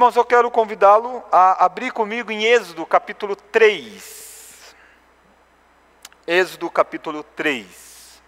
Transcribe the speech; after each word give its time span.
Irmãos, 0.00 0.16
eu 0.16 0.24
quero 0.24 0.50
convidá-lo 0.50 1.22
a 1.30 1.62
abrir 1.62 1.92
comigo 1.92 2.32
em 2.32 2.42
Êxodo 2.42 2.86
capítulo 2.86 3.36
3. 3.36 4.74
Êxodo 6.26 6.70
capítulo 6.70 7.22
3. 7.22 8.22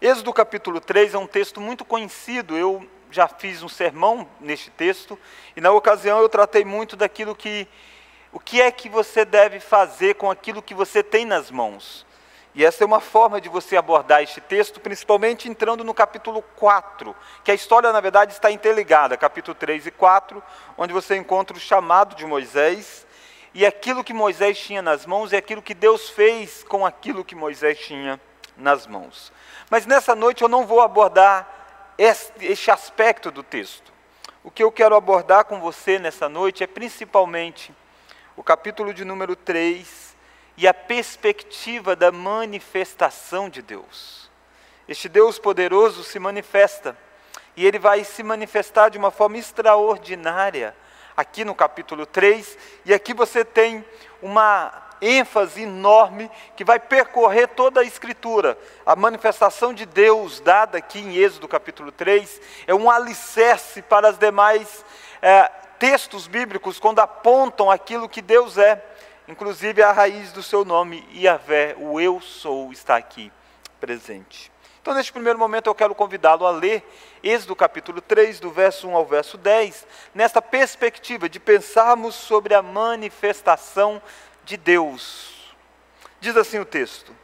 Êxodo 0.00 0.32
capítulo 0.32 0.80
3 0.80 1.12
é 1.12 1.18
um 1.18 1.26
texto 1.26 1.60
muito 1.60 1.84
conhecido, 1.84 2.56
eu 2.56 2.88
já 3.10 3.28
fiz 3.28 3.62
um 3.62 3.68
sermão 3.68 4.26
neste 4.40 4.70
texto, 4.70 5.18
e 5.54 5.60
na 5.60 5.70
ocasião 5.70 6.18
eu 6.18 6.30
tratei 6.30 6.64
muito 6.64 6.96
daquilo 6.96 7.36
que. 7.36 7.68
O 8.32 8.40
que 8.40 8.62
é 8.62 8.70
que 8.70 8.88
você 8.88 9.22
deve 9.22 9.60
fazer 9.60 10.14
com 10.14 10.30
aquilo 10.30 10.62
que 10.62 10.72
você 10.72 11.02
tem 11.02 11.26
nas 11.26 11.50
mãos? 11.50 12.06
E 12.58 12.64
essa 12.64 12.82
é 12.82 12.86
uma 12.86 12.98
forma 12.98 13.40
de 13.40 13.48
você 13.48 13.76
abordar 13.76 14.20
este 14.20 14.40
texto, 14.40 14.80
principalmente 14.80 15.48
entrando 15.48 15.84
no 15.84 15.94
capítulo 15.94 16.42
4, 16.56 17.14
que 17.44 17.52
a 17.52 17.54
história, 17.54 17.92
na 17.92 18.00
verdade, 18.00 18.32
está 18.32 18.50
interligada, 18.50 19.16
capítulo 19.16 19.54
3 19.54 19.86
e 19.86 19.90
4, 19.92 20.42
onde 20.76 20.92
você 20.92 21.16
encontra 21.16 21.56
o 21.56 21.60
chamado 21.60 22.16
de 22.16 22.26
Moisés, 22.26 23.06
e 23.54 23.64
aquilo 23.64 24.02
que 24.02 24.12
Moisés 24.12 24.58
tinha 24.58 24.82
nas 24.82 25.06
mãos 25.06 25.30
e 25.30 25.36
aquilo 25.36 25.62
que 25.62 25.72
Deus 25.72 26.10
fez 26.10 26.64
com 26.64 26.84
aquilo 26.84 27.24
que 27.24 27.36
Moisés 27.36 27.78
tinha 27.78 28.20
nas 28.56 28.88
mãos. 28.88 29.32
Mas 29.70 29.86
nessa 29.86 30.16
noite 30.16 30.42
eu 30.42 30.48
não 30.48 30.66
vou 30.66 30.80
abordar 30.80 31.48
este 31.96 32.72
aspecto 32.72 33.30
do 33.30 33.44
texto. 33.44 33.92
O 34.42 34.50
que 34.50 34.64
eu 34.64 34.72
quero 34.72 34.96
abordar 34.96 35.44
com 35.44 35.60
você 35.60 35.96
nessa 35.96 36.28
noite 36.28 36.64
é 36.64 36.66
principalmente 36.66 37.72
o 38.36 38.42
capítulo 38.42 38.92
de 38.92 39.04
número 39.04 39.36
3, 39.36 40.07
e 40.58 40.66
a 40.66 40.74
perspectiva 40.74 41.94
da 41.94 42.10
manifestação 42.10 43.48
de 43.48 43.62
Deus. 43.62 44.28
Este 44.88 45.08
Deus 45.08 45.38
poderoso 45.38 46.02
se 46.02 46.18
manifesta 46.18 46.98
e 47.56 47.64
ele 47.64 47.78
vai 47.78 48.02
se 48.02 48.24
manifestar 48.24 48.88
de 48.88 48.98
uma 48.98 49.12
forma 49.12 49.38
extraordinária 49.38 50.74
aqui 51.16 51.44
no 51.44 51.54
capítulo 51.54 52.06
3, 52.06 52.58
e 52.84 52.92
aqui 52.92 53.14
você 53.14 53.44
tem 53.44 53.84
uma 54.20 54.72
ênfase 55.00 55.62
enorme 55.62 56.28
que 56.56 56.64
vai 56.64 56.80
percorrer 56.80 57.48
toda 57.48 57.80
a 57.80 57.84
Escritura. 57.84 58.58
A 58.84 58.96
manifestação 58.96 59.72
de 59.72 59.86
Deus 59.86 60.40
dada 60.40 60.78
aqui 60.78 60.98
em 60.98 61.16
Êxodo 61.16 61.46
capítulo 61.46 61.92
3 61.92 62.40
é 62.66 62.74
um 62.74 62.90
alicerce 62.90 63.80
para 63.82 64.10
os 64.10 64.18
demais 64.18 64.84
é, 65.22 65.50
textos 65.78 66.26
bíblicos 66.26 66.80
quando 66.80 66.98
apontam 66.98 67.70
aquilo 67.70 68.08
que 68.08 68.20
Deus 68.20 68.58
é. 68.58 68.84
Inclusive 69.28 69.82
a 69.82 69.92
raiz 69.92 70.32
do 70.32 70.42
seu 70.42 70.64
nome, 70.64 71.06
Yahvé, 71.14 71.76
o 71.78 72.00
eu 72.00 72.18
sou, 72.18 72.72
está 72.72 72.96
aqui 72.96 73.30
presente. 73.78 74.50
Então, 74.80 74.94
neste 74.94 75.12
primeiro 75.12 75.38
momento, 75.38 75.66
eu 75.66 75.74
quero 75.74 75.94
convidá-lo 75.94 76.46
a 76.46 76.50
ler 76.50 76.82
Êxodo 77.22 77.54
capítulo 77.54 78.00
3, 78.00 78.40
do 78.40 78.50
verso 78.50 78.88
1 78.88 78.96
ao 78.96 79.04
verso 79.04 79.36
10, 79.36 79.86
nesta 80.14 80.40
perspectiva 80.40 81.28
de 81.28 81.38
pensarmos 81.38 82.14
sobre 82.14 82.54
a 82.54 82.62
manifestação 82.62 84.00
de 84.46 84.56
Deus. 84.56 85.54
Diz 86.20 86.34
assim 86.34 86.58
o 86.58 86.64
texto: 86.64 87.14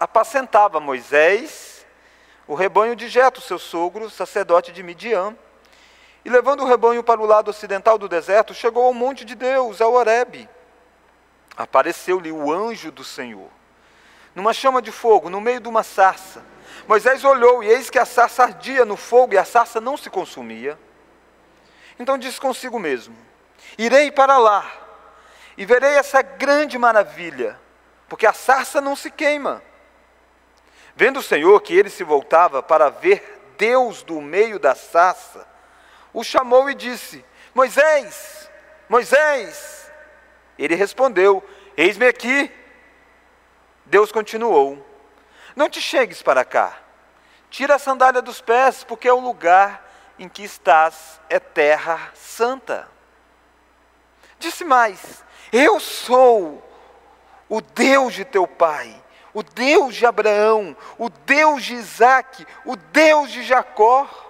Apacentava 0.00 0.80
Moisés 0.80 1.84
o 2.46 2.54
rebanho 2.54 2.96
de 2.96 3.08
Jeto, 3.08 3.42
seu 3.42 3.58
sogro, 3.58 4.08
sacerdote 4.08 4.72
de 4.72 4.82
Midian, 4.82 5.36
e 6.24 6.30
levando 6.30 6.62
o 6.62 6.66
rebanho 6.66 7.04
para 7.04 7.20
o 7.20 7.26
lado 7.26 7.50
ocidental 7.50 7.98
do 7.98 8.08
deserto, 8.08 8.54
chegou 8.54 8.84
ao 8.86 8.94
monte 8.94 9.24
de 9.24 9.34
Deus, 9.34 9.80
ao 9.80 9.92
Horebe. 9.92 10.48
Apareceu-lhe 11.56 12.32
o 12.32 12.50
anjo 12.52 12.90
do 12.90 13.04
Senhor, 13.04 13.50
numa 14.34 14.52
chama 14.52 14.80
de 14.80 14.90
fogo, 14.90 15.28
no 15.28 15.40
meio 15.40 15.60
de 15.60 15.68
uma 15.68 15.82
sarça. 15.82 16.42
Moisés 16.88 17.24
olhou, 17.24 17.62
e 17.62 17.68
eis 17.68 17.90
que 17.90 17.98
a 17.98 18.06
sarça 18.06 18.42
ardia 18.42 18.84
no 18.84 18.96
fogo, 18.96 19.34
e 19.34 19.38
a 19.38 19.44
sarça 19.44 19.80
não 19.80 19.96
se 19.96 20.08
consumia. 20.08 20.78
Então 21.98 22.16
disse 22.16 22.40
consigo 22.40 22.78
mesmo: 22.78 23.16
Irei 23.76 24.10
para 24.10 24.38
lá, 24.38 24.70
e 25.56 25.66
verei 25.66 25.92
essa 25.96 26.22
grande 26.22 26.78
maravilha, 26.78 27.60
porque 28.08 28.26
a 28.26 28.32
sarça 28.32 28.80
não 28.80 28.96
se 28.96 29.10
queima. 29.10 29.62
Vendo 30.96 31.18
o 31.18 31.22
Senhor 31.22 31.60
que 31.60 31.76
ele 31.76 31.90
se 31.90 32.02
voltava 32.02 32.62
para 32.62 32.88
ver 32.88 33.54
Deus 33.58 34.02
do 34.02 34.20
meio 34.20 34.58
da 34.58 34.74
sarça, 34.74 35.46
o 36.14 36.24
chamou 36.24 36.70
e 36.70 36.74
disse: 36.74 37.22
Moisés, 37.52 38.48
Moisés. 38.88 39.92
Ele 40.56 40.74
respondeu: 40.74 41.42
Eis-me 41.76 42.06
aqui. 42.06 42.50
Deus 43.84 44.10
continuou: 44.10 44.84
Não 45.54 45.68
te 45.68 45.80
chegues 45.80 46.22
para 46.22 46.44
cá. 46.44 46.78
Tira 47.50 47.74
a 47.74 47.78
sandália 47.78 48.22
dos 48.22 48.40
pés, 48.40 48.84
porque 48.84 49.08
é 49.08 49.12
o 49.12 49.20
lugar 49.20 49.84
em 50.18 50.28
que 50.28 50.42
estás 50.42 51.20
é 51.28 51.38
terra 51.38 52.12
santa. 52.14 52.88
Disse 54.38 54.64
mais: 54.64 55.24
Eu 55.52 55.80
sou 55.80 56.62
o 57.48 57.60
Deus 57.60 58.14
de 58.14 58.24
teu 58.24 58.46
pai, 58.46 58.94
o 59.32 59.42
Deus 59.42 59.94
de 59.94 60.06
Abraão, 60.06 60.76
o 60.98 61.08
Deus 61.08 61.64
de 61.64 61.74
Isaque, 61.74 62.46
o 62.64 62.76
Deus 62.76 63.30
de 63.30 63.42
Jacó. 63.42 64.23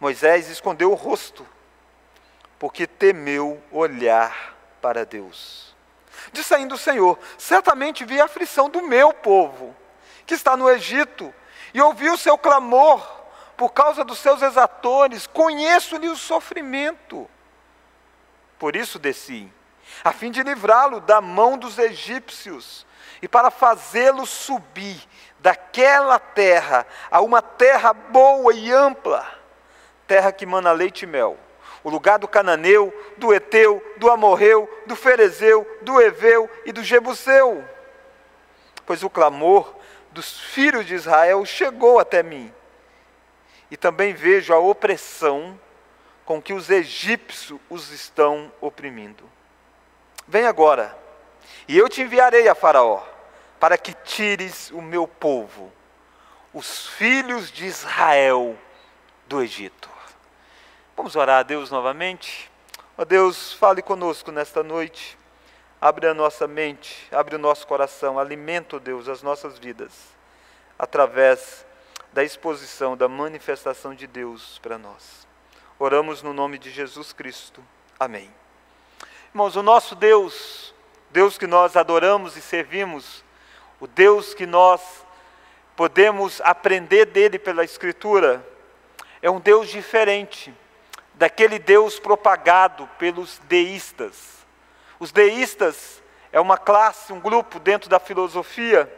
Moisés 0.00 0.48
escondeu 0.48 0.92
o 0.92 0.94
rosto, 0.94 1.46
porque 2.58 2.86
temeu 2.86 3.62
olhar 3.70 4.56
para 4.80 5.04
Deus. 5.04 5.74
Disse 6.32 6.54
ainda 6.54 6.74
o 6.74 6.78
Senhor: 6.78 7.18
Certamente 7.36 8.04
vi 8.04 8.20
a 8.20 8.24
aflição 8.24 8.68
do 8.68 8.82
meu 8.82 9.12
povo, 9.12 9.74
que 10.24 10.34
está 10.34 10.56
no 10.56 10.70
Egito, 10.70 11.34
e 11.74 11.80
ouvi 11.80 12.08
o 12.10 12.16
seu 12.16 12.38
clamor 12.38 13.18
por 13.56 13.72
causa 13.72 14.04
dos 14.04 14.18
seus 14.18 14.40
exatores, 14.40 15.26
conheço-lhe 15.26 16.08
o 16.08 16.16
sofrimento. 16.16 17.28
Por 18.56 18.76
isso 18.76 19.00
desci, 19.00 19.52
a 20.04 20.12
fim 20.12 20.30
de 20.30 20.44
livrá-lo 20.44 21.00
da 21.00 21.20
mão 21.20 21.58
dos 21.58 21.76
egípcios, 21.76 22.86
e 23.20 23.26
para 23.26 23.50
fazê-lo 23.50 24.24
subir 24.26 25.00
daquela 25.40 26.20
terra 26.20 26.86
a 27.10 27.20
uma 27.20 27.42
terra 27.42 27.92
boa 27.92 28.54
e 28.54 28.70
ampla 28.72 29.37
terra 30.08 30.32
que 30.32 30.46
mana 30.46 30.72
leite 30.72 31.02
e 31.02 31.06
mel, 31.06 31.38
o 31.84 31.90
lugar 31.90 32.18
do 32.18 32.26
cananeu, 32.26 32.92
do 33.18 33.32
eteu, 33.32 33.84
do 33.98 34.10
amorreu, 34.10 34.68
do 34.86 34.96
ferezeu, 34.96 35.64
do 35.82 36.00
eveu 36.00 36.50
e 36.64 36.72
do 36.72 36.82
jebuseu. 36.82 37.62
Pois 38.84 39.04
o 39.04 39.10
clamor 39.10 39.76
dos 40.10 40.40
filhos 40.40 40.86
de 40.86 40.94
Israel 40.94 41.44
chegou 41.44 41.98
até 41.98 42.22
mim. 42.22 42.52
E 43.70 43.76
também 43.76 44.14
vejo 44.14 44.52
a 44.54 44.58
opressão 44.58 45.60
com 46.24 46.40
que 46.40 46.54
os 46.54 46.70
egípcios 46.70 47.60
os 47.68 47.90
estão 47.90 48.50
oprimindo. 48.60 49.24
Vem 50.26 50.46
agora, 50.46 50.96
e 51.66 51.76
eu 51.76 51.88
te 51.88 52.02
enviarei 52.02 52.48
a 52.48 52.54
Faraó, 52.54 53.02
para 53.60 53.76
que 53.76 53.92
tires 53.92 54.70
o 54.70 54.80
meu 54.80 55.06
povo, 55.06 55.72
os 56.52 56.88
filhos 56.88 57.50
de 57.50 57.66
Israel, 57.66 58.56
do 59.26 59.42
Egito. 59.42 59.97
Vamos 60.98 61.14
orar 61.14 61.38
a 61.38 61.42
Deus 61.44 61.70
novamente? 61.70 62.50
Ó 62.96 63.04
Deus, 63.04 63.52
fale 63.52 63.80
conosco 63.80 64.32
nesta 64.32 64.64
noite. 64.64 65.16
Abre 65.80 66.08
a 66.08 66.12
nossa 66.12 66.48
mente, 66.48 67.06
abre 67.12 67.36
o 67.36 67.38
nosso 67.38 67.68
coração, 67.68 68.18
alimenta, 68.18 68.80
Deus, 68.80 69.08
as 69.08 69.22
nossas 69.22 69.60
vidas, 69.60 69.92
através 70.76 71.64
da 72.12 72.24
exposição, 72.24 72.96
da 72.96 73.06
manifestação 73.06 73.94
de 73.94 74.08
Deus 74.08 74.58
para 74.58 74.76
nós. 74.76 75.24
Oramos 75.78 76.20
no 76.20 76.34
nome 76.34 76.58
de 76.58 76.68
Jesus 76.68 77.12
Cristo. 77.12 77.64
Amém. 77.96 78.28
Irmãos, 79.32 79.54
o 79.54 79.62
nosso 79.62 79.94
Deus, 79.94 80.74
Deus 81.10 81.38
que 81.38 81.46
nós 81.46 81.76
adoramos 81.76 82.36
e 82.36 82.42
servimos, 82.42 83.22
o 83.78 83.86
Deus 83.86 84.34
que 84.34 84.46
nós 84.46 85.06
podemos 85.76 86.40
aprender 86.40 87.04
dele 87.04 87.38
pela 87.38 87.62
Escritura, 87.62 88.44
é 89.22 89.30
um 89.30 89.38
Deus 89.38 89.68
diferente 89.68 90.52
daquele 91.18 91.58
Deus 91.58 91.98
propagado 91.98 92.88
pelos 92.96 93.38
deístas. 93.48 94.46
Os 95.00 95.10
deístas 95.10 96.00
é 96.32 96.40
uma 96.40 96.56
classe, 96.56 97.12
um 97.12 97.18
grupo 97.18 97.58
dentro 97.58 97.90
da 97.90 97.98
filosofia 97.98 98.90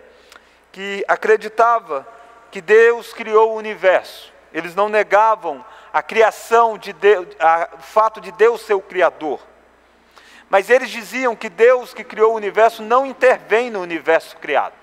que 0.70 1.02
acreditava 1.08 2.06
que 2.50 2.60
Deus 2.60 3.14
criou 3.14 3.52
o 3.52 3.56
universo. 3.56 4.32
Eles 4.52 4.74
não 4.74 4.88
negavam 4.88 5.64
a 5.92 6.02
criação 6.02 6.76
de 6.76 6.92
Deus, 6.92 7.26
a, 7.38 7.70
o 7.74 7.82
fato 7.82 8.20
de 8.20 8.30
Deus 8.32 8.60
ser 8.60 8.74
o 8.74 8.82
criador. 8.82 9.40
Mas 10.50 10.68
eles 10.68 10.90
diziam 10.90 11.34
que 11.34 11.48
Deus 11.48 11.94
que 11.94 12.04
criou 12.04 12.32
o 12.32 12.36
universo 12.36 12.82
não 12.82 13.06
intervém 13.06 13.70
no 13.70 13.80
universo 13.80 14.36
criado. 14.36 14.74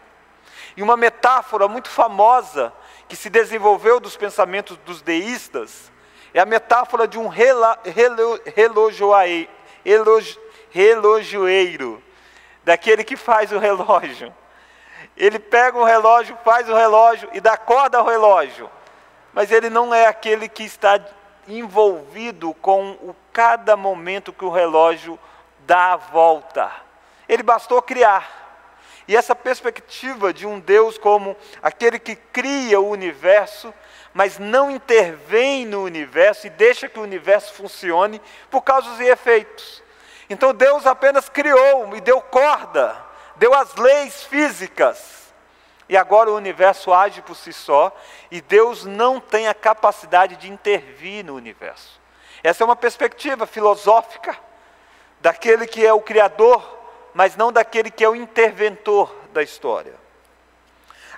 E 0.75 0.81
uma 0.81 0.98
metáfora 0.98 1.68
muito 1.68 1.90
famosa 1.90 2.74
que 3.07 3.16
se 3.16 3.30
desenvolveu 3.30 4.00
dos 4.00 4.18
pensamentos 4.18 4.75
dos 4.78 5.01
deístas 5.01 5.92
é 6.33 6.39
a 6.39 6.45
metáfora 6.45 7.07
de 7.07 7.18
um 7.18 7.27
rela, 7.27 7.79
relo, 7.85 8.39
relojoeiro, 10.69 12.03
daquele 12.63 13.03
que 13.03 13.15
faz 13.15 13.51
o 13.51 13.59
relógio. 13.59 14.33
Ele 15.15 15.39
pega 15.39 15.77
o 15.77 15.83
relógio, 15.83 16.38
faz 16.44 16.69
o 16.69 16.75
relógio 16.75 17.29
e 17.33 17.41
dá 17.41 17.57
corda 17.57 17.97
ao 17.97 18.06
relógio, 18.06 18.69
mas 19.33 19.51
ele 19.51 19.69
não 19.69 19.94
é 19.94 20.06
aquele 20.06 20.47
que 20.47 20.63
está 20.63 21.00
envolvido 21.47 22.53
com 22.56 22.91
o 23.01 23.15
cada 23.31 23.77
momento 23.77 24.33
que 24.33 24.45
o 24.45 24.50
relógio 24.50 25.18
dá 25.65 25.94
a 25.94 25.97
volta. 25.97 26.71
Ele 27.27 27.44
bastou 27.44 27.81
criar. 27.81 28.45
E 29.07 29.15
essa 29.15 29.33
perspectiva 29.33 30.33
de 30.33 30.45
um 30.45 30.59
Deus 30.59 30.97
como 30.97 31.35
aquele 31.62 31.97
que 31.97 32.15
cria 32.15 32.80
o 32.80 32.89
universo, 32.89 33.73
mas 34.18 34.40
não 34.40 34.72
intervém 34.72 35.64
no 35.64 35.84
universo 35.84 36.48
e 36.48 36.50
deixa 36.50 36.90
que 36.90 36.98
o 36.98 37.04
universo 37.04 37.54
funcione 37.54 38.19
por 38.50 38.64
causas 38.64 39.00
e 39.00 39.04
efeitos. 39.04 39.84
Então 40.28 40.56
Deus 40.56 40.88
apenas 40.88 41.30
criou 41.30 41.96
e 41.96 42.02
deu 42.02 42.19
corda, 42.19 42.98
deu 43.36 43.54
as 43.54 43.75
leis 43.75 44.24
físicas. 44.24 45.31
E 45.88 45.96
agora 45.96 46.31
o 46.31 46.36
universo 46.36 46.92
age 46.92 47.22
por 47.22 47.36
si 47.36 47.54
só 47.54 47.96
e 48.31 48.42
Deus 48.42 48.86
não 48.86 49.19
tem 49.19 49.48
a 49.48 49.54
capacidade 49.54 50.36
de 50.38 50.52
intervir 50.52 51.24
no 51.24 51.36
universo. 51.36 52.02
Essa 52.44 52.64
é 52.64 52.66
uma 52.66 52.75
perspectiva 52.75 53.46
filosófica 53.46 54.36
daquele 55.22 55.68
que 55.68 55.86
é 55.86 55.94
o 55.94 56.02
criador 56.02 56.75
mas 57.14 57.36
não 57.36 57.52
daquele 57.52 57.92
que 57.92 58.04
é 58.04 58.10
o 58.10 58.16
interventor 58.16 59.16
da 59.31 59.44
história. 59.44 59.94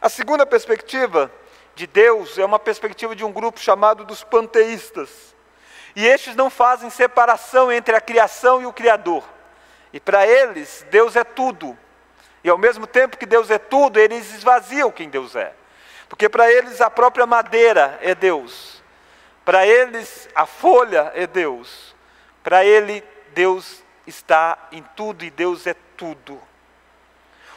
A 0.02 0.10
segunda 0.10 0.46
perspectiva 0.46 1.32
de 1.80 1.88
Deus 1.88 2.38
é 2.38 2.44
uma 2.44 2.60
perspectiva 2.60 3.16
de 3.16 3.24
um 3.24 3.32
grupo 3.32 3.58
chamado 3.58 4.04
dos 4.04 4.22
panteístas. 4.22 5.34
E 5.96 6.06
estes 6.06 6.36
não 6.36 6.50
fazem 6.50 6.90
separação 6.90 7.72
entre 7.72 7.96
a 7.96 8.02
criação 8.02 8.62
e 8.62 8.66
o 8.66 8.74
Criador. 8.74 9.24
E 9.94 10.00
para 10.00 10.28
eles, 10.28 10.86
Deus 10.92 11.16
é 11.16 11.24
tudo. 11.24 11.78
E 12.44 12.50
ao 12.50 12.58
mesmo 12.58 12.86
tempo 12.86 13.16
que 13.16 13.26
Deus 13.26 13.50
é 13.50 13.58
tudo, 13.58 13.98
eles 13.98 14.34
esvaziam 14.34 14.92
quem 14.92 15.10
Deus 15.10 15.38
é. 15.38 15.54
Porque 16.10 16.28
para 16.28 16.52
eles 16.52 16.82
a 16.82 16.90
própria 16.90 17.26
madeira 17.26 17.98
é 18.02 18.14
Deus. 18.14 18.84
Para 19.46 19.66
eles 19.66 20.28
a 20.36 20.46
folha 20.46 21.14
é 21.16 21.26
Deus. 21.26 21.96
Para 22.44 22.66
ele, 22.66 23.02
Deus 23.30 23.82
está 24.06 24.68
em 24.74 24.84
tudo 24.98 25.24
e 25.24 25.30
Deus 25.30 25.66
é 25.66 25.76
tudo. 25.96 26.42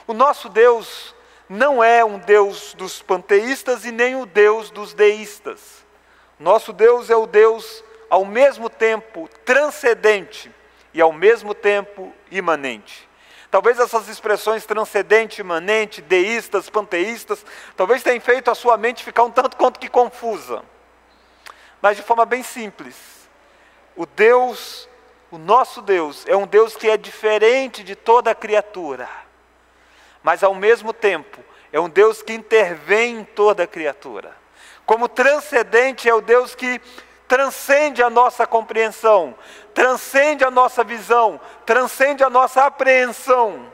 O 0.07 0.13
nosso 0.13 0.49
Deus 0.49 1.13
não 1.49 1.83
é 1.83 2.05
um 2.05 2.19
Deus 2.19 2.75
dos 2.75 3.03
panteístas 3.03 3.85
e 3.85 3.93
nem 3.93 4.17
o 4.17 4.27
Deus 4.27 4.71
dos 4.71 4.95
deístas. 4.95 5.85
Nosso 6.39 6.73
Deus 6.73 7.11
é 7.11 7.17
o 7.17 7.27
Deus 7.27 7.85
ao 8.09 8.25
mesmo 8.25 8.69
tempo 8.69 9.29
transcendente 9.45 10.51
e 10.93 11.01
ao 11.01 11.13
mesmo 11.13 11.55
tempo 11.55 12.13
imanente. 12.31 13.09
Talvez 13.51 13.79
essas 13.79 14.09
expressões 14.09 14.65
transcendente, 14.65 15.41
imanente, 15.41 16.01
deístas, 16.01 16.71
panteístas, 16.71 17.45
talvez 17.77 18.03
tenham 18.03 18.21
feito 18.21 18.51
a 18.51 18.55
sua 18.55 18.77
mente 18.77 19.05
ficar 19.05 19.25
um 19.25 19.31
tanto 19.31 19.57
quanto 19.57 19.79
que 19.79 19.89
confusa. 19.89 20.63
Mas 21.81 21.97
de 21.97 22.03
forma 22.03 22.25
bem 22.25 22.43
simples, 22.43 22.97
o 23.95 24.07
Deus 24.07 24.89
o 25.33 25.39
nosso 25.39 25.81
Deus 25.81 26.27
é 26.27 26.37
um 26.37 26.47
Deus 26.47 26.77
que 26.77 26.91
é 26.91 26.97
diferente 26.99 27.83
de 27.83 27.97
toda 27.97 28.35
criatura, 28.35 29.09
mas 30.23 30.43
ao 30.43 30.55
mesmo 30.55 30.93
tempo 30.93 31.43
é 31.73 31.81
um 31.81 31.89
Deus 31.89 32.23
que 32.23 32.33
intervém 32.33 33.21
em 33.21 33.25
toda 33.25 33.67
criatura. 33.67 34.37
Como 34.85 35.09
transcendente 35.09 36.09
é 36.09 36.15
o 36.15 36.21
Deus 36.21 36.55
que 36.55 36.81
transcende 37.27 38.03
a 38.03 38.11
nossa 38.11 38.47
compreensão, 38.47 39.35
transcende 39.73 40.45
a 40.45 40.51
nossa 40.51 40.85
visão, 40.85 41.41
transcende 41.65 42.23
a 42.23 42.29
nossa 42.29 42.67
apreensão. 42.67 43.73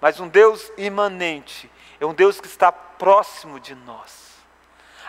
Mas 0.00 0.18
um 0.18 0.28
Deus 0.28 0.72
imanente, 0.76 1.70
é 2.00 2.04
um 2.04 2.12
Deus 2.12 2.40
que 2.40 2.48
está 2.48 2.72
próximo 2.72 3.60
de 3.60 3.74
nós. 3.74 4.26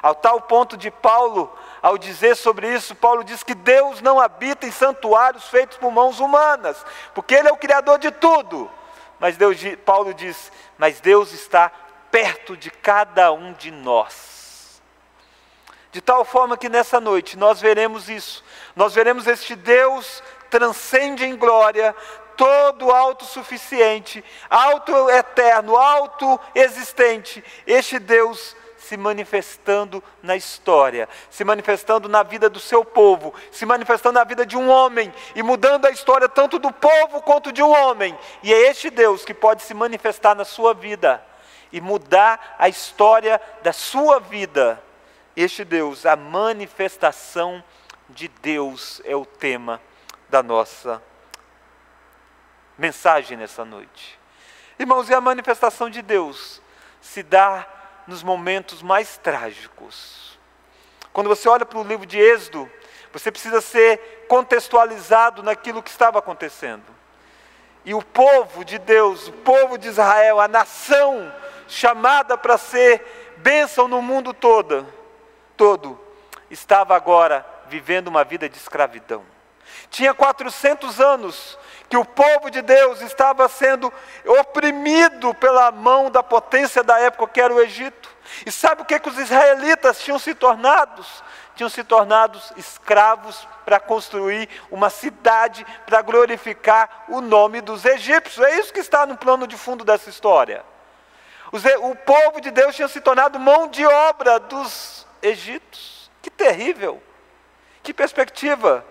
Ao 0.02 0.14
tal 0.14 0.40
ponto 0.42 0.78
de 0.78 0.92
Paulo 0.92 1.52
ao 1.82 1.98
dizer 1.98 2.36
sobre 2.36 2.74
isso, 2.74 2.96
Paulo 2.96 3.24
diz 3.24 3.44
que 3.44 3.56
Deus 3.56 4.02
não 4.02 4.20
habita 4.20 4.66
em 4.68 4.72
santuários 4.72 5.48
feitos 5.48 5.78
por 5.78 5.92
mãos 5.92 6.20
humanas, 6.20 6.86
porque 7.14 7.36
Ele 7.36 7.48
é 7.48 7.52
o 7.52 7.58
Criador 7.58 7.98
de 8.00 8.12
tudo. 8.12 8.70
Mas 9.20 9.38
Deus, 9.38 9.58
Paulo 9.86 10.14
diz, 10.14 10.52
mas 10.78 11.00
Deus 11.00 11.32
está 11.32 11.70
perto 12.12 12.56
de 12.56 12.70
cada 12.70 13.32
um 13.32 13.54
de 13.54 13.72
nós. 13.72 14.82
De 15.92 16.02
tal 16.02 16.24
forma 16.24 16.58
que 16.58 16.70
nessa 16.70 17.00
noite 17.00 17.38
nós 17.38 17.60
veremos 17.60 18.10
isso, 18.10 18.44
nós 18.76 18.94
veremos 18.94 19.26
este 19.26 19.56
Deus 19.56 20.22
transcende 20.50 21.26
em 21.26 21.36
glória, 21.36 21.96
todo 22.36 22.92
autossuficiente, 22.92 24.24
auto-eterno, 24.50 25.76
auto-existente, 25.76 27.44
este 27.66 28.00
Deus 28.00 28.56
se 28.88 28.96
manifestando 28.96 30.02
na 30.24 30.38
história, 30.38 31.10
se 31.30 31.44
manifestando 31.44 32.08
na 32.08 32.24
vida 32.24 32.50
do 32.50 32.60
seu 32.60 32.86
povo, 32.86 33.34
se 33.52 33.66
manifestando 33.66 34.18
na 34.18 34.24
vida 34.24 34.46
de 34.46 34.56
um 34.56 34.70
homem 34.70 35.14
e 35.36 35.44
mudando 35.44 35.86
a 35.86 35.92
história 35.92 36.30
tanto 36.30 36.58
do 36.58 36.72
povo 36.72 37.22
quanto 37.22 37.52
de 37.52 37.62
um 37.62 37.70
homem. 37.70 38.18
E 38.42 38.54
é 38.54 38.70
este 38.70 38.90
Deus 38.90 39.26
que 39.26 39.34
pode 39.34 39.62
se 39.64 39.74
manifestar 39.74 40.36
na 40.36 40.46
sua 40.46 40.74
vida 40.74 41.22
e 41.70 41.82
mudar 41.82 42.56
a 42.58 42.70
história 42.70 43.42
da 43.62 43.74
sua 43.74 44.22
vida. 44.22 44.82
Este 45.36 45.66
Deus, 45.66 46.06
a 46.06 46.16
manifestação 46.16 47.62
de 48.10 48.30
Deus 48.30 49.02
é 49.04 49.18
o 49.18 49.26
tema 49.26 49.82
da 50.30 50.42
nossa 50.42 51.04
mensagem 52.78 53.38
nessa 53.38 53.66
noite. 53.66 54.18
Irmãos, 54.80 55.10
e 55.10 55.14
a 55.14 55.20
manifestação 55.20 55.90
de 55.90 56.02
Deus 56.02 56.62
se 57.02 57.22
dá 57.22 57.77
nos 58.08 58.24
momentos 58.24 58.82
mais 58.82 59.18
trágicos. 59.18 60.40
Quando 61.12 61.28
você 61.28 61.50
olha 61.50 61.66
para 61.66 61.80
o 61.80 61.84
livro 61.84 62.06
de 62.06 62.18
Êxodo, 62.20 62.70
você 63.12 63.32
precisa 63.32 63.62
ser 63.62 64.26
contextualizado 64.28 65.44
naquilo 65.44 65.84
que 65.84 65.90
estava 65.90 66.20
acontecendo. 66.20 66.84
E 67.84 67.94
o 67.94 68.02
povo 68.02 68.66
de 68.66 68.78
Deus, 68.78 69.28
o 69.28 69.34
povo 69.34 69.78
de 69.78 69.88
Israel, 69.88 70.40
a 70.40 70.48
nação 70.48 71.34
chamada 71.68 72.38
para 72.38 72.58
ser 72.58 73.34
bênção 73.38 73.88
no 73.88 74.02
mundo 74.02 74.34
todo, 74.34 74.86
todo, 75.56 76.00
estava 76.50 76.96
agora 76.96 77.46
vivendo 77.68 78.08
uma 78.08 78.24
vida 78.24 78.50
de 78.50 78.58
escravidão. 78.58 79.24
Tinha 79.90 80.14
400 80.14 81.00
anos 81.00 81.58
que 81.90 81.98
o 81.98 82.06
povo 82.06 82.50
de 82.50 82.62
Deus 82.62 83.02
estava 83.02 83.48
sendo 83.48 83.92
oprimido 84.26 85.34
pela 85.36 85.72
mão 85.72 86.12
da 86.12 86.22
potência 86.22 86.84
da 86.84 87.00
época 87.00 87.34
que 87.34 87.42
era 87.42 87.54
o 87.54 87.62
Egito. 87.62 88.10
E 88.46 88.52
sabe 88.52 88.82
o 88.82 88.86
que, 88.86 89.00
que 89.00 89.10
os 89.10 89.18
israelitas 89.18 90.00
tinham 90.00 90.20
se 90.20 90.36
tornado? 90.36 91.06
Tinham 91.56 91.70
se 91.70 91.84
tornado 91.84 92.40
escravos 92.58 93.48
para 93.66 93.80
construir 93.80 94.50
uma 94.70 94.90
cidade 94.90 95.66
para 95.86 96.02
glorificar 96.02 97.06
o 97.08 97.22
nome 97.22 97.62
dos 97.62 97.86
egípcios. 97.86 98.46
É 98.46 98.60
isso 98.60 98.74
que 98.74 98.80
está 98.80 99.06
no 99.06 99.18
plano 99.18 99.48
de 99.48 99.58
fundo 99.58 99.86
dessa 99.86 100.10
história. 100.10 100.64
O 101.52 101.96
povo 101.96 102.42
de 102.42 102.52
Deus 102.52 102.76
tinha 102.76 102.88
se 102.90 103.00
tornado 103.00 103.40
mão 103.40 103.70
de 103.70 103.86
obra 103.86 104.40
dos 104.40 105.08
egípcios. 105.22 106.12
Que 106.22 106.30
terrível! 106.30 107.02
Que 107.82 107.94
perspectiva! 107.94 108.86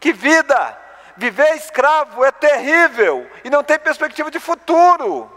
Que 0.00 0.12
vida! 0.12 0.78
Viver 1.16 1.54
escravo 1.54 2.24
é 2.24 2.32
terrível 2.32 3.30
e 3.44 3.50
não 3.50 3.62
tem 3.62 3.78
perspectiva 3.78 4.30
de 4.30 4.40
futuro. 4.40 5.30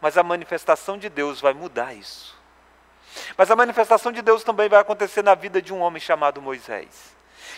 Mas 0.00 0.18
a 0.18 0.22
manifestação 0.22 0.98
de 0.98 1.08
Deus 1.08 1.40
vai 1.40 1.54
mudar 1.54 1.94
isso. 1.94 2.36
Mas 3.36 3.50
a 3.50 3.56
manifestação 3.56 4.12
de 4.12 4.20
Deus 4.20 4.44
também 4.44 4.68
vai 4.68 4.80
acontecer 4.80 5.22
na 5.22 5.34
vida 5.34 5.62
de 5.62 5.72
um 5.72 5.80
homem 5.80 6.00
chamado 6.00 6.42
Moisés, 6.42 7.16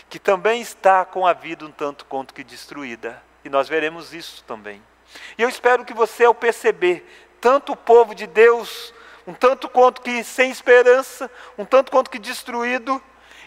que 0.09 0.19
também 0.19 0.61
está 0.61 1.05
com 1.05 1.27
a 1.27 1.33
vida 1.33 1.67
um 1.67 1.73
tanto 1.73 2.05
quanto 2.05 2.33
que 2.33 2.45
destruída. 2.45 3.21
E 3.45 3.49
nós 3.49 3.69
veremos 3.69 4.15
isso 4.15 4.45
também. 4.45 4.83
E 5.37 5.43
eu 5.43 5.49
espero 5.49 5.85
que 5.85 5.93
você, 5.93 6.25
ao 6.25 6.35
perceber 6.35 7.05
tanto 7.41 7.73
o 7.73 7.77
povo 7.77 8.15
de 8.15 8.27
Deus, 8.27 8.95
um 9.27 9.35
tanto 9.35 9.69
quanto 9.69 10.03
que 10.03 10.23
sem 10.23 10.51
esperança, 10.51 11.31
um 11.59 11.65
tanto 11.65 11.91
quanto 11.91 12.11
que 12.11 12.19
destruído, 12.19 13.03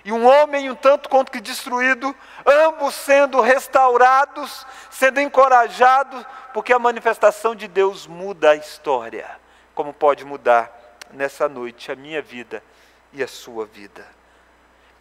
e 0.06 0.12
um 0.12 0.26
homem 0.26 0.70
um 0.70 0.76
tanto 0.76 1.08
quanto 1.08 1.32
que 1.32 1.40
destruído, 1.40 2.14
ambos 2.46 2.94
sendo 2.94 3.40
restaurados, 3.40 4.66
sendo 4.90 5.20
encorajados, 5.20 6.26
porque 6.54 6.74
a 6.74 6.80
manifestação 6.80 7.56
de 7.56 7.68
Deus 7.68 8.06
muda 8.06 8.52
a 8.52 8.56
história, 8.56 9.30
como 9.74 9.94
pode 9.94 10.26
mudar 10.26 10.72
nessa 11.12 11.48
noite 11.48 11.92
a 11.92 11.96
minha 11.96 12.22
vida 12.22 12.62
e 13.14 13.24
a 13.24 13.28
sua 13.28 13.66
vida. 13.66 14.06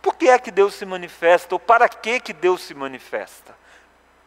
Por 0.00 0.16
que 0.16 0.28
é 0.28 0.38
que 0.38 0.50
Deus 0.50 0.74
se 0.74 0.84
manifesta, 0.84 1.54
ou 1.54 1.58
para 1.58 1.88
que, 1.88 2.20
que 2.20 2.32
Deus 2.32 2.62
se 2.62 2.74
manifesta? 2.74 3.56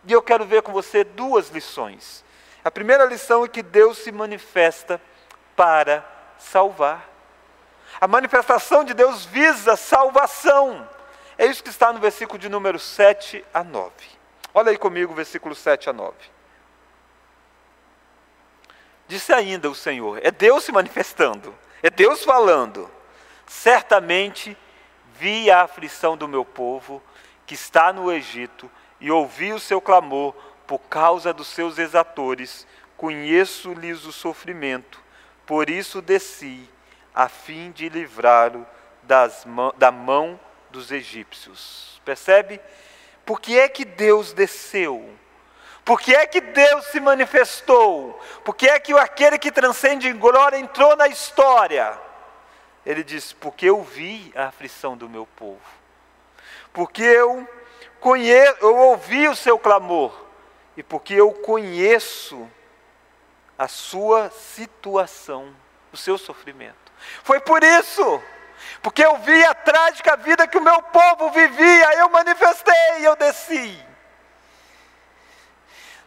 E 0.05 0.11
eu 0.11 0.21
quero 0.21 0.45
ver 0.45 0.61
com 0.61 0.71
você 0.71 1.03
duas 1.03 1.49
lições. 1.49 2.23
A 2.63 2.71
primeira 2.71 3.05
lição 3.05 3.43
é 3.43 3.47
que 3.47 3.63
Deus 3.63 3.97
se 3.99 4.11
manifesta 4.11 5.01
para 5.55 6.03
salvar. 6.37 7.14
A 7.99 8.07
manifestação 8.07 8.83
de 8.83 8.93
Deus 8.93 9.25
visa 9.25 9.75
salvação. 9.75 10.87
É 11.37 11.45
isso 11.45 11.63
que 11.63 11.69
está 11.69 11.91
no 11.91 11.99
versículo 11.99 12.39
de 12.39 12.49
número 12.49 12.79
7 12.79 13.43
a 13.53 13.63
9. 13.63 13.91
Olha 14.53 14.71
aí 14.71 14.77
comigo 14.77 15.11
o 15.11 15.15
versículo 15.15 15.53
7 15.53 15.89
a 15.89 15.93
9. 15.93 16.13
Disse 19.07 19.33
ainda 19.33 19.69
o 19.69 19.75
Senhor: 19.75 20.19
é 20.23 20.31
Deus 20.31 20.63
se 20.63 20.71
manifestando, 20.71 21.53
é 21.83 21.89
Deus 21.89 22.23
falando. 22.23 22.89
Certamente 23.45 24.57
vi 25.19 25.51
a 25.51 25.61
aflição 25.63 26.17
do 26.17 26.27
meu 26.27 26.43
povo 26.43 27.01
que 27.45 27.53
está 27.53 27.93
no 27.93 28.11
Egito 28.11 28.69
e 28.99 29.11
ouvi 29.11 29.53
o 29.53 29.59
seu 29.59 29.79
clamor 29.79 30.33
por 30.65 30.79
causa 30.79 31.31
dos 31.33 31.47
seus 31.47 31.77
exatores, 31.77 32.65
conheço-lhes 32.97 34.05
o 34.05 34.11
sofrimento, 34.11 34.99
por 35.45 35.69
isso 35.69 36.01
desci, 36.01 36.67
a 37.15 37.29
fim 37.29 37.71
de 37.71 37.87
livrá-lo 37.87 38.67
da 39.77 39.91
mão 39.91 40.37
dos 40.69 40.91
egípcios. 40.91 42.01
Percebe? 42.03 42.59
Por 43.25 43.39
que 43.39 43.57
é 43.57 43.69
que 43.69 43.85
Deus 43.85 44.33
desceu? 44.33 45.09
Por 45.85 46.01
que 46.01 46.15
é 46.15 46.25
que 46.25 46.41
Deus 46.41 46.85
se 46.87 46.99
manifestou? 46.99 48.19
Por 48.43 48.55
que 48.55 48.67
é 48.67 48.79
que 48.79 48.91
aquele 48.93 49.37
que 49.37 49.51
transcende 49.51 50.07
em 50.07 50.17
glória 50.17 50.57
entrou 50.57 50.95
na 50.95 51.07
história? 51.07 51.97
Ele 52.85 53.03
diz: 53.03 53.31
Porque 53.33 53.67
eu 53.67 53.81
vi 53.81 54.33
a 54.35 54.47
aflição 54.47 54.97
do 54.97 55.07
meu 55.07 55.25
povo. 55.25 55.61
Porque 56.73 57.03
eu, 57.03 57.47
eu 58.61 58.75
ouvi 58.75 59.27
o 59.27 59.35
seu 59.35 59.57
clamor. 59.57 60.25
E 60.75 60.83
porque 60.83 61.13
eu 61.13 61.31
conheço 61.31 62.49
a 63.57 63.67
sua 63.67 64.29
situação, 64.29 65.55
o 65.93 65.97
seu 65.97 66.17
sofrimento. 66.17 66.84
Foi 67.23 67.39
por 67.39 67.63
isso, 67.63 68.23
porque 68.81 69.03
eu 69.03 69.17
vi 69.17 69.43
a 69.43 69.53
trágica 69.53 70.15
vida 70.17 70.47
que 70.47 70.57
o 70.57 70.63
meu 70.63 70.81
povo 70.81 71.31
vivia, 71.31 71.95
eu 71.97 72.09
manifestei, 72.09 72.73
eu 73.01 73.15
desci. 73.15 73.83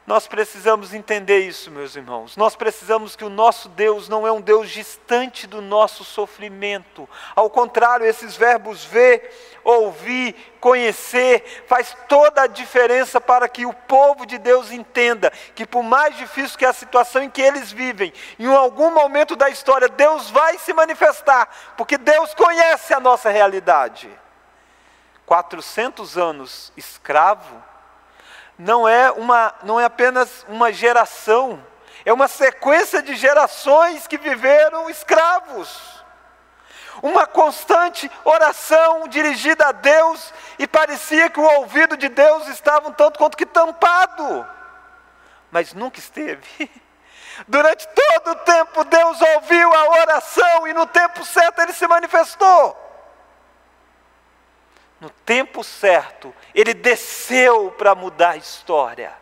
Nós 0.09 0.27
precisamos 0.27 0.95
entender 0.95 1.41
isso, 1.41 1.71
meus 1.71 1.95
irmãos. 1.95 2.35
Nós 2.35 2.57
precisamos 2.57 3.15
que 3.15 3.27
o 3.27 3.29
nosso 3.29 3.69
Deus 3.69 4.09
não 4.09 4.27
é 4.27 4.33
um 4.33 4.41
Deus 4.41 4.71
distante 4.71 5.47
do 5.47 5.61
nosso 5.61 6.03
sofrimento. 6.03 7.07
Ao 7.37 7.51
contrário, 7.51 8.07
esses 8.07 8.35
verbos 8.35 8.83
ver, 8.83 9.61
ouvir, 9.63 10.35
conhecer, 10.61 11.63
faz 11.67 11.95
toda 12.09 12.41
a 12.41 12.47
diferença 12.47 13.21
para 13.21 13.47
que 13.51 13.67
o 13.67 13.73
povo 13.75 14.25
de 14.25 14.39
Deus 14.39 14.73
entenda 14.73 15.31
que, 15.55 15.67
por 15.67 15.83
mais 15.83 16.17
difícil 16.17 16.57
que 16.57 16.65
é 16.65 16.69
a 16.69 16.73
situação 16.73 17.23
em 17.23 17.29
que 17.29 17.43
eles 17.43 17.71
vivem, 17.71 18.11
em 18.39 18.47
algum 18.47 18.91
momento 18.91 19.37
da 19.37 19.51
história, 19.51 19.91
Deus 19.91 20.31
vai 20.31 20.57
se 20.57 20.73
manifestar, 20.73 21.51
porque 21.77 21.99
Deus 21.99 22.33
conhece 22.33 22.95
a 22.95 23.01
nossa 23.01 23.29
realidade. 23.29 24.09
400 25.27 26.17
anos 26.17 26.73
escravo 26.79 27.68
não 28.59 28.89
é, 28.89 29.11
uma, 29.13 29.55
não 29.63 29.79
é 29.79 29.85
apenas 29.85 30.45
uma 30.49 30.73
geração, 30.73 31.65
é 32.05 32.13
uma 32.13 32.27
sequência 32.27 33.01
de 33.01 33.15
gerações 33.15 34.07
que 34.07 34.19
viveram 34.19 34.91
escravos. 34.91 35.97
Uma 37.01 37.29
constante 37.29 38.11
oração 38.25 39.07
dirigida 39.07 39.69
a 39.69 39.73
Deus, 39.73 40.35
e 40.59 40.67
parecia 40.67 41.31
que 41.31 41.39
o 41.39 41.59
ouvido 41.61 41.97
de 41.97 42.09
Deus 42.09 42.49
estava 42.49 42.89
um 42.89 42.93
tanto 42.93 43.19
quanto 43.19 43.37
que 43.37 43.47
tampado, 43.47 44.45
mas 45.53 45.73
nunca 45.73 46.01
esteve. 46.01 46.43
Durante 47.47 47.87
todo 47.87 48.33
o 48.33 48.37
tempo, 48.37 48.83
Deus 48.83 49.21
ouviu 49.21 49.73
a 49.73 50.01
oração 50.01 50.67
e 50.67 50.75
no 50.75 50.87
tempo 50.87 51.25
certo 51.25 51.61
ele 51.61 51.73
se 51.73 51.87
manifestou 51.87 52.88
no 55.01 55.11
tempo 55.11 55.63
certo, 55.63 56.35
ele 56.55 56.75
desceu 56.75 57.71
para 57.73 57.95
mudar 57.95 58.31
a 58.31 58.37
história. 58.37 59.13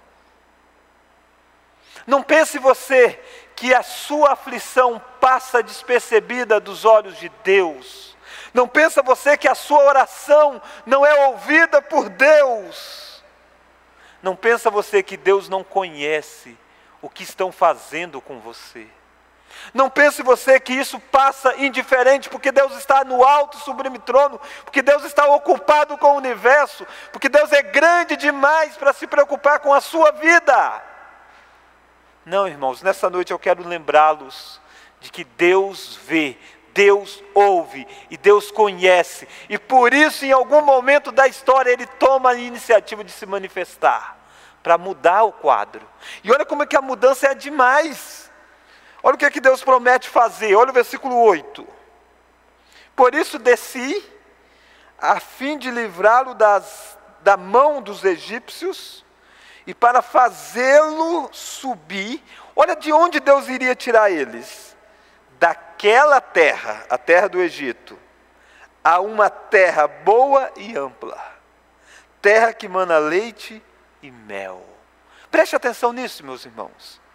Não 2.06 2.22
pense 2.22 2.58
você 2.58 3.20
que 3.54 3.74
a 3.74 3.82
sua 3.82 4.32
aflição 4.32 5.00
passa 5.20 5.62
despercebida 5.62 6.60
dos 6.60 6.84
olhos 6.84 7.18
de 7.18 7.28
Deus. 7.42 8.16
Não 8.54 8.66
pensa 8.66 9.02
você 9.02 9.36
que 9.36 9.48
a 9.48 9.54
sua 9.54 9.84
oração 9.84 10.62
não 10.86 11.04
é 11.04 11.26
ouvida 11.26 11.82
por 11.82 12.08
Deus. 12.08 13.22
Não 14.22 14.34
pensa 14.34 14.70
você 14.70 15.02
que 15.02 15.16
Deus 15.16 15.48
não 15.48 15.62
conhece 15.62 16.56
o 17.02 17.10
que 17.10 17.22
estão 17.22 17.52
fazendo 17.52 18.20
com 18.20 18.40
você. 18.40 18.86
Não 19.72 19.90
pense 19.90 20.22
você 20.22 20.58
que 20.58 20.72
isso 20.72 20.98
passa 20.98 21.54
indiferente, 21.56 22.28
porque 22.28 22.52
Deus 22.52 22.76
está 22.76 23.04
no 23.04 23.24
alto 23.24 23.58
sublime 23.58 23.98
trono, 23.98 24.40
porque 24.64 24.82
Deus 24.82 25.04
está 25.04 25.26
ocupado 25.26 25.96
com 25.98 26.14
o 26.14 26.16
universo, 26.16 26.86
porque 27.12 27.28
Deus 27.28 27.52
é 27.52 27.62
grande 27.62 28.16
demais 28.16 28.76
para 28.76 28.92
se 28.92 29.06
preocupar 29.06 29.60
com 29.60 29.72
a 29.72 29.80
sua 29.80 30.12
vida. 30.12 30.82
Não, 32.24 32.48
irmãos, 32.48 32.82
nessa 32.82 33.08
noite 33.08 33.32
eu 33.32 33.38
quero 33.38 33.66
lembrá-los 33.66 34.60
de 35.00 35.10
que 35.10 35.24
Deus 35.24 35.98
vê, 36.04 36.36
Deus 36.72 37.22
ouve 37.34 37.86
e 38.10 38.16
Deus 38.16 38.50
conhece, 38.50 39.28
e 39.48 39.58
por 39.58 39.94
isso, 39.94 40.24
em 40.24 40.32
algum 40.32 40.60
momento 40.60 41.12
da 41.12 41.26
história, 41.26 41.70
Ele 41.70 41.86
toma 41.86 42.30
a 42.30 42.34
iniciativa 42.34 43.04
de 43.04 43.12
se 43.12 43.24
manifestar 43.26 44.16
para 44.62 44.76
mudar 44.76 45.22
o 45.22 45.32
quadro. 45.32 45.88
E 46.24 46.32
olha 46.32 46.44
como 46.44 46.64
é 46.64 46.66
que 46.66 46.76
a 46.76 46.82
mudança 46.82 47.28
é 47.28 47.34
demais. 47.34 48.25
Olha 49.06 49.14
o 49.14 49.18
que, 49.18 49.24
é 49.24 49.30
que 49.30 49.40
Deus 49.40 49.62
promete 49.62 50.08
fazer, 50.08 50.56
olha 50.56 50.70
o 50.70 50.74
versículo 50.74 51.16
8. 51.16 51.64
Por 52.96 53.14
isso 53.14 53.38
desci, 53.38 54.04
a 54.98 55.20
fim 55.20 55.56
de 55.56 55.70
livrá-lo 55.70 56.34
da 56.34 57.36
mão 57.36 57.80
dos 57.80 58.04
egípcios, 58.04 59.04
e 59.64 59.72
para 59.72 60.02
fazê-lo 60.02 61.30
subir, 61.32 62.20
olha 62.56 62.74
de 62.74 62.92
onde 62.92 63.20
Deus 63.20 63.48
iria 63.48 63.76
tirar 63.76 64.10
eles: 64.10 64.76
daquela 65.38 66.20
terra, 66.20 66.84
a 66.90 66.98
terra 66.98 67.28
do 67.28 67.40
Egito, 67.40 67.96
a 68.82 68.98
uma 68.98 69.30
terra 69.30 69.86
boa 69.86 70.50
e 70.56 70.76
ampla, 70.76 71.24
terra 72.20 72.52
que 72.52 72.66
mana 72.66 72.98
leite 72.98 73.62
e 74.02 74.10
mel. 74.10 74.66
Preste 75.30 75.54
atenção 75.54 75.92
nisso, 75.92 76.26
meus 76.26 76.44
irmãos. 76.44 77.05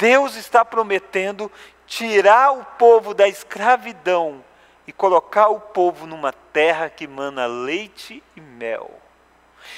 Deus 0.00 0.34
está 0.34 0.64
prometendo 0.64 1.52
tirar 1.86 2.52
o 2.52 2.64
povo 2.64 3.12
da 3.12 3.28
escravidão 3.28 4.42
e 4.86 4.92
colocar 4.92 5.48
o 5.48 5.60
povo 5.60 6.06
numa 6.06 6.32
terra 6.32 6.88
que 6.88 7.06
mana 7.06 7.44
leite 7.44 8.24
e 8.34 8.40
mel. 8.40 8.90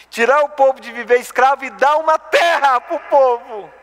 Tirar 0.08 0.44
o 0.44 0.50
povo 0.50 0.80
de 0.80 0.92
viver 0.92 1.18
escravo 1.18 1.64
e 1.64 1.70
dar 1.70 1.96
uma 1.96 2.20
terra 2.20 2.80
para 2.80 2.94
o 2.94 3.00
povo, 3.00 3.74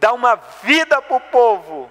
dar 0.00 0.12
uma 0.12 0.34
vida 0.34 1.00
para 1.00 1.16
o 1.16 1.20
povo. 1.20 1.88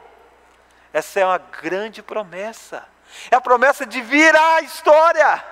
Essa 0.92 1.22
é 1.22 1.26
uma 1.26 1.38
grande 1.38 2.04
promessa. 2.04 2.86
É 3.32 3.38
a 3.38 3.42
promessa 3.42 3.86
de 3.86 4.02
virar 4.02 4.56
a 4.56 4.62
história, 4.62 5.46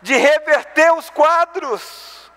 de 0.00 0.16
reverter 0.16 0.90
os 0.94 1.10
quadros. 1.10 2.30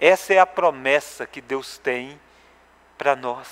Essa 0.00 0.32
é 0.32 0.38
a 0.38 0.46
promessa 0.46 1.26
que 1.26 1.42
Deus 1.42 1.76
tem 1.76 2.18
para 2.96 3.16
nós. 3.16 3.48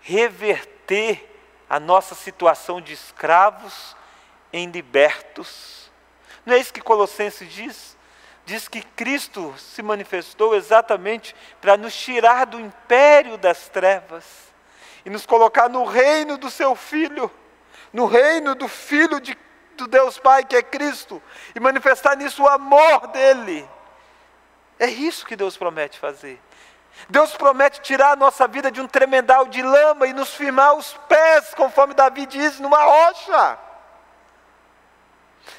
Reverter 0.00 1.28
a 1.68 1.80
nossa 1.80 2.14
situação 2.14 2.80
de 2.80 2.92
escravos 2.92 3.96
em 4.52 4.70
libertos. 4.70 5.90
Não 6.44 6.54
é 6.54 6.58
isso 6.58 6.72
que 6.72 6.80
Colossenses 6.80 7.50
diz? 7.50 7.96
Diz 8.44 8.68
que 8.68 8.82
Cristo 8.82 9.54
se 9.56 9.82
manifestou 9.82 10.54
exatamente 10.54 11.34
para 11.60 11.76
nos 11.76 11.94
tirar 11.94 12.44
do 12.44 12.60
império 12.60 13.38
das 13.38 13.68
trevas 13.68 14.24
e 15.04 15.10
nos 15.10 15.24
colocar 15.24 15.68
no 15.68 15.84
reino 15.84 16.36
do 16.36 16.50
seu 16.50 16.74
Filho, 16.74 17.30
no 17.92 18.06
reino 18.06 18.54
do 18.54 18.68
Filho 18.68 19.20
de, 19.20 19.36
do 19.76 19.86
Deus 19.86 20.18
Pai, 20.18 20.44
que 20.44 20.56
é 20.56 20.62
Cristo, 20.62 21.22
e 21.54 21.60
manifestar 21.60 22.16
nisso 22.16 22.42
o 22.42 22.48
amor 22.48 23.06
dele. 23.08 23.68
É 24.78 24.86
isso 24.86 25.24
que 25.24 25.36
Deus 25.36 25.56
promete 25.56 25.98
fazer. 25.98 26.40
Deus 27.08 27.36
promete 27.36 27.80
tirar 27.80 28.12
a 28.12 28.16
nossa 28.16 28.46
vida 28.46 28.70
de 28.70 28.80
um 28.80 28.86
tremendal 28.86 29.46
de 29.46 29.62
lama 29.62 30.06
e 30.06 30.12
nos 30.12 30.34
firmar 30.34 30.74
os 30.74 30.94
pés, 31.08 31.54
conforme 31.54 31.94
Davi 31.94 32.26
diz, 32.26 32.60
numa 32.60 32.82
rocha. 32.82 33.58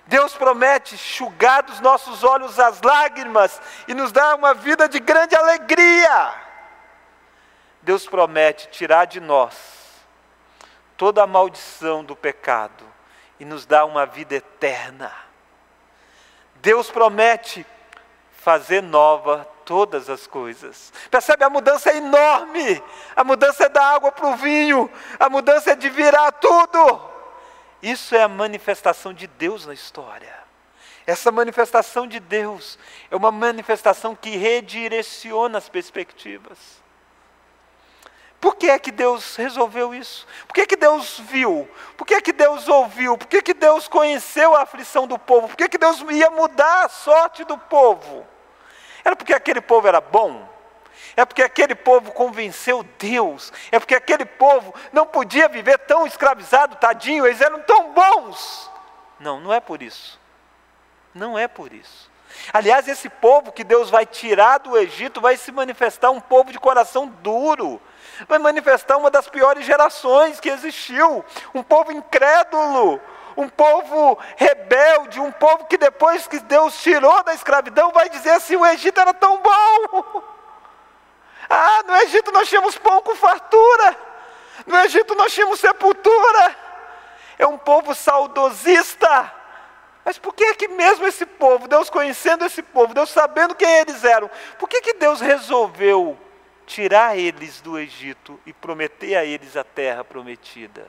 Deus 0.06 0.36
promete 0.36 0.96
enxugar 0.96 1.64
dos 1.64 1.80
nossos 1.80 2.24
olhos 2.24 2.60
as 2.60 2.82
lágrimas 2.82 3.62
e 3.88 3.94
nos 3.94 4.12
dar 4.12 4.36
uma 4.36 4.54
vida 4.54 4.88
de 4.88 5.00
grande 5.00 5.36
alegria. 5.36 6.34
Deus 7.82 8.08
promete 8.08 8.70
tirar 8.70 9.06
de 9.06 9.20
nós 9.20 9.56
toda 10.96 11.24
a 11.24 11.28
maldição 11.28 12.04
do 12.04 12.16
pecado 12.16 12.86
e 13.40 13.46
nos 13.46 13.66
dar 13.66 13.86
uma 13.86 14.06
vida 14.06 14.36
eterna. 14.36 15.12
Deus 16.56 16.90
promete 16.90 17.66
fazer 18.32 18.82
nova 18.82 19.48
todas 19.66 20.10
as 20.10 20.28
coisas. 20.28 20.94
Percebe? 21.10 21.44
A 21.44 21.50
mudança 21.50 21.92
é 21.92 21.98
enorme. 21.98 22.84
A 23.16 23.24
mudança 23.24 23.66
é 23.66 23.70
da 23.70 23.84
água 23.84 24.12
para 24.12 24.28
o 24.28 24.36
vinho. 24.36 24.90
A 25.20 25.30
mudança 25.30 25.72
é 25.72 25.76
de 25.76 25.90
virar 25.90 26.32
tudo. 26.34 27.02
Isso 27.82 28.16
é 28.16 28.24
a 28.24 28.28
manifestação 28.28 29.14
de 29.14 29.28
Deus 29.28 29.66
na 29.66 29.74
história. 29.74 30.44
Essa 31.06 31.32
manifestação 31.32 32.08
de 32.08 32.20
Deus 32.20 32.80
é 33.12 33.16
uma 33.16 33.32
manifestação 33.32 34.16
que 34.16 34.38
redireciona 34.38 35.58
as 35.58 35.68
perspectivas. 35.68 36.82
Por 38.40 38.56
que 38.56 38.70
é 38.70 38.78
que 38.78 38.92
Deus 38.92 39.38
resolveu 39.38 39.94
isso? 39.94 40.28
Por 40.48 40.54
que 40.54 40.62
é 40.62 40.66
que 40.66 40.76
Deus 40.76 41.18
viu? 41.18 41.66
Por 41.96 42.06
que 42.06 42.16
é 42.16 42.22
que 42.22 42.34
Deus 42.34 42.68
ouviu? 42.68 43.18
Por 43.18 43.28
que 43.28 43.38
é 43.38 43.42
que 43.42 43.54
Deus 43.54 43.88
conheceu 43.88 44.54
a 44.56 44.64
aflição 44.64 45.08
do 45.08 45.18
povo? 45.18 45.48
Por 45.48 45.56
que 45.56 45.64
é 45.64 45.70
que 45.70 45.78
Deus 45.78 46.02
ia 46.10 46.30
mudar 46.30 46.86
a 46.86 46.90
sorte 46.90 47.46
do 47.46 47.58
povo? 47.58 48.28
Era 49.04 49.16
porque 49.16 49.34
aquele 49.34 49.62
povo 49.62 49.88
era 49.88 50.00
bom? 50.00 50.48
É 51.16 51.26
porque 51.26 51.44
aquele 51.44 51.76
povo 51.76 52.12
convenceu 52.12 52.84
Deus. 52.98 53.52
É 53.72 53.80
porque 53.80 53.96
aquele 53.96 54.26
povo 54.26 54.74
não 54.92 55.06
podia 55.06 55.48
viver 55.48 55.78
tão 55.80 56.08
escravizado, 56.08 56.76
tadinho, 56.78 57.26
eles 57.26 57.42
eram 57.42 57.60
tão 57.62 57.92
bons. 57.92 58.72
Não, 59.20 59.40
não 59.40 59.54
é 59.54 59.60
por 59.60 59.82
isso. 59.82 60.20
Não 61.14 61.38
é 61.38 61.48
por 61.48 61.72
isso. 61.72 62.12
Aliás, 62.52 62.88
esse 62.88 63.10
povo 63.10 63.52
que 63.52 63.64
Deus 63.64 63.90
vai 63.90 64.06
tirar 64.06 64.58
do 64.58 64.78
Egito 64.78 65.22
vai 65.22 65.38
se 65.38 65.52
manifestar 65.52 66.10
um 66.10 66.20
povo 66.20 66.52
de 66.52 66.60
coração 66.60 67.08
duro. 67.08 67.80
Vai 68.28 68.40
manifestar 68.40 68.98
uma 68.98 69.12
das 69.12 69.30
piores 69.30 69.66
gerações 69.66 70.40
que 70.40 70.50
existiu, 70.50 71.24
um 71.54 71.64
povo 71.64 71.92
incrédulo, 71.92 73.00
um 73.36 73.50
povo 73.50 74.18
rebelde, 74.36 75.20
um 75.20 75.32
povo 75.32 75.66
que 75.66 75.78
depois 75.78 76.28
que 76.28 76.40
Deus 76.40 76.82
tirou 76.82 77.24
da 77.24 77.34
escravidão 77.34 77.92
vai 77.92 78.10
dizer 78.10 78.32
assim: 78.32 78.56
o 78.56 78.66
Egito 78.66 79.00
era 79.00 79.14
tão 79.14 79.42
bom. 79.42 80.24
Ah, 81.50 81.84
no 81.86 81.96
Egito 81.98 82.32
nós 82.32 82.48
tínhamos 82.48 82.78
pão 82.78 83.02
com 83.02 83.16
fartura, 83.16 83.98
no 84.66 84.78
Egito 84.80 85.16
nós 85.16 85.34
tínhamos 85.34 85.60
sepultura. 85.60 86.56
É 87.38 87.46
um 87.48 87.58
povo 87.58 87.94
saudosista. 87.94 89.32
Mas 90.06 90.18
por 90.18 90.34
que 90.34 90.54
que 90.56 90.68
mesmo 90.68 91.08
esse 91.08 91.26
povo, 91.26 91.68
Deus 91.68 91.90
conhecendo 91.90 92.46
esse 92.46 92.62
povo, 92.62 92.94
Deus 92.94 93.10
sabendo 93.10 93.56
quem 93.56 93.70
eles 93.70 94.04
eram, 94.04 94.30
por 94.60 94.68
que, 94.68 94.82
que 94.82 94.94
Deus 94.94 95.22
resolveu 95.22 96.18
tirar 96.66 97.18
eles 97.18 97.62
do 97.62 97.80
Egito 97.80 98.40
e 98.46 98.52
prometer 98.52 99.16
a 99.16 99.24
eles 99.24 99.56
a 99.56 99.64
terra 99.64 100.04
prometida? 100.04 100.88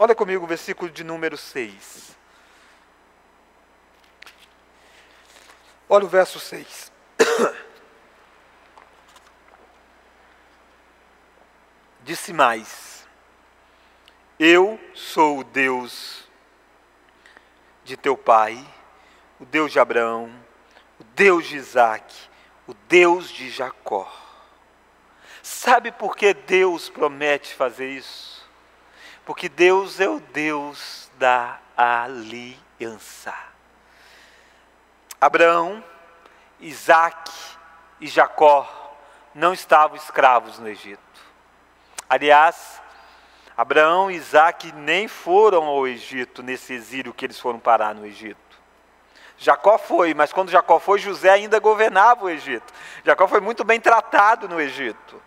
Olha 0.00 0.14
comigo 0.14 0.44
o 0.44 0.46
versículo 0.46 0.88
de 0.88 1.02
número 1.02 1.36
6. 1.36 2.16
Olha 5.88 6.04
o 6.04 6.08
verso 6.08 6.38
6. 6.38 6.92
Disse 12.04 12.32
mais: 12.32 13.08
Eu 14.38 14.78
sou 14.94 15.40
o 15.40 15.44
Deus 15.44 16.28
de 17.82 17.96
teu 17.96 18.16
pai, 18.16 18.64
o 19.40 19.44
Deus 19.44 19.72
de 19.72 19.80
Abraão, 19.80 20.32
o 21.00 21.04
Deus 21.04 21.44
de 21.48 21.56
Isaac, 21.56 22.14
o 22.68 22.74
Deus 22.86 23.28
de 23.30 23.50
Jacó. 23.50 24.08
Sabe 25.42 25.90
por 25.90 26.16
que 26.16 26.32
Deus 26.32 26.88
promete 26.88 27.52
fazer 27.52 27.90
isso? 27.90 28.37
Porque 29.28 29.46
Deus 29.46 30.00
é 30.00 30.08
o 30.08 30.20
Deus 30.20 31.10
da 31.18 31.58
aliança. 31.76 33.34
Abraão, 35.20 35.84
Isaac 36.58 37.30
e 38.00 38.06
Jacó 38.06 38.66
não 39.34 39.52
estavam 39.52 39.98
escravos 39.98 40.58
no 40.58 40.66
Egito. 40.66 41.02
Aliás, 42.08 42.80
Abraão 43.54 44.10
e 44.10 44.14
Isaac 44.14 44.72
nem 44.72 45.06
foram 45.06 45.64
ao 45.64 45.86
Egito 45.86 46.42
nesse 46.42 46.72
exílio 46.72 47.12
que 47.12 47.26
eles 47.26 47.38
foram 47.38 47.58
parar 47.58 47.94
no 47.94 48.06
Egito. 48.06 48.58
Jacó 49.36 49.76
foi, 49.76 50.14
mas 50.14 50.32
quando 50.32 50.48
Jacó 50.50 50.78
foi, 50.78 50.98
José 51.00 51.28
ainda 51.28 51.58
governava 51.58 52.24
o 52.24 52.30
Egito. 52.30 52.72
Jacó 53.04 53.28
foi 53.28 53.40
muito 53.40 53.62
bem 53.62 53.78
tratado 53.78 54.48
no 54.48 54.58
Egito. 54.58 55.22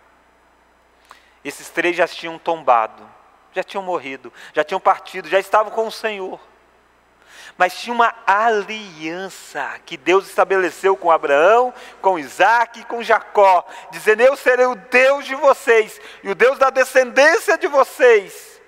Esses 1.45 1.69
três 1.69 1.95
já 1.95 2.07
tinham 2.07 2.39
tombado, 2.39 3.20
já 3.53 3.63
tinham 3.63 3.83
morrido, 3.83 4.31
já 4.53 4.63
tinham 4.63 4.79
partido, 4.79 5.29
já 5.29 5.39
estavam 5.39 5.71
com 5.71 5.87
o 5.87 5.91
Senhor. 5.91 6.39
Mas 7.57 7.77
tinha 7.77 7.93
uma 7.93 8.13
aliança 8.25 9.79
que 9.85 9.97
Deus 9.97 10.27
estabeleceu 10.27 10.95
com 10.95 11.11
Abraão, 11.11 11.73
com 12.01 12.17
Isaac 12.17 12.79
e 12.79 12.85
com 12.85 13.03
Jacó, 13.03 13.65
dizendo: 13.91 14.21
Eu 14.21 14.35
serei 14.35 14.65
o 14.65 14.75
Deus 14.75 15.25
de 15.25 15.35
vocês 15.35 15.99
e 16.23 16.29
o 16.29 16.35
Deus 16.35 16.57
da 16.57 16.69
descendência 16.69 17.57
de 17.57 17.67
vocês. 17.67 18.61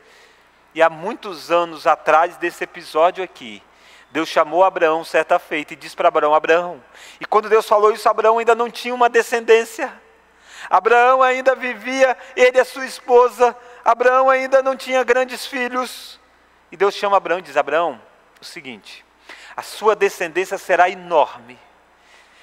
E 0.75 0.81
há 0.81 0.89
muitos 0.89 1.51
anos 1.51 1.85
atrás 1.87 2.35
desse 2.37 2.63
episódio 2.63 3.23
aqui, 3.23 3.63
Deus 4.11 4.27
chamou 4.27 4.63
Abraão 4.63 5.03
certa 5.03 5.39
feita 5.39 5.73
e 5.73 5.77
disse 5.77 5.95
para 5.95 6.09
Abraão: 6.09 6.33
Abraão. 6.33 6.83
E 7.19 7.25
quando 7.25 7.49
Deus 7.49 7.67
falou 7.67 7.91
isso, 7.91 8.09
Abraão 8.09 8.37
ainda 8.37 8.53
não 8.53 8.69
tinha 8.69 8.93
uma 8.93 9.09
descendência. 9.09 9.91
Abraão 10.69 11.21
ainda 11.21 11.55
vivia, 11.55 12.17
ele 12.35 12.57
e 12.57 12.61
a 12.61 12.65
sua 12.65 12.85
esposa. 12.85 13.55
Abraão 13.83 14.29
ainda 14.29 14.61
não 14.61 14.75
tinha 14.75 15.03
grandes 15.03 15.45
filhos. 15.45 16.19
E 16.71 16.77
Deus 16.77 16.95
chama 16.95 17.17
Abraão 17.17 17.39
e 17.39 17.43
diz: 17.43 17.57
Abraão, 17.57 18.01
o 18.41 18.45
seguinte: 18.45 19.05
a 19.55 19.61
sua 19.61 19.95
descendência 19.95 20.57
será 20.57 20.89
enorme, 20.89 21.59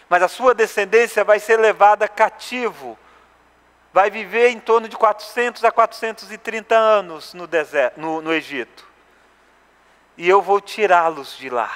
mas 0.09 0.22
a 0.22 0.29
sua 0.29 0.55
descendência 0.55 1.24
vai 1.24 1.40
ser 1.40 1.59
levada 1.59 2.07
cativo, 2.07 2.98
vai 3.92 4.11
viver 4.11 4.50
em 4.50 4.61
torno 4.61 4.88
de 4.88 4.96
400 4.96 5.64
a 5.64 5.72
430 5.72 6.74
anos 6.74 7.35
no, 7.35 7.46
deserto, 7.46 8.00
no, 8.00 8.20
no 8.20 8.33
Egito, 8.33 8.87
e 10.16 10.29
eu 10.29 10.40
vou 10.40 10.61
tirá-los 10.61 11.37
de 11.37 11.50
lá, 11.50 11.72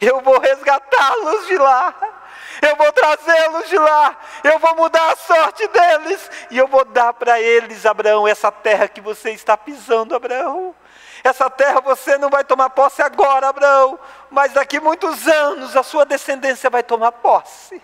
eu 0.00 0.20
vou 0.20 0.38
resgatá-los 0.38 1.46
de 1.46 1.58
lá. 1.58 2.19
Eu 2.62 2.76
vou 2.76 2.92
trazê-los 2.92 3.68
de 3.68 3.78
lá, 3.78 4.16
eu 4.44 4.58
vou 4.58 4.76
mudar 4.76 5.12
a 5.12 5.16
sorte 5.16 5.66
deles, 5.68 6.30
e 6.50 6.58
eu 6.58 6.68
vou 6.68 6.84
dar 6.84 7.12
para 7.14 7.40
eles, 7.40 7.86
Abraão, 7.86 8.28
essa 8.28 8.52
terra 8.52 8.86
que 8.86 9.00
você 9.00 9.30
está 9.30 9.56
pisando, 9.56 10.14
Abraão. 10.14 10.74
Essa 11.22 11.50
terra 11.50 11.80
você 11.80 12.16
não 12.18 12.30
vai 12.30 12.44
tomar 12.44 12.70
posse 12.70 13.02
agora, 13.02 13.48
Abraão, 13.48 13.98
mas 14.30 14.52
daqui 14.52 14.80
muitos 14.80 15.26
anos 15.26 15.76
a 15.76 15.82
sua 15.82 16.04
descendência 16.04 16.70
vai 16.70 16.82
tomar 16.82 17.12
posse. 17.12 17.80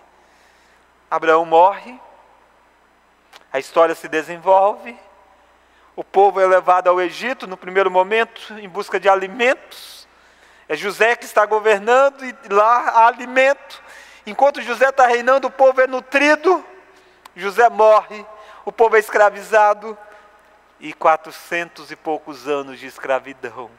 Abraão 1.09 1.45
morre, 1.45 1.99
a 3.51 3.59
história 3.59 3.95
se 3.95 4.07
desenvolve, 4.07 4.97
o 5.95 6.03
povo 6.03 6.39
é 6.39 6.45
levado 6.45 6.87
ao 6.87 7.01
Egito 7.01 7.47
no 7.47 7.57
primeiro 7.57 7.89
momento 7.89 8.53
em 8.59 8.69
busca 8.69 8.99
de 8.99 9.09
alimentos. 9.09 10.07
É 10.69 10.75
José 10.75 11.15
que 11.15 11.25
está 11.25 11.43
governando 11.43 12.23
e 12.23 12.35
lá 12.51 12.89
há 12.89 13.07
alimento. 13.07 13.81
Enquanto 14.27 14.61
José 14.61 14.89
está 14.89 15.07
reinando, 15.07 15.47
o 15.47 15.51
povo 15.51 15.79
é 15.79 15.87
nutrido. 15.87 16.63
José 17.33 17.69
morre, 17.69 18.25
o 18.65 18.73
povo 18.73 18.97
é 18.97 18.99
escravizado 18.99 19.97
e 20.81 20.93
quatrocentos 20.93 21.91
e 21.91 21.95
poucos 21.95 22.45
anos 22.45 22.77
de 22.77 22.87
escravidão. 22.87 23.71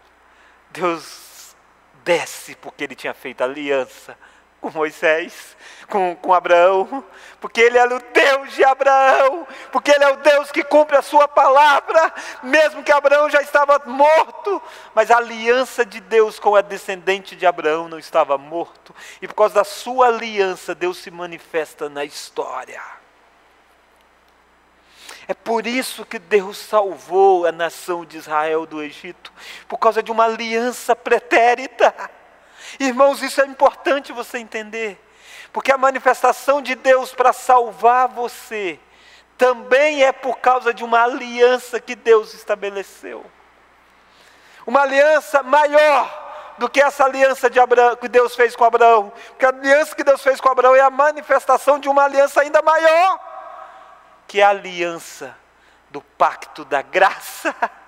Deus 0.70 1.54
desce 2.02 2.54
porque 2.54 2.84
ele 2.84 2.94
tinha 2.94 3.12
feito 3.12 3.42
aliança 3.44 4.16
com 4.60 4.70
Moisés, 4.70 5.56
com, 5.88 6.16
com 6.16 6.34
Abraão, 6.34 7.04
porque 7.40 7.60
ele 7.60 7.78
era 7.78 7.94
o 7.94 8.00
Deus 8.12 8.52
de 8.52 8.64
Abraão, 8.64 9.46
porque 9.70 9.90
ele 9.90 10.04
é 10.04 10.10
o 10.10 10.16
Deus 10.16 10.50
que 10.50 10.64
cumpre 10.64 10.96
a 10.96 11.02
sua 11.02 11.28
palavra, 11.28 12.12
mesmo 12.42 12.82
que 12.82 12.92
Abraão 12.92 13.30
já 13.30 13.40
estava 13.40 13.80
morto, 13.86 14.60
mas 14.94 15.10
a 15.10 15.18
aliança 15.18 15.84
de 15.84 16.00
Deus 16.00 16.38
com 16.38 16.56
a 16.56 16.60
descendente 16.60 17.36
de 17.36 17.46
Abraão 17.46 17.88
não 17.88 17.98
estava 17.98 18.36
morto, 18.36 18.94
e 19.22 19.28
por 19.28 19.34
causa 19.34 19.54
da 19.54 19.64
sua 19.64 20.08
aliança, 20.08 20.74
Deus 20.74 20.98
se 20.98 21.10
manifesta 21.10 21.88
na 21.88 22.04
história. 22.04 22.82
É 25.28 25.34
por 25.34 25.66
isso 25.66 26.06
que 26.06 26.18
Deus 26.18 26.56
salvou 26.56 27.44
a 27.44 27.52
nação 27.52 28.02
de 28.02 28.16
Israel 28.16 28.64
do 28.64 28.82
Egito, 28.82 29.30
por 29.68 29.76
causa 29.76 30.02
de 30.02 30.10
uma 30.10 30.24
aliança 30.24 30.96
pretérita. 30.96 31.94
Irmãos, 32.78 33.22
isso 33.22 33.40
é 33.40 33.46
importante 33.46 34.12
você 34.12 34.38
entender, 34.38 35.00
porque 35.52 35.72
a 35.72 35.78
manifestação 35.78 36.60
de 36.60 36.74
Deus 36.74 37.12
para 37.12 37.32
salvar 37.32 38.08
você 38.08 38.78
também 39.36 40.02
é 40.02 40.12
por 40.12 40.38
causa 40.38 40.74
de 40.74 40.82
uma 40.82 41.02
aliança 41.02 41.78
que 41.78 41.94
Deus 41.94 42.34
estabeleceu. 42.34 43.24
Uma 44.66 44.82
aliança 44.82 45.42
maior 45.42 46.26
do 46.58 46.68
que 46.68 46.80
essa 46.80 47.04
aliança 47.04 47.48
de 47.48 47.60
Abraão, 47.60 47.96
que 47.96 48.08
Deus 48.08 48.34
fez 48.34 48.56
com 48.56 48.64
Abraão. 48.64 49.12
Porque 49.28 49.46
a 49.46 49.50
aliança 49.50 49.94
que 49.94 50.02
Deus 50.02 50.20
fez 50.20 50.40
com 50.40 50.50
Abraão 50.50 50.74
é 50.74 50.80
a 50.80 50.90
manifestação 50.90 51.78
de 51.78 51.88
uma 51.88 52.04
aliança 52.04 52.40
ainda 52.40 52.60
maior 52.60 53.28
que 54.28 54.42
é 54.42 54.44
a 54.44 54.50
aliança 54.50 55.34
do 55.90 56.02
pacto 56.02 56.64
da 56.66 56.82
graça, 56.82 57.54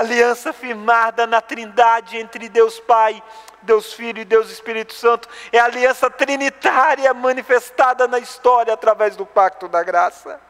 aliança 0.00 0.52
firmada 0.52 1.26
na 1.26 1.40
trindade 1.40 2.18
entre 2.18 2.48
Deus 2.48 2.78
Pai, 2.78 3.22
Deus 3.62 3.92
Filho 3.92 4.20
e 4.20 4.24
Deus 4.24 4.50
Espírito 4.50 4.92
Santo, 4.92 5.28
é 5.50 5.58
a 5.58 5.64
aliança 5.64 6.10
trinitária 6.10 7.12
manifestada 7.14 8.06
na 8.06 8.18
história 8.18 8.74
através 8.74 9.16
do 9.16 9.24
pacto 9.24 9.66
da 9.68 9.82
graça. 9.82 10.40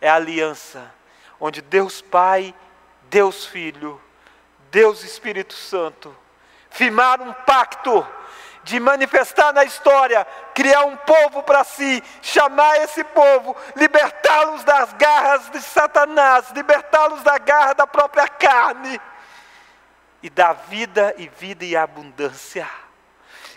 É 0.00 0.08
a 0.08 0.14
aliança 0.14 0.90
onde 1.38 1.60
Deus 1.60 2.00
Pai, 2.00 2.54
Deus 3.10 3.44
Filho, 3.44 4.00
Deus 4.70 5.04
Espírito 5.04 5.54
Santo 5.54 6.16
firmaram 6.70 7.28
um 7.28 7.32
pacto 7.32 8.06
de 8.64 8.78
manifestar 8.78 9.52
na 9.52 9.64
história, 9.64 10.26
criar 10.54 10.84
um 10.84 10.96
povo 10.96 11.42
para 11.42 11.64
si, 11.64 12.02
chamar 12.20 12.82
esse 12.82 13.02
povo, 13.04 13.56
libertá-los 13.74 14.62
da 14.64 14.82
das 14.82 14.92
garras 14.94 15.50
de 15.50 15.60
Satanás, 15.60 16.50
libertá-los 16.50 17.22
da 17.22 17.38
garra 17.38 17.74
da 17.74 17.86
própria 17.86 18.26
carne 18.26 19.00
e 20.22 20.28
dar 20.28 20.54
vida 20.54 21.14
e 21.18 21.28
vida 21.28 21.64
e 21.64 21.76
abundância. 21.76 22.68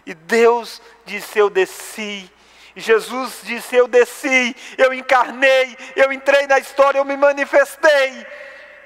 E 0.05 0.13
Deus 0.13 0.81
disse: 1.05 1.39
Eu 1.39 1.49
desci. 1.49 2.31
E 2.75 2.81
Jesus 2.81 3.39
disse: 3.43 3.75
Eu 3.75 3.87
desci, 3.87 4.55
eu 4.77 4.93
encarnei, 4.93 5.75
eu 5.95 6.11
entrei 6.11 6.45
na 6.47 6.59
história, 6.59 6.99
eu 6.99 7.05
me 7.05 7.17
manifestei 7.17 8.27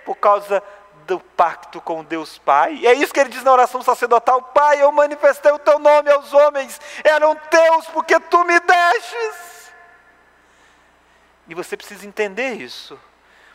por 0.06 0.16
causa 0.16 0.64
do 1.10 1.20
pacto 1.20 1.82
com 1.82 2.04
Deus 2.04 2.38
Pai. 2.38 2.76
E 2.76 2.88
é 2.88 2.94
isso 2.94 3.12
que 3.12 3.20
ele 3.20 3.30
diz 3.30 3.44
na 3.44 3.52
oração 3.52 3.82
sacerdotal: 3.82 4.42
Pai, 4.42 4.82
eu 4.82 4.92
manifestei 4.92 5.52
o 5.52 5.58
teu 5.58 5.80
nome 5.80 6.12
aos 6.12 6.32
homens, 6.34 6.80
eram 7.04 7.36
teus 7.36 7.88
porque 7.88 8.20
tu 8.20 8.46
me 8.46 8.60
deixes. 8.60 9.74
E 11.48 11.56
você 11.56 11.76
precisa 11.76 12.06
entender 12.06 12.54
isso, 12.54 13.00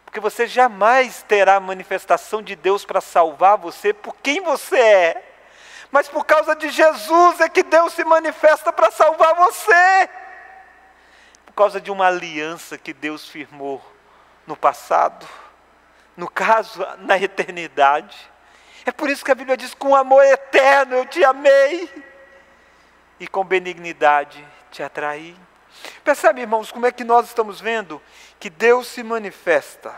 porque 0.04 0.18
você 0.18 0.48
jamais 0.48 1.22
terá 1.22 1.60
manifestação 1.60 2.42
de 2.42 2.56
Deus 2.56 2.84
para 2.84 3.00
salvar 3.00 3.56
você 3.56 3.92
por 3.92 4.16
quem 4.16 4.40
você 4.40 4.76
é. 4.76 5.30
Mas 5.92 6.08
por 6.08 6.26
causa 6.26 6.56
de 6.56 6.70
Jesus 6.70 7.40
é 7.40 7.48
que 7.48 7.62
Deus 7.62 7.92
se 7.92 8.02
manifesta 8.04 8.72
para 8.72 8.90
salvar 8.90 9.36
você. 9.36 10.10
Por 11.46 11.52
causa 11.54 11.80
de 11.80 11.92
uma 11.92 12.08
aliança 12.08 12.76
que 12.76 12.92
Deus 12.92 13.28
firmou 13.28 13.80
no 14.44 14.56
passado 14.56 15.24
no 16.16 16.28
caso, 16.28 16.86
na 16.98 17.18
eternidade. 17.18 18.30
É 18.86 18.92
por 18.92 19.08
isso 19.08 19.24
que 19.24 19.32
a 19.32 19.34
Bíblia 19.34 19.56
diz: 19.56 19.74
com 19.74 19.94
amor 19.94 20.24
eterno 20.24 20.96
eu 20.96 21.06
te 21.06 21.24
amei, 21.24 21.90
e 23.18 23.26
com 23.26 23.44
benignidade 23.44 24.46
te 24.70 24.82
atraí. 24.82 25.36
Percebe, 26.02 26.40
irmãos, 26.40 26.70
como 26.70 26.86
é 26.86 26.92
que 26.92 27.04
nós 27.04 27.26
estamos 27.26 27.60
vendo 27.60 28.00
que 28.38 28.50
Deus 28.50 28.86
se 28.88 29.02
manifesta. 29.02 29.94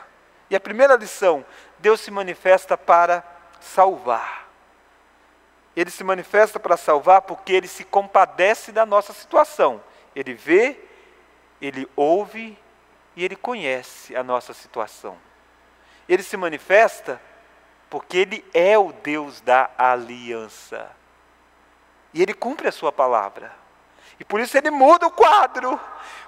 E 0.48 0.56
a 0.56 0.60
primeira 0.60 0.96
lição: 0.96 1.44
Deus 1.78 2.00
se 2.00 2.10
manifesta 2.10 2.76
para 2.76 3.24
salvar. 3.60 4.46
Ele 5.74 5.90
se 5.90 6.02
manifesta 6.02 6.58
para 6.58 6.76
salvar 6.76 7.22
porque 7.22 7.52
ele 7.52 7.68
se 7.68 7.84
compadece 7.84 8.72
da 8.72 8.86
nossa 8.86 9.12
situação. 9.12 9.82
Ele 10.14 10.32
vê, 10.32 10.80
ele 11.60 11.86
ouve 11.94 12.58
e 13.14 13.22
ele 13.22 13.36
conhece 13.36 14.16
a 14.16 14.22
nossa 14.22 14.54
situação. 14.54 15.18
Ele 16.08 16.22
se 16.22 16.36
manifesta 16.36 17.20
porque 17.88 18.16
ele 18.18 18.44
é 18.52 18.76
o 18.78 18.92
Deus 18.92 19.40
da 19.40 19.70
aliança. 19.76 20.90
E 22.12 22.22
ele 22.22 22.34
cumpre 22.34 22.68
a 22.68 22.72
sua 22.72 22.90
palavra. 22.90 23.52
E 24.18 24.24
por 24.24 24.40
isso 24.40 24.56
ele 24.56 24.70
muda 24.70 25.06
o 25.06 25.10
quadro. 25.10 25.78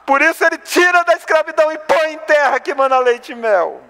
Por 0.05 0.21
isso 0.21 0.45
ele 0.45 0.59
tira 0.59 1.03
da 1.05 1.15
escravidão 1.15 1.73
e 1.73 1.79
põe 1.79 2.13
em 2.13 2.19
terra 2.19 2.61
que 2.61 2.75
manda 2.75 2.99
leite 2.99 3.33
e 3.33 3.35
mel. 3.35 3.83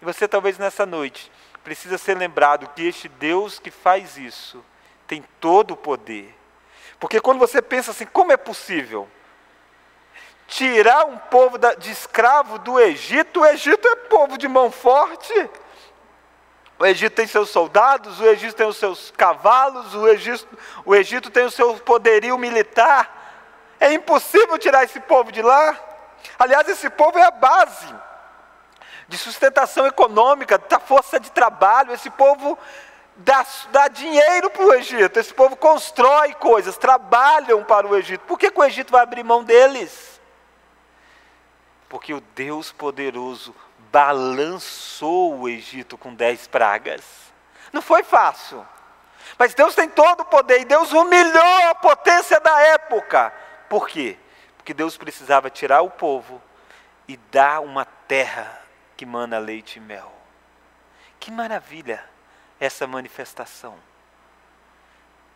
E 0.00 0.04
você 0.04 0.28
talvez 0.28 0.58
nessa 0.58 0.84
noite 0.84 1.30
precisa 1.62 1.96
ser 1.96 2.16
lembrado 2.16 2.68
que 2.74 2.86
este 2.86 3.08
Deus 3.08 3.58
que 3.58 3.70
faz 3.70 4.18
isso 4.18 4.64
tem 5.06 5.24
todo 5.40 5.72
o 5.72 5.76
poder. 5.76 6.34
Porque 7.00 7.20
quando 7.20 7.38
você 7.38 7.60
pensa 7.62 7.90
assim, 7.90 8.06
como 8.06 8.32
é 8.32 8.36
possível? 8.36 9.08
Tirar 10.46 11.04
um 11.06 11.16
povo 11.16 11.58
de 11.78 11.90
escravo 11.90 12.58
do 12.58 12.78
Egito, 12.78 13.40
o 13.40 13.46
Egito 13.46 13.86
é 13.88 13.96
povo 13.96 14.36
de 14.36 14.46
mão 14.48 14.70
forte. 14.70 15.50
O 16.78 16.84
Egito 16.84 17.14
tem 17.14 17.26
seus 17.26 17.50
soldados, 17.50 18.20
o 18.20 18.26
Egito 18.26 18.54
tem 18.54 18.66
os 18.66 18.76
seus 18.76 19.10
cavalos, 19.12 19.94
o 19.94 20.08
Egito, 20.08 20.46
o 20.84 20.94
Egito 20.94 21.30
tem 21.30 21.44
o 21.44 21.50
seu 21.50 21.76
poderio 21.78 22.36
militar. 22.36 23.76
É 23.78 23.92
impossível 23.92 24.58
tirar 24.58 24.84
esse 24.84 25.00
povo 25.00 25.30
de 25.30 25.40
lá. 25.40 25.78
Aliás, 26.38 26.68
esse 26.68 26.90
povo 26.90 27.18
é 27.18 27.22
a 27.22 27.30
base 27.30 27.94
de 29.06 29.16
sustentação 29.16 29.86
econômica, 29.86 30.58
da 30.58 30.80
força 30.80 31.20
de 31.20 31.30
trabalho. 31.30 31.92
Esse 31.92 32.10
povo 32.10 32.58
dá, 33.16 33.46
dá 33.70 33.88
dinheiro 33.88 34.50
para 34.50 34.64
o 34.64 34.74
Egito, 34.74 35.18
esse 35.18 35.32
povo 35.32 35.56
constrói 35.56 36.34
coisas, 36.34 36.76
trabalham 36.76 37.62
para 37.62 37.86
o 37.86 37.96
Egito. 37.96 38.22
Por 38.22 38.38
que, 38.38 38.50
que 38.50 38.58
o 38.58 38.64
Egito 38.64 38.90
vai 38.90 39.02
abrir 39.02 39.22
mão 39.22 39.44
deles? 39.44 40.13
Porque 41.94 42.12
o 42.12 42.20
Deus 42.34 42.72
poderoso 42.72 43.54
balançou 43.92 45.38
o 45.38 45.48
Egito 45.48 45.96
com 45.96 46.12
dez 46.12 46.44
pragas. 46.48 47.04
Não 47.72 47.80
foi 47.80 48.02
fácil. 48.02 48.66
Mas 49.38 49.54
Deus 49.54 49.76
tem 49.76 49.88
todo 49.88 50.22
o 50.22 50.24
poder 50.24 50.62
e 50.62 50.64
Deus 50.64 50.92
humilhou 50.92 51.70
a 51.70 51.74
potência 51.76 52.40
da 52.40 52.60
época. 52.62 53.32
Por 53.68 53.86
quê? 53.86 54.18
Porque 54.56 54.74
Deus 54.74 54.96
precisava 54.96 55.48
tirar 55.48 55.82
o 55.82 55.90
povo 55.90 56.42
e 57.06 57.16
dar 57.16 57.60
uma 57.60 57.84
terra 57.84 58.60
que 58.96 59.06
mana 59.06 59.38
leite 59.38 59.76
e 59.76 59.80
mel. 59.80 60.12
Que 61.20 61.30
maravilha 61.30 62.04
essa 62.58 62.88
manifestação. 62.88 63.78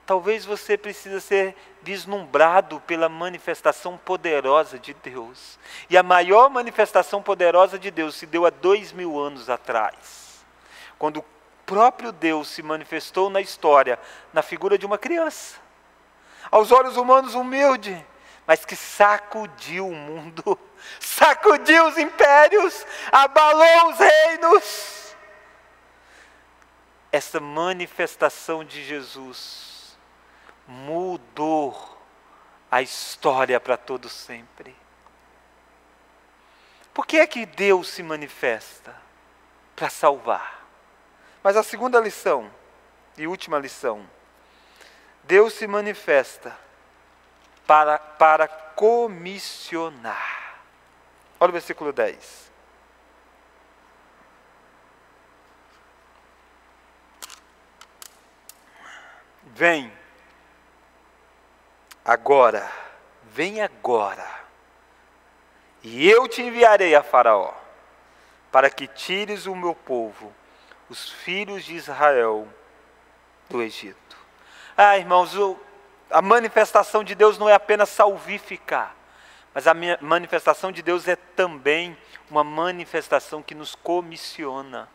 Talvez 0.09 0.47
você 0.47 0.79
precise 0.79 1.21
ser 1.21 1.55
vislumbrado 1.83 2.81
pela 2.87 3.11
manifestação 3.11 3.99
poderosa 3.99 4.79
de 4.79 4.94
Deus. 4.94 5.59
E 5.90 5.99
a 5.99 6.03
maior 6.03 6.49
manifestação 6.49 7.23
poderosa 7.23 7.79
de 7.79 7.90
Deus 7.90 8.14
se 8.14 8.25
deu 8.25 8.47
há 8.47 8.51
dois 8.51 8.90
mil 8.90 9.21
anos 9.21 9.51
atrás, 9.51 10.47
quando 10.99 11.18
o 11.18 11.25
próprio 11.66 12.11
Deus 12.11 12.49
se 12.49 12.62
manifestou 12.62 13.29
na 13.29 13.42
história 13.42 13.99
na 14.33 14.40
figura 14.40 14.79
de 14.79 14.87
uma 14.87 14.97
criança, 14.97 15.59
aos 16.51 16.73
olhos 16.73 16.97
humanos 16.97 17.35
humilde, 17.35 18.03
mas 18.47 18.64
que 18.64 18.77
sacudiu 18.77 19.88
o 19.88 19.94
mundo, 19.94 20.59
sacudiu 20.99 21.87
os 21.87 21.99
impérios, 21.99 22.87
abalou 23.12 23.90
os 23.90 23.99
reinos. 23.99 25.16
Essa 27.12 27.38
manifestação 27.38 28.64
de 28.64 28.83
Jesus 28.83 29.77
mudou 30.68 31.98
a 32.70 32.83
história 32.83 33.59
para 33.59 33.78
todo 33.78 34.09
sempre. 34.09 34.76
Por 36.92 37.07
que 37.07 37.18
é 37.18 37.26
que 37.26 37.46
Deus 37.46 37.88
se 37.88 38.02
manifesta? 38.02 38.94
Para 39.74 39.88
salvar. 39.88 40.66
Mas 41.42 41.57
a 41.57 41.62
segunda 41.62 41.98
lição, 41.98 42.50
e 43.16 43.26
última 43.26 43.59
lição, 43.59 44.09
Deus 45.24 45.54
se 45.54 45.66
manifesta 45.66 46.57
para, 47.66 47.98
para 47.98 48.46
comissionar. 48.48 50.59
Olha 51.40 51.50
o 51.50 51.52
versículo 51.52 51.92
10. 51.92 52.48
Vem 59.44 59.97
agora, 62.09 62.66
vem 63.23 63.61
agora, 63.61 64.27
e 65.83 66.09
eu 66.09 66.27
te 66.27 66.40
enviarei 66.40 66.94
a 66.94 67.03
Faraó, 67.03 67.53
para 68.51 68.71
que 68.71 68.87
tires 68.87 69.44
o 69.44 69.55
meu 69.55 69.75
povo, 69.75 70.35
os 70.88 71.11
filhos 71.11 71.64
de 71.64 71.75
Israel, 71.75 72.49
do 73.51 73.62
Egito. 73.62 74.16
Ah, 74.75 74.97
irmãos, 74.97 75.37
o, 75.37 75.61
a 76.11 76.23
manifestação 76.23 77.05
de 77.05 77.14
Deus 77.14 77.37
não 77.37 77.47
é 77.47 77.53
apenas 77.53 77.90
salvífica, 77.90 78.88
mas 79.53 79.66
a 79.66 79.75
manifestação 80.01 80.73
de 80.73 80.81
Deus 80.81 81.07
é 81.07 81.14
também 81.14 81.94
uma 82.31 82.42
manifestação 82.42 83.42
que 83.42 83.55
nos 83.55 83.75
comissiona, 83.75 84.88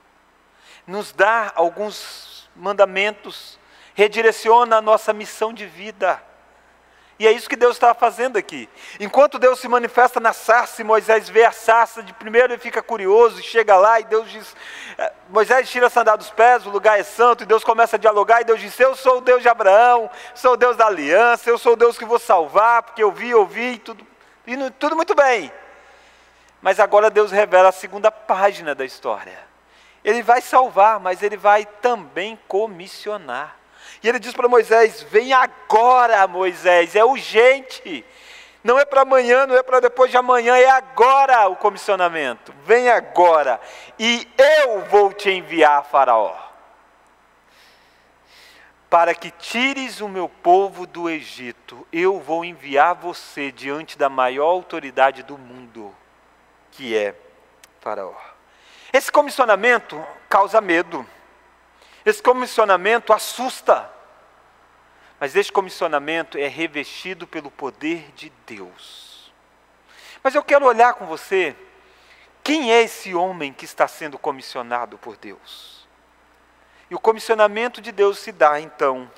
nos 0.88 1.12
dá 1.12 1.52
alguns 1.54 2.50
mandamentos, 2.56 3.60
redireciona 3.94 4.78
a 4.78 4.82
nossa 4.82 5.14
missão 5.14 5.54
de 5.54 5.68
vida. 5.68 6.33
E 7.20 7.28
é 7.28 7.32
isso 7.32 7.48
que 7.48 7.56
Deus 7.56 7.76
estava 7.76 7.94
fazendo 7.94 8.38
aqui. 8.38 8.68
Enquanto 9.00 9.38
Deus 9.38 9.60
se 9.60 9.68
manifesta 9.68 10.20
na 10.20 10.34
sarça 10.34 10.82
e 10.82 10.86
Moisés 10.86 11.30
vê 11.30 11.46
a 11.46 11.52
sarça, 11.52 12.02
de 12.02 12.12
primeiro 12.14 12.54
ele 12.54 12.60
fica 12.60 12.82
curioso 12.82 13.40
e 13.40 13.44
chega 13.44 13.76
lá 13.78 14.00
e 14.00 14.04
Deus 14.04 14.30
diz: 14.30 14.56
eh, 14.98 15.14
Moisés 15.30 15.70
tira 15.70 15.88
a 15.88 15.90
sandália 15.90 16.18
dos 16.18 16.32
pés, 16.32 16.66
o 16.66 16.72
lugar 16.72 17.00
é 17.00 17.04
santo, 17.04 17.44
e 17.44 17.46
Deus 17.46 17.64
começa 17.64 17.98
a 17.98 18.00
dialogar 18.00 18.42
e 18.42 18.46
Deus 18.46 18.60
diz: 18.60 18.80
Eu 18.80 18.96
sou 18.96 19.20
o 19.20 19.22
Deus 19.22 19.44
de 19.44 19.48
Abraão, 19.48 20.10
sou 20.34 20.54
o 20.54 20.58
Deus 20.58 20.76
da 20.76 20.88
aliança, 20.88 21.50
eu 21.50 21.58
sou 21.58 21.74
o 21.74 21.78
Deus 21.78 21.98
que 21.98 22.06
vou 22.06 22.20
salvar, 22.20 22.82
porque 22.82 23.04
eu 23.04 23.12
vi, 23.12 23.34
ouvi, 23.34 23.78
tudo, 23.78 24.06
e 24.48 24.72
tudo 24.72 24.96
muito 24.96 25.14
bem. 25.14 25.52
Mas 26.62 26.80
agora 26.80 27.12
Deus 27.12 27.32
revela 27.32 27.70
a 27.70 27.74
segunda 27.74 28.12
página 28.12 28.74
da 28.74 28.86
história. 28.86 29.38
Ele 30.04 30.24
vai 30.24 30.42
salvar, 30.42 31.00
mas 31.00 31.22
ele 31.22 31.38
vai 31.38 31.66
também 31.66 32.40
comissionar. 32.48 33.63
E 34.04 34.10
ele 34.10 34.20
diz 34.20 34.34
para 34.34 34.50
Moisés: 34.50 35.02
Vem 35.04 35.32
agora, 35.32 36.28
Moisés, 36.28 36.96
é 36.96 37.06
urgente. 37.06 38.06
Não 38.62 38.78
é 38.78 38.86
para 38.86 39.02
amanhã, 39.02 39.48
não 39.48 39.56
é 39.56 39.64
para 39.64 39.80
depois 39.80 40.12
de 40.12 40.18
amanhã, 40.18 40.56
é 40.56 40.70
agora 40.70 41.48
o 41.48 41.56
comissionamento. 41.56 42.54
Vem 42.64 42.90
agora, 42.90 43.60
e 44.00 44.28
eu 44.38 44.82
vou 44.86 45.12
te 45.12 45.30
enviar 45.30 45.80
a 45.80 45.84
Faraó, 45.84 46.34
para 48.90 49.14
que 49.14 49.32
tires 49.32 50.00
o 50.00 50.08
meu 50.08 50.30
povo 50.30 50.88
do 50.88 51.10
Egito. 51.10 51.86
Eu 51.92 52.22
vou 52.22 52.46
enviar 52.46 52.96
você 52.96 53.52
diante 53.52 53.98
da 53.98 54.08
maior 54.08 54.48
autoridade 54.48 55.24
do 55.24 55.38
mundo. 55.38 55.94
que 56.72 56.98
é 56.98 57.14
Faraó. 57.82 58.16
Esse 58.92 59.12
comissionamento 59.12 60.04
causa 60.30 60.60
medo. 60.62 61.06
Esse 62.06 62.22
comissionamento 62.22 63.14
assusta. 63.14 63.90
Mas 65.20 65.36
este 65.36 65.52
comissionamento 65.52 66.38
é 66.38 66.48
revestido 66.48 67.26
pelo 67.26 67.50
poder 67.50 68.12
de 68.16 68.30
Deus. 68.46 69.32
Mas 70.22 70.36
eu 70.36 70.44
quero 70.44 70.66
olhar 70.66 70.94
com 70.96 71.06
você 71.06 71.56
quem 72.44 72.74
é 72.74 72.82
esse 72.82 73.16
homem 73.16 73.54
que 73.54 73.64
está 73.64 73.88
sendo 73.88 74.18
comissionado 74.18 74.98
por 74.98 75.16
Deus. 75.16 75.88
E 76.90 76.96
o 76.96 77.00
comissionamento 77.00 77.82
de 77.82 77.92
Deus 77.92 78.20
se 78.20 78.32
dá 78.32 78.60
então, 78.60 79.10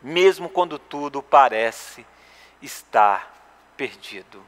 mesmo 0.00 0.48
quando 0.48 0.78
tudo 0.78 1.22
parece 1.22 2.06
estar 2.62 3.34
perdido. 3.76 4.44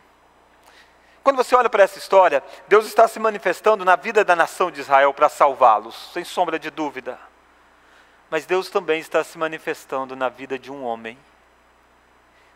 Quando 1.22 1.36
você 1.36 1.54
olha 1.54 1.68
para 1.68 1.82
essa 1.82 1.98
história, 1.98 2.42
Deus 2.66 2.86
está 2.86 3.06
se 3.06 3.18
manifestando 3.18 3.84
na 3.84 3.94
vida 3.96 4.24
da 4.24 4.34
nação 4.34 4.70
de 4.70 4.80
Israel 4.80 5.12
para 5.12 5.28
salvá-los, 5.28 6.12
sem 6.12 6.24
sombra 6.24 6.58
de 6.58 6.70
dúvida. 6.70 7.30
Mas 8.31 8.47
Deus 8.47 8.71
também 8.71 9.01
está 9.01 9.25
se 9.25 9.37
manifestando 9.37 10.14
na 10.14 10.29
vida 10.29 10.57
de 10.57 10.71
um 10.71 10.85
homem 10.85 11.19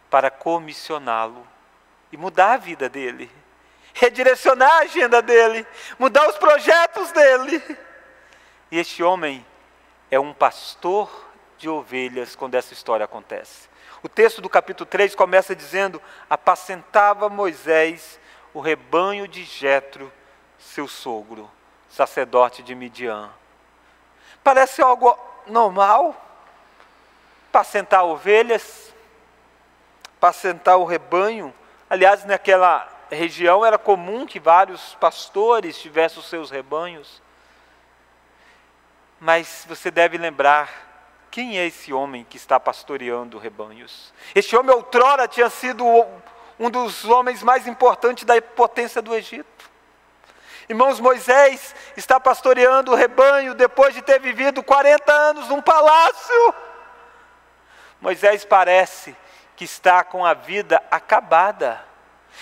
para 0.08 0.30
comissioná-lo 0.30 1.44
e 2.12 2.16
mudar 2.16 2.52
a 2.52 2.56
vida 2.56 2.88
dele, 2.88 3.28
redirecionar 3.92 4.70
a 4.70 4.82
agenda 4.82 5.20
dele, 5.20 5.66
mudar 5.98 6.28
os 6.28 6.38
projetos 6.38 7.10
dele. 7.10 7.60
E 8.70 8.78
este 8.78 9.02
homem 9.02 9.44
é 10.08 10.20
um 10.20 10.32
pastor 10.32 11.10
de 11.58 11.68
ovelhas 11.68 12.36
quando 12.36 12.54
essa 12.54 12.72
história 12.72 13.04
acontece. 13.04 13.68
O 14.00 14.08
texto 14.08 14.40
do 14.40 14.48
capítulo 14.48 14.86
3 14.86 15.16
começa 15.16 15.56
dizendo: 15.56 16.00
Apacentava 16.30 17.28
Moisés 17.28 18.20
o 18.52 18.60
rebanho 18.60 19.26
de 19.26 19.42
Jetro, 19.42 20.12
seu 20.56 20.86
sogro, 20.86 21.50
sacerdote 21.88 22.62
de 22.62 22.74
Midian. 22.76 23.30
Parece 24.44 24.80
algo 24.80 25.18
normal, 25.46 26.14
apacentar 27.48 28.04
ovelhas, 28.04 28.94
apacentar 30.16 30.78
o 30.78 30.84
rebanho. 30.84 31.54
Aliás, 31.88 32.24
naquela 32.24 32.88
região 33.10 33.64
era 33.64 33.78
comum 33.78 34.26
que 34.26 34.40
vários 34.40 34.94
pastores 34.94 35.78
tivessem 35.78 36.18
os 36.18 36.28
seus 36.28 36.50
rebanhos. 36.50 37.22
Mas 39.20 39.64
você 39.68 39.90
deve 39.90 40.18
lembrar 40.18 40.84
quem 41.30 41.58
é 41.58 41.66
esse 41.66 41.92
homem 41.92 42.24
que 42.24 42.36
está 42.36 42.60
pastoreando 42.60 43.38
rebanhos? 43.38 44.12
Este 44.34 44.56
homem 44.56 44.74
outrora 44.74 45.26
tinha 45.26 45.50
sido 45.50 45.84
um 46.58 46.70
dos 46.70 47.04
homens 47.04 47.42
mais 47.42 47.66
importantes 47.66 48.24
da 48.24 48.40
potência 48.40 49.02
do 49.02 49.14
Egito. 49.14 49.53
Irmãos, 50.68 50.98
Moisés 50.98 51.74
está 51.96 52.18
pastoreando 52.18 52.92
o 52.92 52.94
rebanho 52.94 53.54
depois 53.54 53.94
de 53.94 54.00
ter 54.00 54.18
vivido 54.18 54.62
40 54.62 55.12
anos 55.12 55.48
num 55.48 55.60
palácio. 55.60 56.54
Moisés 58.00 58.44
parece 58.44 59.16
que 59.56 59.64
está 59.64 60.02
com 60.02 60.24
a 60.24 60.34
vida 60.34 60.82
acabada. 60.90 61.84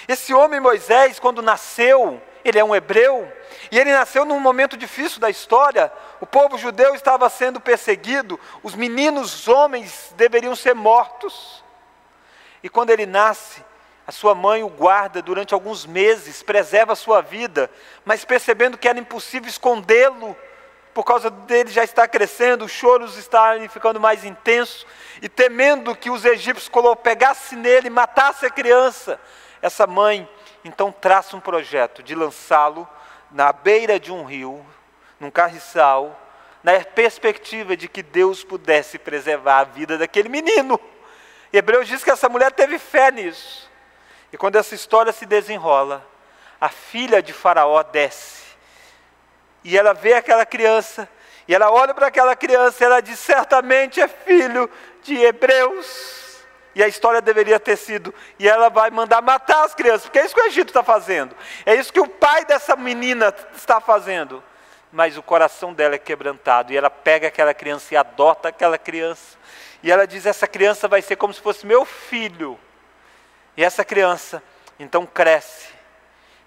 Esse 0.06 0.32
homem 0.32 0.60
Moisés, 0.60 1.18
quando 1.18 1.42
nasceu, 1.42 2.20
ele 2.44 2.58
é 2.58 2.64
um 2.64 2.74
hebreu, 2.74 3.30
e 3.70 3.78
ele 3.78 3.92
nasceu 3.92 4.24
num 4.24 4.40
momento 4.40 4.76
difícil 4.76 5.20
da 5.20 5.30
história. 5.30 5.92
O 6.20 6.26
povo 6.26 6.56
judeu 6.58 6.94
estava 6.94 7.28
sendo 7.28 7.60
perseguido, 7.60 8.38
os 8.62 8.74
meninos 8.74 9.48
homens 9.48 10.12
deveriam 10.16 10.54
ser 10.56 10.74
mortos. 10.74 11.62
E 12.62 12.68
quando 12.68 12.90
ele 12.90 13.06
nasce, 13.06 13.64
a 14.06 14.12
sua 14.12 14.34
mãe 14.34 14.62
o 14.62 14.68
guarda 14.68 15.22
durante 15.22 15.54
alguns 15.54 15.86
meses, 15.86 16.42
preserva 16.42 16.92
a 16.92 16.96
sua 16.96 17.20
vida, 17.20 17.70
mas 18.04 18.24
percebendo 18.24 18.76
que 18.76 18.88
era 18.88 18.98
impossível 18.98 19.48
escondê-lo, 19.48 20.36
por 20.92 21.04
causa 21.04 21.30
dele 21.30 21.70
já 21.70 21.84
estar 21.84 22.06
crescendo, 22.08 22.64
os 22.64 22.72
choros 22.72 23.16
estarem 23.16 23.68
ficando 23.68 23.98
mais 23.98 24.24
intensos, 24.24 24.86
e 25.22 25.28
temendo 25.28 25.96
que 25.96 26.10
os 26.10 26.24
egípcios 26.24 26.70
pegassem 27.02 27.58
nele 27.58 27.86
e 27.86 27.90
matassem 27.90 28.48
a 28.48 28.52
criança, 28.52 29.18
essa 29.60 29.86
mãe 29.86 30.28
então 30.64 30.92
traça 30.92 31.36
um 31.36 31.40
projeto 31.40 32.02
de 32.02 32.14
lançá-lo 32.14 32.86
na 33.30 33.52
beira 33.52 33.98
de 33.98 34.12
um 34.12 34.24
rio, 34.24 34.64
num 35.18 35.30
carriçal, 35.30 36.18
na 36.62 36.78
perspectiva 36.80 37.76
de 37.76 37.88
que 37.88 38.02
Deus 38.02 38.44
pudesse 38.44 38.98
preservar 38.98 39.60
a 39.60 39.64
vida 39.64 39.96
daquele 39.96 40.28
menino. 40.28 40.78
Hebreus 41.52 41.88
diz 41.88 42.04
que 42.04 42.10
essa 42.10 42.28
mulher 42.28 42.52
teve 42.52 42.78
fé 42.78 43.10
nisso. 43.10 43.71
E 44.32 44.36
quando 44.36 44.56
essa 44.56 44.74
história 44.74 45.12
se 45.12 45.26
desenrola, 45.26 46.04
a 46.60 46.68
filha 46.68 47.22
de 47.22 47.32
Faraó 47.32 47.82
desce. 47.82 48.42
E 49.62 49.76
ela 49.76 49.92
vê 49.92 50.14
aquela 50.14 50.46
criança, 50.46 51.08
e 51.46 51.54
ela 51.54 51.70
olha 51.70 51.92
para 51.92 52.06
aquela 52.06 52.34
criança, 52.34 52.82
e 52.82 52.86
ela 52.86 53.00
diz: 53.00 53.18
certamente 53.18 54.00
é 54.00 54.08
filho 54.08 54.70
de 55.02 55.16
Hebreus. 55.16 56.22
E 56.74 56.82
a 56.82 56.88
história 56.88 57.20
deveria 57.20 57.60
ter 57.60 57.76
sido, 57.76 58.14
e 58.38 58.48
ela 58.48 58.70
vai 58.70 58.90
mandar 58.90 59.20
matar 59.20 59.64
as 59.64 59.74
crianças, 59.74 60.04
porque 60.04 60.18
é 60.18 60.24
isso 60.24 60.34
que 60.34 60.40
o 60.40 60.46
Egito 60.46 60.68
está 60.68 60.82
fazendo, 60.82 61.36
é 61.66 61.74
isso 61.74 61.92
que 61.92 62.00
o 62.00 62.08
pai 62.08 62.46
dessa 62.46 62.74
menina 62.74 63.34
está 63.54 63.78
fazendo. 63.78 64.42
Mas 64.90 65.18
o 65.18 65.22
coração 65.22 65.74
dela 65.74 65.96
é 65.96 65.98
quebrantado, 65.98 66.72
e 66.72 66.76
ela 66.76 66.88
pega 66.88 67.28
aquela 67.28 67.52
criança 67.52 67.92
e 67.92 67.96
adota 67.96 68.48
aquela 68.48 68.78
criança, 68.78 69.36
e 69.82 69.90
ela 69.90 70.06
diz: 70.06 70.24
Essa 70.24 70.46
criança 70.46 70.88
vai 70.88 71.02
ser 71.02 71.16
como 71.16 71.34
se 71.34 71.40
fosse 71.42 71.66
meu 71.66 71.84
filho. 71.84 72.58
E 73.56 73.64
essa 73.64 73.84
criança 73.84 74.42
então 74.78 75.06
cresce. 75.06 75.68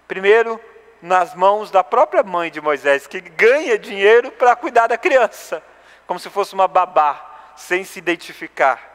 Primeiro, 0.08 0.60
nas 1.00 1.34
mãos 1.34 1.70
da 1.70 1.84
própria 1.84 2.22
mãe 2.22 2.50
de 2.50 2.60
Moisés, 2.60 3.06
que 3.06 3.20
ganha 3.20 3.78
dinheiro 3.78 4.30
para 4.32 4.56
cuidar 4.56 4.86
da 4.86 4.98
criança, 4.98 5.62
como 6.06 6.18
se 6.18 6.30
fosse 6.30 6.54
uma 6.54 6.68
babá, 6.68 7.54
sem 7.56 7.84
se 7.84 7.98
identificar. 7.98 8.94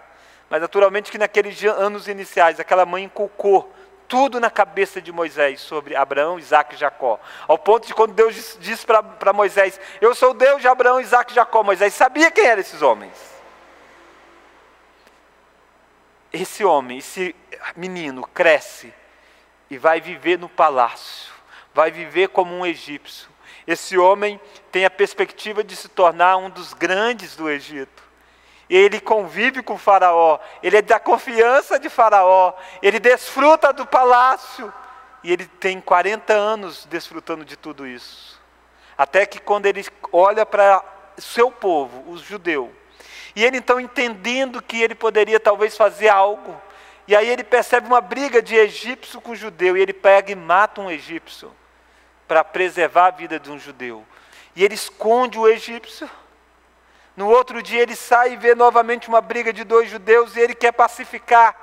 Mas 0.50 0.62
naturalmente 0.62 1.12
que 1.12 1.18
naqueles 1.18 1.64
anos 1.64 2.08
iniciais, 2.08 2.60
aquela 2.60 2.86
mãe 2.86 3.06
inculcou 3.06 3.74
tudo 4.08 4.42
na 4.42 4.50
cabeça 4.50 5.02
de 5.02 5.10
Moisés 5.10 5.62
sobre 5.62 5.96
Abraão, 5.96 6.38
Isaac 6.38 6.76
e 6.76 6.78
Jacó. 6.78 7.18
Ao 7.48 7.58
ponto 7.58 7.88
de 7.88 7.94
quando 7.94 8.14
Deus 8.14 8.58
disse 8.60 8.86
para 8.86 9.32
Moisés: 9.32 9.80
Eu 10.02 10.14
sou 10.14 10.32
o 10.32 10.34
Deus 10.34 10.62
de 10.62 10.68
Abraão, 10.68 11.00
Isaac 11.00 11.32
e 11.32 11.36
Jacó. 11.36 11.64
Moisés 11.64 11.94
sabia 11.94 12.30
quem 12.30 12.46
eram 12.46 12.60
esses 12.60 12.82
homens 12.82 13.41
esse 16.32 16.64
homem, 16.64 17.00
esse 17.00 17.36
menino 17.76 18.24
cresce 18.34 18.94
e 19.70 19.78
vai 19.78 20.00
viver 20.00 20.38
no 20.40 20.50
palácio, 20.50 21.32
vai 21.74 21.92
viver 21.92 22.30
como 22.30 22.54
um 22.54 22.66
egípcio. 22.66 23.30
Esse 23.68 23.98
homem 23.98 24.40
tem 24.72 24.86
a 24.86 24.90
perspectiva 24.90 25.64
de 25.64 25.76
se 25.76 25.88
tornar 25.88 26.38
um 26.38 26.50
dos 26.50 26.74
grandes 26.74 27.36
do 27.36 27.50
Egito. 27.50 28.04
Ele 28.70 29.00
convive 29.02 29.62
com 29.62 29.78
Faraó, 29.78 30.40
ele 30.64 30.78
é 30.78 30.82
da 30.82 31.00
confiança 31.00 31.78
de 31.78 31.90
Faraó, 31.90 32.54
ele 32.82 33.00
desfruta 33.00 33.74
do 33.74 33.86
palácio 33.86 34.74
e 35.24 35.32
ele 35.32 35.46
tem 35.46 35.82
40 35.82 36.34
anos 36.34 36.86
desfrutando 36.86 37.44
de 37.44 37.58
tudo 37.58 37.86
isso. 37.86 38.40
Até 38.98 39.26
que 39.26 39.40
quando 39.40 39.66
ele 39.66 39.86
olha 40.12 40.46
para 40.46 40.84
seu 41.18 41.52
povo, 41.52 42.10
os 42.10 42.22
judeus, 42.22 42.70
e 43.36 43.44
ele 43.44 43.58
então 43.58 43.80
entendendo 43.80 44.62
que 44.62 44.82
ele 44.82 44.96
poderia 44.96 45.40
talvez 45.40 45.78
fazer 45.78 46.10
algo, 46.10 46.60
e 47.08 47.16
aí 47.16 47.30
ele 47.30 47.44
percebe 47.44 47.88
uma 47.88 48.02
briga 48.02 48.42
de 48.42 48.56
egípcio 48.56 49.20
com 49.20 49.36
judeu, 49.36 49.76
e 49.76 49.82
ele 49.82 49.94
pega 49.94 50.32
e 50.32 50.36
mata 50.36 50.82
um 50.82 50.90
egípcio 50.90 51.54
para 52.28 52.44
preservar 52.44 53.08
a 53.08 53.12
vida 53.12 53.40
de 53.40 53.52
um 53.52 53.60
judeu. 53.60 54.06
E 54.56 54.64
ele 54.64 54.76
esconde 54.76 55.38
o 55.38 55.48
egípcio. 55.48 56.10
No 57.16 57.28
outro 57.28 57.62
dia 57.62 57.82
ele 57.82 57.96
sai 57.96 58.34
e 58.34 58.38
vê 58.38 58.56
novamente 58.56 59.10
uma 59.10 59.20
briga 59.20 59.52
de 59.52 59.64
dois 59.64 59.90
judeus 59.90 60.36
e 60.36 60.40
ele 60.40 60.56
quer 60.56 60.72
pacificar. 60.72 61.56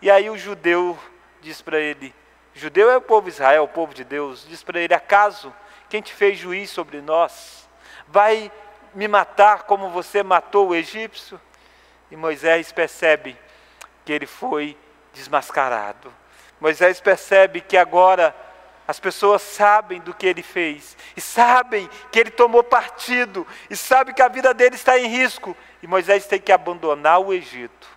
E 0.00 0.10
aí 0.10 0.30
o 0.30 0.38
judeu 0.38 0.96
diz 1.40 1.60
para 1.60 1.80
ele: 1.80 2.14
Judeu 2.54 2.90
é 2.90 2.96
o 2.96 3.00
povo 3.00 3.28
Israel, 3.28 3.64
o 3.64 3.68
povo 3.68 3.92
de 3.92 4.04
Deus. 4.04 4.46
Diz 4.48 4.62
para 4.62 4.80
ele: 4.80 4.94
Acaso 4.94 5.52
quem 5.88 6.00
te 6.00 6.14
fez 6.14 6.38
juiz 6.38 6.70
sobre 6.70 7.00
nós 7.00 7.68
vai 8.08 8.50
me 8.96 9.06
matar 9.06 9.64
como 9.64 9.90
você 9.90 10.22
matou 10.22 10.68
o 10.68 10.74
egípcio? 10.74 11.38
E 12.10 12.16
Moisés 12.16 12.72
percebe 12.72 13.36
que 14.06 14.12
ele 14.12 14.26
foi 14.26 14.76
desmascarado. 15.12 16.12
Moisés 16.58 16.98
percebe 16.98 17.60
que 17.60 17.76
agora 17.76 18.34
as 18.88 18.98
pessoas 18.98 19.42
sabem 19.42 20.00
do 20.00 20.14
que 20.14 20.26
ele 20.26 20.42
fez, 20.42 20.96
e 21.16 21.20
sabem 21.20 21.90
que 22.10 22.18
ele 22.18 22.30
tomou 22.30 22.62
partido, 22.62 23.46
e 23.68 23.76
sabem 23.76 24.14
que 24.14 24.22
a 24.22 24.28
vida 24.28 24.54
dele 24.54 24.76
está 24.76 24.98
em 24.98 25.08
risco. 25.08 25.54
E 25.82 25.86
Moisés 25.86 26.26
tem 26.26 26.40
que 26.40 26.52
abandonar 26.52 27.20
o 27.20 27.34
Egito 27.34 27.88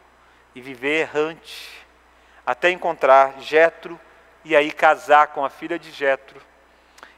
e 0.54 0.60
viver 0.60 1.02
errante, 1.02 1.86
até 2.46 2.72
encontrar 2.72 3.40
Jetro 3.40 3.98
e 4.44 4.56
aí 4.56 4.72
casar 4.72 5.28
com 5.28 5.46
a 5.46 5.50
filha 5.50 5.80
de 5.80 5.92
Jetro. 5.92 6.42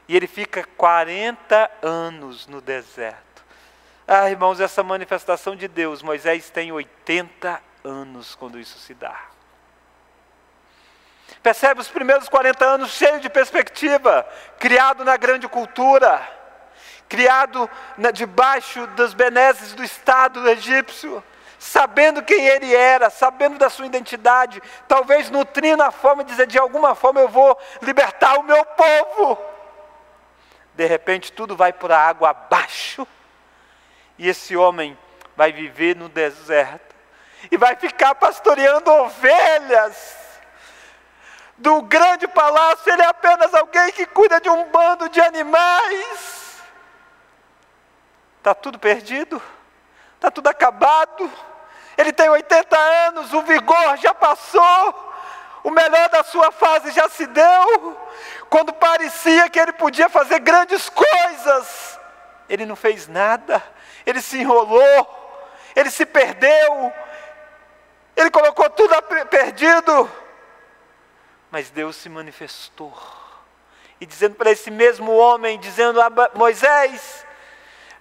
E 0.06 0.14
ele 0.14 0.26
fica 0.28 0.64
40 0.76 1.70
anos 1.82 2.46
no 2.46 2.60
deserto. 2.60 3.31
Ah, 4.06 4.28
irmãos, 4.28 4.60
essa 4.60 4.82
manifestação 4.82 5.54
de 5.54 5.68
Deus, 5.68 6.02
Moisés 6.02 6.50
tem 6.50 6.72
80 6.72 7.60
anos 7.84 8.34
quando 8.34 8.58
isso 8.58 8.78
se 8.78 8.94
dá. 8.94 9.32
Percebe 11.42 11.80
os 11.80 11.88
primeiros 11.88 12.28
40 12.28 12.64
anos 12.64 12.90
cheio 12.90 13.20
de 13.20 13.28
perspectiva, 13.28 14.26
criado 14.58 15.04
na 15.04 15.16
grande 15.16 15.48
cultura, 15.48 16.20
criado 17.08 17.68
na, 17.96 18.10
debaixo 18.10 18.86
das 18.88 19.12
benesses 19.12 19.72
do 19.72 19.82
Estado 19.82 20.48
egípcio, 20.48 21.22
sabendo 21.58 22.22
quem 22.22 22.46
ele 22.46 22.74
era, 22.74 23.10
sabendo 23.10 23.58
da 23.58 23.70
sua 23.70 23.86
identidade, 23.86 24.62
talvez 24.86 25.30
nutrindo 25.30 25.82
a 25.82 25.90
forma 25.90 26.24
de 26.24 26.30
dizer: 26.30 26.46
de 26.46 26.58
alguma 26.58 26.94
forma 26.94 27.20
eu 27.20 27.28
vou 27.28 27.58
libertar 27.80 28.38
o 28.38 28.42
meu 28.42 28.64
povo. 28.64 29.38
De 30.74 30.86
repente 30.86 31.32
tudo 31.32 31.56
vai 31.56 31.72
por 31.72 31.92
água 31.92 32.30
abaixo, 32.30 33.06
e 34.18 34.28
esse 34.28 34.56
homem 34.56 34.98
vai 35.36 35.52
viver 35.52 35.96
no 35.96 36.08
deserto, 36.08 36.94
e 37.50 37.56
vai 37.56 37.74
ficar 37.76 38.14
pastoreando 38.14 38.90
ovelhas 38.90 40.16
do 41.58 41.82
grande 41.82 42.26
palácio, 42.28 42.92
ele 42.92 43.02
é 43.02 43.06
apenas 43.06 43.54
alguém 43.54 43.92
que 43.92 44.06
cuida 44.06 44.40
de 44.40 44.48
um 44.48 44.64
bando 44.70 45.08
de 45.08 45.20
animais. 45.20 46.60
Está 48.38 48.54
tudo 48.54 48.78
perdido, 48.78 49.40
está 50.16 50.30
tudo 50.30 50.48
acabado. 50.48 51.30
Ele 51.96 52.12
tem 52.12 52.28
80 52.28 52.76
anos, 52.76 53.32
o 53.32 53.42
vigor 53.42 53.96
já 53.98 54.12
passou, 54.12 55.12
o 55.62 55.70
melhor 55.70 56.08
da 56.08 56.24
sua 56.24 56.50
fase 56.50 56.90
já 56.90 57.08
se 57.08 57.26
deu. 57.26 57.96
Quando 58.50 58.72
parecia 58.72 59.48
que 59.48 59.60
ele 59.60 59.72
podia 59.72 60.08
fazer 60.08 60.40
grandes 60.40 60.88
coisas, 60.88 61.91
ele 62.52 62.66
não 62.66 62.76
fez 62.76 63.08
nada, 63.08 63.62
ele 64.04 64.20
se 64.20 64.38
enrolou, 64.38 65.40
ele 65.74 65.90
se 65.90 66.04
perdeu, 66.06 66.92
ele 68.14 68.30
colocou 68.30 68.68
tudo 68.70 68.94
perdido 69.30 70.22
mas 71.52 71.68
Deus 71.68 71.96
se 71.96 72.08
manifestou. 72.08 72.96
E 74.00 74.06
dizendo 74.06 74.34
para 74.34 74.50
esse 74.50 74.70
mesmo 74.70 75.14
homem, 75.14 75.60
dizendo 75.60 76.00
a 76.00 76.10
Moisés, 76.34 77.26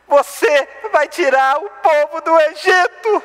você 0.07 0.69
vai 0.89 1.05
tirar 1.09 1.57
o 1.57 1.69
povo 1.69 2.21
do 2.21 2.39
Egito. 2.39 3.23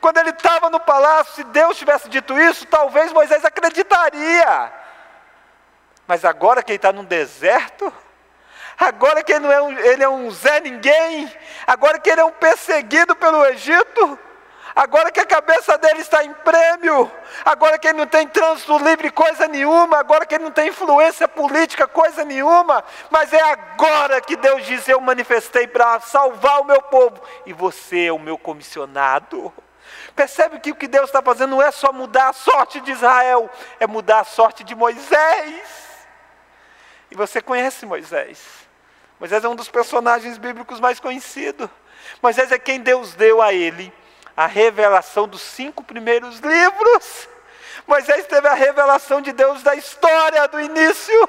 Quando 0.00 0.18
ele 0.18 0.30
estava 0.30 0.70
no 0.70 0.78
palácio, 0.78 1.34
se 1.34 1.44
Deus 1.44 1.76
tivesse 1.76 2.08
dito 2.08 2.38
isso, 2.38 2.64
talvez 2.66 3.12
Moisés 3.12 3.44
acreditaria. 3.44 4.72
Mas 6.06 6.24
agora 6.24 6.62
que 6.62 6.70
ele 6.70 6.76
está 6.76 6.92
no 6.92 7.02
deserto, 7.02 7.92
agora 8.78 9.22
que 9.22 9.32
ele, 9.32 9.40
não 9.40 9.52
é 9.52 9.62
um, 9.62 9.78
ele 9.78 10.02
é 10.02 10.08
um 10.08 10.30
Zé 10.30 10.60
Ninguém, 10.60 11.30
agora 11.66 11.98
que 11.98 12.10
ele 12.10 12.20
é 12.20 12.24
um 12.24 12.32
perseguido 12.32 13.14
pelo 13.16 13.44
Egito, 13.46 14.18
agora 14.74 15.10
que 15.10 15.20
a 15.20 15.26
cabeça 15.26 15.78
dele 15.78 16.00
está 16.00 16.24
em 16.24 16.32
prêmio, 16.32 17.10
agora 17.44 17.78
que 17.78 17.88
ele 17.88 17.98
não 17.98 18.06
tem 18.06 18.26
trânsito 18.26 18.76
livre 18.78 19.10
coisa 19.10 19.46
nenhuma, 19.46 19.98
agora 19.98 20.26
que 20.26 20.34
ele 20.34 20.44
não 20.44 20.50
tem 20.50 20.68
influência 20.68 21.28
política 21.28 21.86
coisa 21.86 22.24
nenhuma, 22.24 22.82
mas 23.10 23.32
é 23.32 23.42
agora 23.42 24.20
que 24.20 24.36
Deus 24.36 24.64
diz: 24.64 24.88
Eu 24.88 25.00
manifestei 25.00 25.66
para 25.66 26.00
salvar 26.00 26.60
o 26.60 26.64
meu 26.64 26.82
povo, 26.82 27.20
e 27.46 27.52
você 27.52 28.06
é 28.06 28.12
o 28.12 28.18
meu 28.18 28.36
comissionado. 28.36 29.52
Percebe 30.14 30.60
que 30.60 30.70
o 30.70 30.76
que 30.76 30.86
Deus 30.86 31.06
está 31.06 31.20
fazendo 31.20 31.50
não 31.50 31.62
é 31.62 31.70
só 31.70 31.92
mudar 31.92 32.28
a 32.28 32.32
sorte 32.32 32.80
de 32.80 32.92
Israel, 32.92 33.50
é 33.80 33.86
mudar 33.86 34.20
a 34.20 34.24
sorte 34.24 34.62
de 34.62 34.74
Moisés. 34.74 35.84
E 37.10 37.16
você 37.16 37.40
conhece 37.40 37.84
Moisés. 37.84 38.63
Moisés 39.24 39.42
é 39.42 39.48
um 39.48 39.56
dos 39.56 39.70
personagens 39.70 40.36
bíblicos 40.36 40.78
mais 40.78 41.00
conhecidos. 41.00 41.70
Moisés 42.20 42.52
é 42.52 42.58
quem 42.58 42.78
Deus 42.78 43.14
deu 43.14 43.40
a 43.40 43.54
ele 43.54 43.90
a 44.36 44.44
revelação 44.44 45.26
dos 45.26 45.40
cinco 45.40 45.82
primeiros 45.82 46.40
livros. 46.40 47.26
Moisés 47.86 48.26
teve 48.26 48.46
a 48.46 48.52
revelação 48.52 49.22
de 49.22 49.32
Deus 49.32 49.62
da 49.62 49.74
história, 49.74 50.46
do 50.46 50.60
início. 50.60 51.28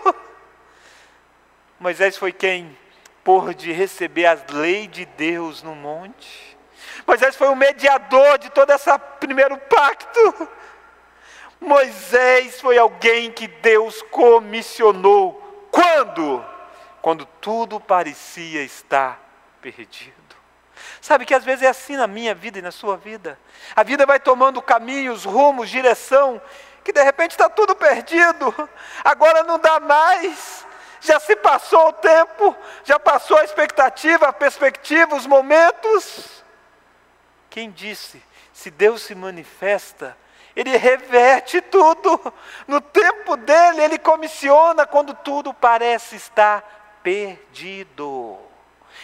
Moisés 1.80 2.18
foi 2.18 2.34
quem 2.34 2.78
pôde 3.24 3.72
receber 3.72 4.26
as 4.26 4.46
leis 4.50 4.92
de 4.92 5.06
Deus 5.06 5.64
no 5.64 5.74
monte. 5.74 6.58
Moisés 7.08 7.38
foi 7.38 7.48
o 7.48 7.56
mediador 7.56 8.38
de 8.40 8.50
todo 8.50 8.72
esse 8.72 8.92
primeiro 9.22 9.58
pacto. 9.58 10.50
Moisés 11.62 12.60
foi 12.60 12.78
alguém 12.78 13.32
que 13.32 13.48
Deus 13.48 14.02
comissionou. 14.12 15.70
Quando? 15.72 16.55
Quando 17.06 17.28
tudo 17.39 17.80
parecia 17.80 18.63
estar 18.63 19.22
perdido. 19.62 20.36
Sabe 21.00 21.24
que 21.24 21.36
às 21.36 21.44
vezes 21.44 21.62
é 21.62 21.68
assim 21.68 21.96
na 21.96 22.08
minha 22.08 22.34
vida 22.34 22.58
e 22.58 22.63
na 22.63 22.72
sua 22.72 22.98
vida. 22.98 23.39
A 23.76 23.84
vida 23.84 24.08
vai 24.08 24.20
tomando 24.20 24.60
caminhos, 24.60 25.24
rumos, 25.24 25.70
direção, 25.70 26.41
que 26.84 26.91
de 26.91 27.04
repente 27.04 27.34
está 27.34 27.48
tudo 27.48 27.76
perdido. 27.76 28.52
Agora 29.04 29.44
não 29.44 29.60
dá 29.60 29.80
mais. 29.80 30.65
Já 31.00 31.20
se 31.20 31.36
passou 31.36 31.89
o 31.89 31.94
tempo, 31.94 32.56
já 32.84 33.00
passou 33.00 33.38
a 33.38 33.44
expectativa, 33.44 34.28
a 34.28 34.34
perspectiva, 34.34 35.15
os 35.15 35.28
momentos. 35.28 36.44
Quem 37.52 37.70
disse? 37.70 38.20
Se 38.52 38.72
Deus 38.72 39.04
se 39.04 39.13
manifesta, 39.13 40.18
Ele 40.56 40.76
reverte 40.76 41.62
tudo. 41.62 42.34
No 42.68 42.82
tempo 42.82 43.38
dele, 43.38 43.84
Ele 43.84 44.00
comissiona 44.00 44.88
quando 44.88 45.13
tudo 45.13 45.54
parece 45.54 46.15
estar 46.15 46.82
perdido. 47.06 48.39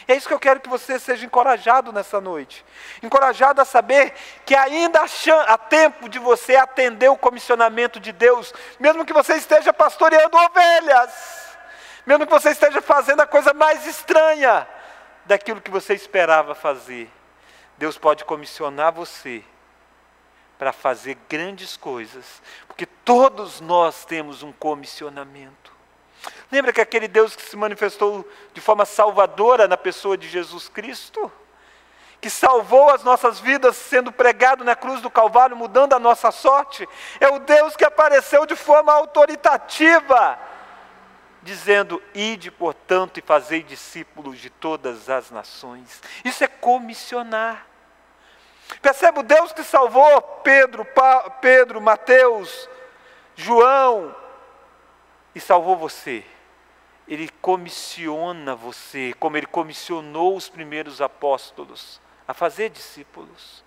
É 0.08 0.16
isso 0.16 0.28
que 0.28 0.34
eu 0.34 0.40
quero 0.40 0.60
que 0.60 0.68
você 0.68 0.98
seja 0.98 1.24
encorajado 1.24 1.94
nessa 1.94 2.20
noite. 2.20 2.66
Encorajado 3.04 3.62
a 3.62 3.66
saber 3.66 4.16
que 4.44 4.56
ainda 4.56 5.06
há 5.48 5.58
tempo 5.60 6.10
de 6.10 6.18
você 6.18 6.56
atender 6.56 7.10
o 7.10 7.18
comissionamento 7.18 8.00
de 8.00 8.12
Deus, 8.12 8.52
mesmo 8.80 9.06
que 9.06 9.14
você 9.14 9.36
esteja 9.36 9.72
pastoreando 9.72 10.36
ovelhas, 10.36 11.56
mesmo 12.04 12.26
que 12.26 12.34
você 12.34 12.50
esteja 12.50 12.82
fazendo 12.82 13.22
a 13.22 13.28
coisa 13.28 13.54
mais 13.54 13.86
estranha 13.86 14.68
daquilo 15.26 15.62
que 15.62 15.70
você 15.70 15.94
esperava 15.94 16.56
fazer. 16.56 17.08
Deus 17.78 18.00
pode 18.00 18.26
comissionar 18.26 18.92
você 18.92 19.44
para 20.58 20.74
fazer 20.74 21.20
grandes 21.30 21.78
coisas, 21.78 22.42
porque 22.68 22.88
todos 22.88 23.62
nós 23.62 24.06
temos 24.06 24.42
um 24.42 24.52
comissionamento. 24.52 25.71
Lembra 26.52 26.74
que 26.74 26.82
aquele 26.82 27.08
Deus 27.08 27.36
que 27.36 27.42
se 27.42 27.56
manifestou 27.56 28.28
de 28.54 28.62
forma 28.62 28.86
salvadora 28.86 29.68
na 29.68 29.78
pessoa 29.78 30.18
de 30.18 30.28
Jesus 30.28 30.68
Cristo? 30.68 31.32
Que 32.20 32.30
salvou 32.30 32.90
as 32.90 33.04
nossas 33.04 33.40
vidas 33.40 33.76
sendo 33.76 34.12
pregado 34.12 34.64
na 34.64 34.76
cruz 34.76 35.02
do 35.02 35.10
Calvário, 35.10 35.56
mudando 35.56 35.94
a 35.94 36.00
nossa 36.00 36.30
sorte? 36.30 36.88
É 37.20 37.30
o 37.30 37.40
Deus 37.40 37.76
que 37.76 37.86
apareceu 37.86 38.46
de 38.46 38.56
forma 38.56 38.94
autoritativa, 38.94 40.38
dizendo: 41.42 42.02
Ide, 42.14 42.52
portanto, 42.52 43.18
e 43.18 43.24
fazei 43.24 43.64
discípulos 43.64 44.38
de 44.38 44.52
todas 44.52 45.10
as 45.10 45.32
nações. 45.32 46.02
Isso 46.24 46.44
é 46.44 46.48
comissionar. 46.48 47.66
Percebe 48.82 49.20
o 49.20 49.24
Deus 49.24 49.52
que 49.52 49.64
salvou 49.64 50.22
Pedro, 50.44 50.86
pa, 50.86 51.30
Pedro, 51.42 51.82
Mateus, 51.82 52.70
João, 53.36 54.16
e 55.34 55.40
salvou 55.40 55.76
você. 55.76 56.24
Ele 57.08 57.30
comissiona 57.42 58.56
você, 58.56 59.14
como 59.20 59.38
ele 59.38 59.48
comissionou 59.48 60.36
os 60.36 60.50
primeiros 60.50 61.02
apóstolos, 61.02 62.00
a 62.28 62.34
fazer 62.34 62.70
discípulos. 62.70 63.64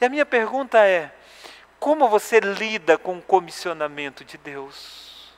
E 0.00 0.04
a 0.04 0.08
minha 0.08 0.26
pergunta 0.26 0.78
é: 0.86 1.12
como 1.78 2.08
você 2.08 2.40
lida 2.40 2.96
com 2.98 3.18
o 3.18 3.22
comissionamento 3.22 4.24
de 4.24 4.38
Deus? 4.38 5.34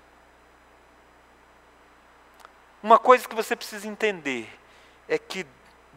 Uma 2.83 2.99
coisa 2.99 3.29
que 3.29 3.35
você 3.35 3.57
precisa 3.57 3.89
entender 3.89 4.49
é 5.09 5.19
que 5.19 5.47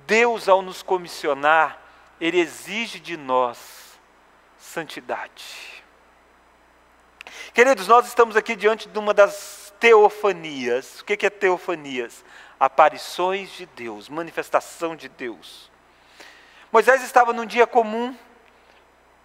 Deus, 0.07 0.49
ao 0.49 0.61
nos 0.61 0.81
comissionar, 0.81 1.79
Ele 2.19 2.39
exige 2.39 2.99
de 2.99 3.15
nós 3.17 3.99
santidade. 4.57 5.80
Queridos, 7.53 7.85
nós 7.85 8.07
estamos 8.07 8.37
aqui 8.37 8.55
diante 8.55 8.87
de 8.87 8.97
uma 8.97 9.13
das 9.13 9.73
teofanias. 9.77 11.01
O 11.01 11.03
que 11.03 11.25
é 11.25 11.29
teofanias? 11.29 12.23
Aparições 12.57 13.49
de 13.49 13.65
Deus, 13.65 14.07
manifestação 14.07 14.95
de 14.95 15.09
Deus. 15.09 15.69
Moisés 16.71 17.03
estava 17.03 17.33
num 17.33 17.45
dia 17.45 17.67
comum, 17.67 18.15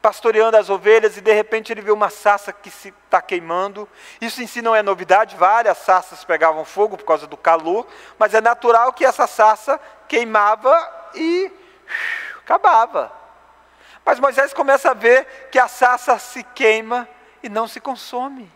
pastoreando 0.02 0.56
as 0.56 0.68
ovelhas, 0.68 1.16
e 1.16 1.20
de 1.20 1.32
repente 1.32 1.72
ele 1.72 1.80
vê 1.80 1.92
uma 1.92 2.10
sarça 2.10 2.52
que 2.52 2.68
se 2.68 2.92
está 3.04 3.22
queimando. 3.22 3.88
Isso 4.20 4.42
em 4.42 4.46
si 4.48 4.60
não 4.60 4.74
é 4.74 4.82
novidade, 4.82 5.36
várias 5.36 5.78
sarças 5.78 6.24
pegavam 6.24 6.64
fogo 6.64 6.96
por 6.96 7.04
causa 7.04 7.28
do 7.28 7.36
calor, 7.36 7.86
mas 8.18 8.34
é 8.34 8.40
natural 8.40 8.92
que 8.92 9.04
essa 9.04 9.28
sarça 9.28 9.78
queimava 10.08 10.74
e 11.14 11.48
acabava. 12.38 13.12
Mas 14.04 14.18
Moisés 14.18 14.52
começa 14.52 14.90
a 14.90 14.94
ver 14.94 15.48
que 15.52 15.60
a 15.60 15.68
sarça 15.68 16.18
se 16.18 16.42
queima 16.42 17.08
e 17.46 17.48
não 17.48 17.66
se 17.66 17.80
consome. 17.80 18.50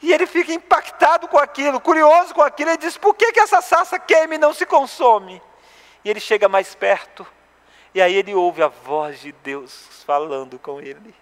E 0.00 0.12
ele 0.12 0.26
fica 0.26 0.52
impactado 0.52 1.28
com 1.28 1.38
aquilo, 1.38 1.80
curioso 1.80 2.34
com 2.34 2.42
aquilo, 2.42 2.70
e 2.70 2.76
diz: 2.76 2.96
por 2.96 3.14
que, 3.14 3.32
que 3.32 3.40
essa 3.40 3.60
sarça 3.60 3.98
queima 3.98 4.34
e 4.34 4.38
não 4.38 4.52
se 4.52 4.66
consome? 4.66 5.40
E 6.04 6.10
ele 6.10 6.20
chega 6.20 6.48
mais 6.48 6.74
perto, 6.74 7.26
e 7.94 8.00
aí 8.00 8.14
ele 8.14 8.34
ouve 8.34 8.62
a 8.62 8.68
voz 8.68 9.20
de 9.20 9.32
Deus 9.32 9.86
falando 10.04 10.58
com 10.58 10.80
ele. 10.80 11.14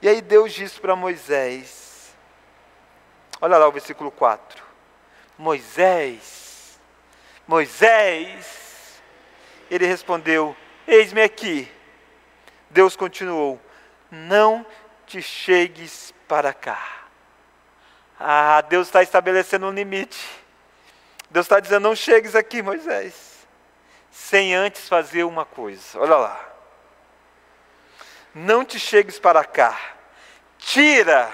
E 0.00 0.08
aí 0.08 0.20
Deus 0.20 0.52
disse 0.52 0.80
para 0.80 0.96
Moisés, 0.96 2.14
olha 3.40 3.58
lá 3.58 3.68
o 3.68 3.72
versículo 3.72 4.10
4: 4.10 4.64
Moisés, 5.38 6.80
Moisés, 7.46 9.02
ele 9.70 9.86
respondeu: 9.86 10.56
Eis-me 10.86 11.22
aqui. 11.22 11.70
Deus 12.70 12.96
continuou: 12.96 13.60
Não 14.14 14.66
te 15.06 15.22
chegues 15.22 16.12
para 16.28 16.52
cá. 16.52 17.06
Ah, 18.20 18.60
Deus 18.60 18.88
está 18.88 19.02
estabelecendo 19.02 19.66
um 19.66 19.72
limite. 19.72 20.28
Deus 21.30 21.46
está 21.46 21.58
dizendo: 21.58 21.84
Não 21.84 21.96
chegues 21.96 22.36
aqui, 22.36 22.60
Moisés, 22.60 23.48
sem 24.10 24.54
antes 24.54 24.86
fazer 24.86 25.24
uma 25.24 25.46
coisa. 25.46 25.98
Olha 25.98 26.16
lá. 26.16 26.48
Não 28.34 28.66
te 28.66 28.78
chegues 28.78 29.18
para 29.18 29.42
cá. 29.46 29.80
Tira 30.58 31.32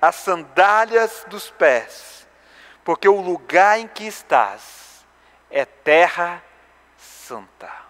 as 0.00 0.14
sandálias 0.14 1.24
dos 1.26 1.50
pés, 1.50 2.24
porque 2.84 3.08
o 3.08 3.20
lugar 3.20 3.80
em 3.80 3.88
que 3.88 4.04
estás 4.04 5.04
é 5.50 5.64
terra 5.64 6.40
santa. 6.96 7.81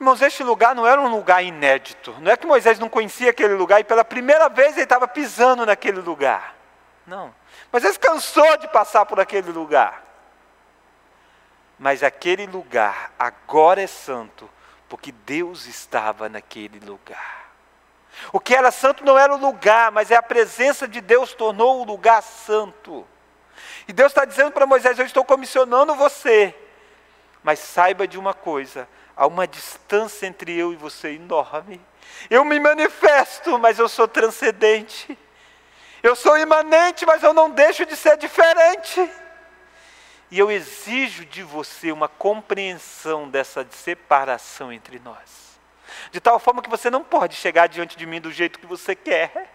Irmãos, 0.00 0.22
este 0.22 0.44
lugar 0.44 0.74
não 0.74 0.86
era 0.86 1.00
um 1.00 1.08
lugar 1.08 1.42
inédito. 1.42 2.14
Não 2.20 2.30
é 2.30 2.36
que 2.36 2.46
Moisés 2.46 2.78
não 2.78 2.88
conhecia 2.88 3.30
aquele 3.30 3.54
lugar 3.54 3.80
e 3.80 3.84
pela 3.84 4.04
primeira 4.04 4.48
vez 4.48 4.74
ele 4.74 4.82
estava 4.82 5.08
pisando 5.08 5.66
naquele 5.66 6.00
lugar. 6.00 6.54
Não. 7.04 7.34
Moisés 7.72 7.98
cansou 7.98 8.56
de 8.58 8.68
passar 8.68 9.04
por 9.06 9.18
aquele 9.18 9.50
lugar. 9.50 10.04
Mas 11.78 12.02
aquele 12.02 12.46
lugar 12.46 13.12
agora 13.18 13.82
é 13.82 13.86
santo, 13.86 14.48
porque 14.88 15.10
Deus 15.10 15.66
estava 15.66 16.28
naquele 16.28 16.78
lugar. 16.80 17.38
O 18.32 18.40
que 18.40 18.54
era 18.54 18.70
santo 18.70 19.04
não 19.04 19.18
era 19.18 19.34
o 19.34 19.38
lugar, 19.38 19.90
mas 19.90 20.10
é 20.10 20.16
a 20.16 20.22
presença 20.22 20.88
de 20.88 21.00
Deus 21.00 21.34
tornou 21.34 21.80
o 21.80 21.84
lugar 21.84 22.22
santo. 22.22 23.06
E 23.86 23.92
Deus 23.92 24.10
está 24.10 24.24
dizendo 24.24 24.50
para 24.50 24.66
Moisés: 24.66 24.98
Eu 24.98 25.06
estou 25.06 25.24
comissionando 25.24 25.94
você, 25.94 26.54
mas 27.42 27.60
saiba 27.60 28.08
de 28.08 28.18
uma 28.18 28.34
coisa: 28.34 28.88
há 29.18 29.26
uma 29.26 29.48
distância 29.48 30.26
entre 30.26 30.56
eu 30.56 30.72
e 30.72 30.76
você 30.76 31.14
enorme. 31.14 31.80
Eu 32.30 32.44
me 32.44 32.60
manifesto, 32.60 33.58
mas 33.58 33.80
eu 33.80 33.88
sou 33.88 34.06
transcendente. 34.06 35.18
Eu 36.00 36.14
sou 36.14 36.38
imanente, 36.38 37.04
mas 37.04 37.24
eu 37.24 37.34
não 37.34 37.50
deixo 37.50 37.84
de 37.84 37.96
ser 37.96 38.16
diferente. 38.16 39.10
E 40.30 40.38
eu 40.38 40.52
exijo 40.52 41.24
de 41.24 41.42
você 41.42 41.90
uma 41.90 42.06
compreensão 42.06 43.28
dessa 43.28 43.66
separação 43.70 44.72
entre 44.72 45.00
nós. 45.00 45.58
De 46.12 46.20
tal 46.20 46.38
forma 46.38 46.62
que 46.62 46.70
você 46.70 46.88
não 46.88 47.02
pode 47.02 47.34
chegar 47.34 47.66
diante 47.66 47.96
de 47.96 48.06
mim 48.06 48.20
do 48.20 48.30
jeito 48.30 48.60
que 48.60 48.66
você 48.66 48.94
quer. 48.94 49.52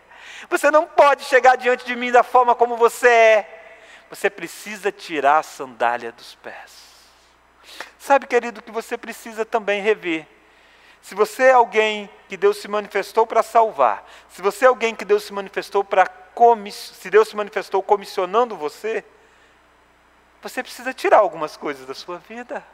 Você 0.49 0.69
não 0.69 0.85
pode 0.85 1.23
chegar 1.23 1.55
diante 1.55 1.85
de 1.85 1.95
mim 1.95 2.11
da 2.11 2.21
forma 2.21 2.53
como 2.53 2.75
você 2.75 3.07
é. 3.07 3.63
Você 4.09 4.29
precisa 4.29 4.91
tirar 4.91 5.37
a 5.37 5.43
sandália 5.43 6.11
dos 6.11 6.35
pés. 6.35 6.92
Sabe, 7.97 8.27
querido, 8.27 8.61
que 8.61 8.71
você 8.71 8.97
precisa 8.97 9.45
também 9.45 9.81
rever. 9.81 10.27
Se 11.01 11.15
você 11.15 11.43
é 11.43 11.51
alguém 11.51 12.09
que 12.29 12.37
Deus 12.37 12.57
se 12.57 12.67
manifestou 12.67 13.27
para 13.27 13.43
salvar, 13.43 14.09
se 14.29 14.41
você 14.41 14.65
é 14.65 14.67
alguém 14.67 14.95
que 14.95 15.03
Deus 15.03 15.23
se 15.23 15.33
manifestou 15.33 15.83
para 15.83 16.23
se 16.71 17.11
Deus 17.11 17.27
se 17.27 17.35
manifestou 17.35 17.83
comissionando 17.83 18.57
você, 18.57 19.05
você 20.41 20.63
precisa 20.63 20.93
tirar 20.93 21.19
algumas 21.19 21.55
coisas 21.55 21.85
da 21.85 21.93
sua 21.93 22.17
vida. 22.17 22.65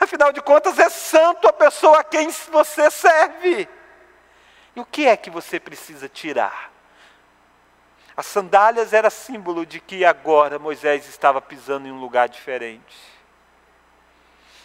Afinal 0.00 0.32
de 0.32 0.42
contas, 0.42 0.78
é 0.78 0.88
santo 0.88 1.46
a 1.46 1.52
pessoa 1.52 2.00
a 2.00 2.04
quem 2.04 2.28
você 2.50 2.90
serve. 2.90 3.68
E 4.74 4.80
o 4.80 4.84
que 4.84 5.06
é 5.06 5.16
que 5.16 5.30
você 5.30 5.60
precisa 5.60 6.08
tirar? 6.08 6.72
As 8.16 8.26
sandálias 8.26 8.92
era 8.92 9.10
símbolo 9.10 9.64
de 9.64 9.80
que 9.80 10.04
agora 10.04 10.58
Moisés 10.58 11.08
estava 11.08 11.40
pisando 11.40 11.88
em 11.88 11.92
um 11.92 12.00
lugar 12.00 12.28
diferente. 12.28 12.96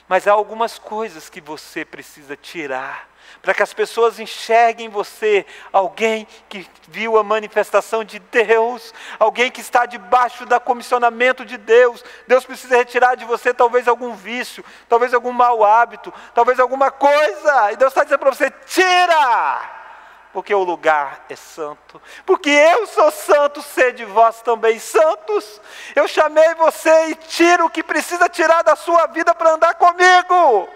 Mas 0.09 0.27
há 0.27 0.31
algumas 0.31 0.79
coisas 0.79 1.29
que 1.29 1.39
você 1.39 1.85
precisa 1.85 2.35
tirar 2.35 3.07
para 3.43 3.53
que 3.53 3.61
as 3.61 3.73
pessoas 3.73 4.19
enxerguem 4.19 4.87
em 4.87 4.89
você 4.89 5.45
alguém 5.71 6.27
que 6.49 6.67
viu 6.87 7.15
a 7.15 7.23
manifestação 7.23 8.03
de 8.03 8.17
Deus, 8.17 8.91
alguém 9.19 9.51
que 9.51 9.61
está 9.61 9.85
debaixo 9.85 10.47
da 10.47 10.59
comissionamento 10.59 11.45
de 11.45 11.57
Deus. 11.57 12.03
Deus 12.27 12.43
precisa 12.43 12.75
retirar 12.75 13.15
de 13.15 13.25
você 13.25 13.53
talvez 13.53 13.87
algum 13.87 14.15
vício, 14.15 14.65
talvez 14.89 15.13
algum 15.13 15.31
mau 15.31 15.63
hábito, 15.63 16.11
talvez 16.33 16.59
alguma 16.59 16.89
coisa. 16.89 17.71
E 17.71 17.77
Deus 17.77 17.91
está 17.91 18.03
dizendo 18.03 18.19
para 18.19 18.33
você: 18.33 18.51
tira! 18.65 19.78
Porque 20.31 20.53
o 20.53 20.63
lugar 20.63 21.25
é 21.27 21.35
santo. 21.35 22.01
Porque 22.25 22.49
eu 22.49 22.85
sou 22.85 23.09
santo, 23.11 23.61
sede 23.61 24.05
vós 24.05 24.41
também 24.41 24.77
santos. 24.77 25.59
Eu 25.95 26.07
chamei 26.07 26.53
você 26.55 27.07
e 27.07 27.15
tiro 27.15 27.65
o 27.65 27.69
que 27.69 27.81
precisa 27.81 28.29
tirar 28.29 28.61
da 28.61 28.75
sua 28.75 29.07
vida 29.07 29.33
para 29.33 29.53
andar 29.53 29.73
comigo. 29.75 30.69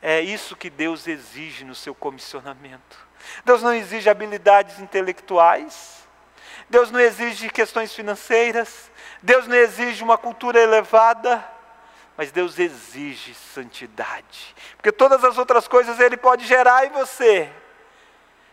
É 0.00 0.20
isso 0.20 0.56
que 0.56 0.70
Deus 0.70 1.06
exige 1.06 1.64
no 1.64 1.74
seu 1.74 1.94
comissionamento. 1.94 3.10
Deus 3.44 3.62
não 3.62 3.74
exige 3.74 4.08
habilidades 4.08 4.78
intelectuais, 4.78 6.08
Deus 6.70 6.90
não 6.90 7.00
exige 7.00 7.50
questões 7.50 7.92
financeiras, 7.92 8.90
Deus 9.22 9.46
não 9.46 9.56
exige 9.56 10.02
uma 10.02 10.16
cultura 10.16 10.58
elevada, 10.58 11.44
mas 12.20 12.30
Deus 12.30 12.58
exige 12.58 13.32
santidade. 13.32 14.54
Porque 14.76 14.92
todas 14.92 15.24
as 15.24 15.38
outras 15.38 15.66
coisas 15.66 15.98
Ele 15.98 16.18
pode 16.18 16.46
gerar 16.46 16.84
em 16.84 16.90
você, 16.90 17.50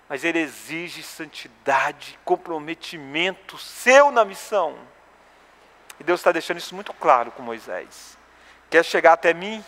mas 0.08 0.24
Ele 0.24 0.40
exige 0.40 1.04
santidade, 1.04 2.18
comprometimento 2.24 3.58
seu 3.58 4.10
na 4.10 4.24
missão. 4.24 4.80
E 6.00 6.04
Deus 6.06 6.22
está 6.22 6.32
deixando 6.32 6.60
isso 6.60 6.74
muito 6.74 6.94
claro 6.94 7.30
com 7.32 7.44
Moisés. 7.44 8.18
Quer 8.70 8.86
chegar 8.86 9.12
até 9.12 9.34
mim? 9.34 9.62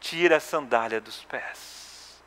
tira 0.00 0.38
a 0.38 0.40
sandália 0.40 1.00
dos 1.00 1.22
pés. 1.22 2.20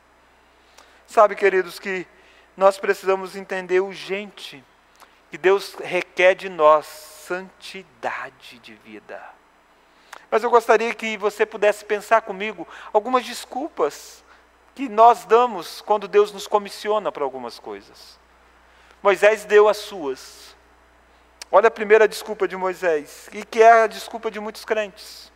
Sabe, 1.06 1.36
queridos, 1.36 1.78
que 1.78 2.08
nós 2.56 2.80
precisamos 2.80 3.36
entender 3.36 3.82
urgente 3.82 4.64
que 5.30 5.38
Deus 5.38 5.76
requer 5.76 6.36
de 6.36 6.48
nós 6.48 6.86
santidade 6.86 8.60
de 8.60 8.76
vida. 8.76 9.22
Mas 10.30 10.44
eu 10.44 10.50
gostaria 10.50 10.94
que 10.94 11.18
você 11.18 11.46
pudesse 11.46 11.86
pensar 11.86 12.22
comigo 12.22 12.68
algumas 12.92 13.26
desculpas 13.26 14.24
que 14.74 14.90
nós 14.90 15.24
damos 15.26 15.82
quando 15.82 16.08
Deus 16.08 16.32
nos 16.32 16.48
comissiona 16.48 17.12
para 17.12 17.24
algumas 17.24 17.60
coisas. 17.60 18.20
Moisés 19.02 19.46
deu 19.46 19.70
as 19.70 19.78
suas. 19.78 20.56
Olha 21.52 21.68
a 21.68 21.72
primeira 21.72 22.08
desculpa 22.08 22.48
de 22.48 22.58
Moisés, 22.58 23.30
e 23.32 23.46
que 23.46 23.62
é 23.62 23.84
a 23.84 23.88
desculpa 23.88 24.30
de 24.30 24.40
muitos 24.40 24.66
crentes. 24.66 25.32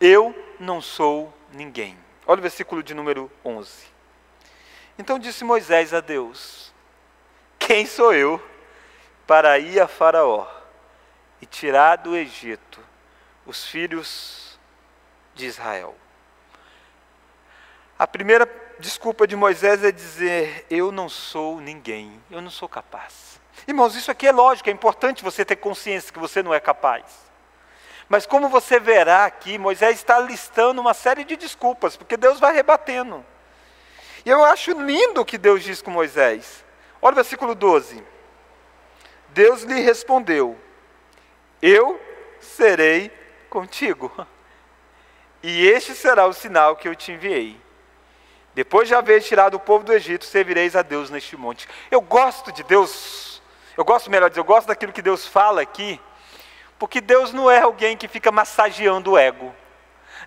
Eu 0.00 0.34
não 0.58 0.82
sou 0.82 1.32
ninguém. 1.52 1.96
Olha 2.26 2.40
o 2.40 2.42
versículo 2.42 2.82
de 2.82 2.92
número 2.92 3.30
11. 3.44 3.86
Então 4.98 5.18
disse 5.18 5.44
Moisés 5.44 5.94
a 5.94 6.00
Deus: 6.00 6.74
Quem 7.58 7.86
sou 7.86 8.12
eu 8.12 8.42
para 9.26 9.58
ir 9.58 9.80
a 9.80 9.88
Faraó 9.88 10.46
e 11.40 11.46
tirar 11.46 11.96
do 11.96 12.16
Egito 12.16 12.89
os 13.46 13.66
filhos 13.66 14.58
de 15.34 15.46
Israel? 15.46 15.96
A 17.98 18.06
primeira 18.06 18.48
desculpa 18.78 19.26
de 19.26 19.36
Moisés 19.36 19.84
é 19.84 19.92
dizer: 19.92 20.66
Eu 20.70 20.90
não 20.90 21.08
sou 21.08 21.60
ninguém, 21.60 22.20
eu 22.30 22.40
não 22.40 22.50
sou 22.50 22.68
capaz. 22.68 23.40
Irmãos, 23.68 23.94
isso 23.94 24.10
aqui 24.10 24.26
é 24.26 24.32
lógico, 24.32 24.70
é 24.70 24.72
importante 24.72 25.22
você 25.22 25.44
ter 25.44 25.56
consciência 25.56 26.12
que 26.12 26.18
você 26.18 26.42
não 26.42 26.54
é 26.54 26.60
capaz. 26.60 27.04
Mas 28.08 28.26
como 28.26 28.48
você 28.48 28.80
verá 28.80 29.26
aqui, 29.26 29.58
Moisés 29.58 29.96
está 29.96 30.18
listando 30.18 30.80
uma 30.80 30.94
série 30.94 31.24
de 31.24 31.36
desculpas, 31.36 31.96
porque 31.96 32.16
Deus 32.16 32.40
vai 32.40 32.52
rebatendo. 32.52 33.24
E 34.24 34.30
eu 34.30 34.44
acho 34.44 34.72
lindo 34.72 35.20
o 35.20 35.24
que 35.24 35.38
Deus 35.38 35.62
diz 35.62 35.80
com 35.80 35.90
Moisés. 35.90 36.64
Olha 37.00 37.12
o 37.12 37.16
versículo 37.16 37.54
12. 37.54 38.02
Deus 39.28 39.62
lhe 39.62 39.80
respondeu: 39.80 40.58
Eu 41.62 42.00
serei 42.40 43.12
contigo, 43.50 44.10
e 45.42 45.66
este 45.66 45.94
será 45.94 46.26
o 46.26 46.32
sinal 46.32 46.76
que 46.76 46.88
eu 46.88 46.94
te 46.94 47.12
enviei. 47.12 47.60
Depois 48.54 48.88
de 48.88 48.94
haver 48.94 49.22
tirado 49.22 49.54
o 49.54 49.60
povo 49.60 49.84
do 49.84 49.92
Egito, 49.92 50.24
servireis 50.24 50.74
a 50.74 50.82
Deus 50.82 51.10
neste 51.10 51.36
monte. 51.36 51.68
Eu 51.90 52.00
gosto 52.00 52.50
de 52.52 52.62
Deus, 52.62 53.42
eu 53.76 53.84
gosto, 53.84 54.10
melhor 54.10 54.28
dizer, 54.28 54.40
eu 54.40 54.44
gosto 54.44 54.68
daquilo 54.68 54.92
que 54.92 55.02
Deus 55.02 55.26
fala 55.26 55.60
aqui, 55.60 56.00
porque 56.78 57.00
Deus 57.00 57.32
não 57.32 57.50
é 57.50 57.60
alguém 57.60 57.96
que 57.96 58.08
fica 58.08 58.32
massageando 58.32 59.12
o 59.12 59.18
ego. 59.18 59.54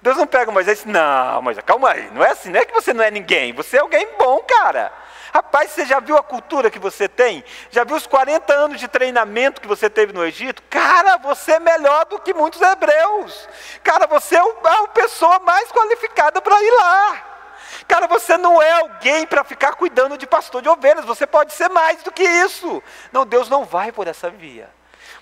Deus 0.02 0.18
não 0.18 0.28
pega 0.28 0.52
Moisés 0.52 0.82
e 0.82 0.86
diz, 0.86 0.94
não, 0.94 1.42
Moisés, 1.42 1.66
calma 1.66 1.92
aí, 1.92 2.12
não 2.12 2.24
é 2.24 2.32
assim, 2.32 2.50
não 2.50 2.60
é 2.60 2.66
que 2.66 2.74
você 2.74 2.94
não 2.94 3.04
é 3.04 3.10
ninguém, 3.10 3.54
você 3.54 3.78
é 3.78 3.80
alguém 3.80 4.08
bom, 4.18 4.40
cara. 4.40 4.92
Rapaz, 5.34 5.72
você 5.72 5.84
já 5.84 6.00
viu 6.00 6.16
a 6.16 6.22
cultura 6.22 6.70
que 6.70 6.78
você 6.78 7.10
tem? 7.10 7.44
Já 7.72 7.84
viu 7.84 7.96
os 7.96 8.06
40 8.06 8.54
anos 8.54 8.80
de 8.80 8.88
treinamento 8.88 9.60
que 9.60 9.68
você 9.68 9.90
teve 9.90 10.14
no 10.14 10.24
Egito? 10.24 10.62
Cara, 10.70 11.18
você 11.18 11.54
é 11.54 11.60
melhor 11.60 12.06
do 12.06 12.20
que 12.20 12.36
muitos 12.36 12.62
hebreus. 12.62 13.50
Cara, 13.84 14.06
você 14.06 14.36
é 14.36 14.40
a 14.40 14.88
pessoa 14.90 15.40
mais 15.40 15.72
qualificada 15.72 16.40
para 16.40 16.62
ir 16.62 16.72
lá. 16.72 17.26
Cara, 17.88 18.06
você 18.06 18.38
não 18.38 18.62
é 18.62 18.74
alguém 18.74 19.26
para 19.26 19.44
ficar 19.44 19.74
cuidando 19.74 20.20
de 20.20 20.28
pastor 20.28 20.62
de 20.62 20.70
ovelhas, 20.70 21.04
você 21.04 21.26
pode 21.26 21.52
ser 21.54 21.68
mais 21.68 22.04
do 22.04 22.12
que 22.12 22.22
isso. 22.22 22.84
Não, 23.12 23.26
Deus 23.26 23.50
não 23.50 23.66
vai 23.66 23.92
por 23.92 24.08
essa 24.08 24.30
via. 24.30 24.70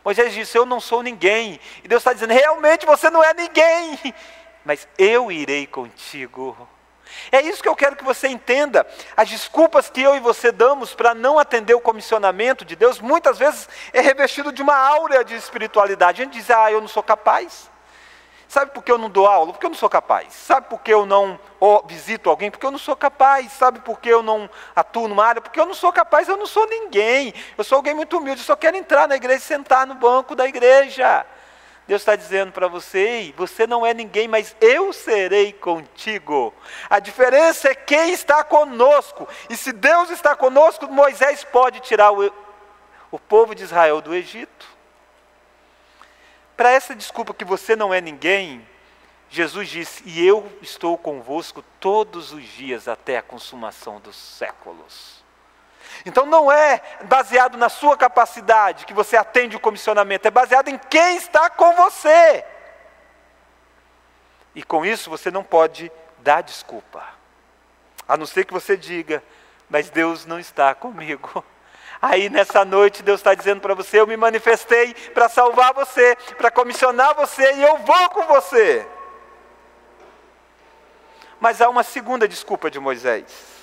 Moisés 0.03 0.33
disse: 0.33 0.57
Eu 0.57 0.65
não 0.65 0.81
sou 0.81 1.01
ninguém. 1.01 1.57
E 1.85 1.87
Deus 1.87 2.01
está 2.01 2.11
dizendo: 2.11 2.33
Realmente 2.33 2.85
você 2.85 3.09
não 3.09 3.23
é 3.23 3.33
ninguém, 3.33 3.97
mas 4.65 4.85
eu 4.97 5.31
irei 5.31 5.65
contigo. 5.65 6.67
É 7.31 7.41
isso 7.41 7.61
que 7.61 7.69
eu 7.69 7.75
quero 7.75 7.95
que 7.95 8.03
você 8.03 8.27
entenda. 8.27 8.85
As 9.15 9.29
desculpas 9.29 9.89
que 9.89 10.01
eu 10.01 10.15
e 10.15 10.19
você 10.19 10.51
damos 10.51 10.93
para 10.93 11.13
não 11.13 11.39
atender 11.39 11.73
o 11.73 11.81
comissionamento 11.81 12.65
de 12.65 12.75
Deus, 12.75 12.99
muitas 12.99 13.37
vezes 13.37 13.67
é 13.93 14.01
revestido 14.01 14.51
de 14.51 14.61
uma 14.61 14.75
áurea 14.75 15.23
de 15.23 15.35
espiritualidade. 15.35 16.21
A 16.21 16.25
gente 16.25 16.33
diz, 16.33 16.49
ah, 16.49 16.71
eu 16.71 16.81
não 16.81 16.87
sou 16.87 17.03
capaz. 17.03 17.71
Sabe 18.51 18.71
por 18.71 18.83
que 18.83 18.91
eu 18.91 18.97
não 18.97 19.09
dou 19.09 19.27
aula? 19.27 19.53
Porque 19.53 19.65
eu 19.65 19.69
não 19.69 19.77
sou 19.77 19.89
capaz. 19.89 20.33
Sabe 20.33 20.67
por 20.67 20.81
que 20.81 20.91
eu 20.91 21.05
não 21.05 21.39
visito 21.85 22.29
alguém? 22.29 22.51
Porque 22.51 22.65
eu 22.65 22.71
não 22.71 22.77
sou 22.77 22.97
capaz. 22.97 23.49
Sabe 23.53 23.79
por 23.79 23.97
que 23.97 24.09
eu 24.09 24.21
não 24.21 24.49
atuo 24.75 25.07
numa 25.07 25.25
área? 25.25 25.41
Porque 25.41 25.57
eu 25.57 25.65
não 25.65 25.73
sou 25.73 25.93
capaz, 25.93 26.27
eu 26.27 26.35
não 26.35 26.45
sou 26.45 26.67
ninguém. 26.67 27.33
Eu 27.57 27.63
sou 27.63 27.77
alguém 27.77 27.93
muito 27.93 28.17
humilde, 28.17 28.41
eu 28.41 28.45
só 28.45 28.57
quero 28.57 28.75
entrar 28.75 29.07
na 29.07 29.15
igreja 29.15 29.39
e 29.39 29.47
sentar 29.47 29.87
no 29.87 29.95
banco 29.95 30.35
da 30.35 30.45
igreja. 30.45 31.25
Deus 31.87 32.01
está 32.01 32.15
dizendo 32.15 32.51
para 32.51 32.67
você: 32.67 33.33
você 33.35 33.65
não 33.65 33.85
é 33.85 33.93
ninguém, 33.93 34.27
mas 34.27 34.55
eu 34.61 34.93
serei 34.93 35.51
contigo. 35.51 36.53
A 36.89 36.99
diferença 36.99 37.69
é 37.69 37.75
quem 37.75 38.11
está 38.11 38.43
conosco. 38.43 39.27
E 39.49 39.57
se 39.57 39.71
Deus 39.71 40.09
está 40.09 40.35
conosco, 40.35 40.87
Moisés 40.87 41.43
pode 41.43 41.79
tirar 41.79 42.11
o, 42.11 42.31
o 43.11 43.19
povo 43.19 43.55
de 43.55 43.63
Israel 43.63 44.01
do 44.01 44.13
Egito. 44.13 44.65
Para 46.55 46.71
essa 46.71 46.95
desculpa 46.95 47.33
que 47.33 47.43
você 47.43 47.75
não 47.75 47.93
é 47.93 47.99
ninguém, 47.99 48.65
Jesus 49.29 49.69
disse: 49.69 50.03
E 50.05 50.25
eu 50.25 50.51
estou 50.61 50.97
convosco 50.97 51.63
todos 51.79 52.31
os 52.31 52.43
dias 52.43 52.87
até 52.87 53.17
a 53.17 53.23
consumação 53.23 53.99
dos 53.99 54.15
séculos. 54.15 55.20
Então 56.05 56.25
não 56.25 56.51
é 56.51 56.81
baseado 57.03 57.57
na 57.57 57.69
sua 57.69 57.97
capacidade 57.97 58.85
que 58.85 58.93
você 58.93 59.15
atende 59.15 59.55
o 59.55 59.59
comissionamento, 59.59 60.27
é 60.27 60.31
baseado 60.31 60.69
em 60.69 60.77
quem 60.77 61.17
está 61.17 61.49
com 61.49 61.73
você. 61.75 62.43
E 64.55 64.63
com 64.63 64.85
isso 64.85 65.09
você 65.09 65.31
não 65.31 65.43
pode 65.43 65.91
dar 66.19 66.41
desculpa. 66.41 67.03
A 68.07 68.17
não 68.17 68.25
ser 68.25 68.45
que 68.45 68.53
você 68.53 68.75
diga, 68.75 69.23
mas 69.69 69.89
Deus 69.89 70.25
não 70.25 70.39
está 70.39 70.73
comigo. 70.75 71.43
Aí 72.01 72.29
nessa 72.29 72.65
noite 72.65 73.03
Deus 73.03 73.19
está 73.19 73.33
dizendo 73.33 73.61
para 73.61 73.75
você: 73.75 73.99
Eu 73.99 74.07
me 74.07 74.17
manifestei 74.17 74.93
para 75.13 75.29
salvar 75.29 75.73
você, 75.73 76.15
para 76.37 76.51
comissionar 76.51 77.15
você 77.15 77.53
e 77.53 77.61
eu 77.61 77.77
vou 77.77 78.09
com 78.09 78.23
você. 78.23 78.87
Mas 81.39 81.61
há 81.61 81.69
uma 81.69 81.83
segunda 81.83 82.27
desculpa 82.27 82.69
de 82.69 82.79
Moisés 82.79 83.60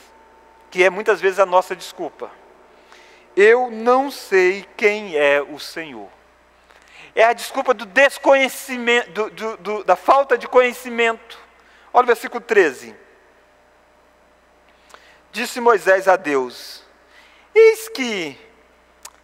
que 0.71 0.83
é 0.83 0.91
muitas 0.91 1.21
vezes 1.21 1.39
a 1.39 1.47
nossa 1.47 1.75
desculpa. 1.75 2.31
Eu 3.37 3.71
não 3.71 4.11
sei 4.11 4.67
quem 4.77 5.17
é 5.17 5.41
o 5.41 5.59
Senhor. 5.59 6.09
É 7.15 7.25
a 7.25 7.33
desculpa 7.33 7.73
do 7.73 7.87
desconhecimento, 7.87 9.11
do, 9.11 9.31
do, 9.31 9.57
do, 9.57 9.85
da 9.85 9.97
falta 9.97 10.37
de 10.37 10.47
conhecimento. 10.47 11.39
Olha 11.93 12.05
o 12.05 12.07
versículo 12.07 12.41
13. 12.41 12.95
Disse 15.33 15.61
Moisés 15.61 16.09
a 16.09 16.17
Deus: 16.17 16.85
Eis 17.55 17.89
que, 17.89 18.39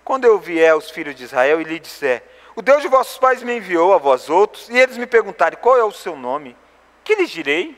quando 0.04 0.24
eu 0.24 0.38
vier 0.38 0.74
os 0.76 0.90
filhos 0.90 1.14
de 1.14 1.24
Israel 1.24 1.60
e 1.60 1.64
lhe 1.64 1.78
disser: 1.78 2.22
O 2.54 2.62
Deus 2.62 2.82
de 2.82 2.88
vossos 2.88 3.18
pais 3.18 3.42
me 3.42 3.56
enviou 3.56 3.92
a 3.92 3.98
vós 3.98 4.28
outros, 4.30 4.68
e 4.68 4.78
eles 4.78 4.96
me 4.96 5.06
perguntarem 5.06 5.58
qual 5.60 5.76
é 5.76 5.84
o 5.84 5.92
seu 5.92 6.16
nome, 6.16 6.56
que 7.02 7.14
lhes 7.14 7.30
direi? 7.30 7.76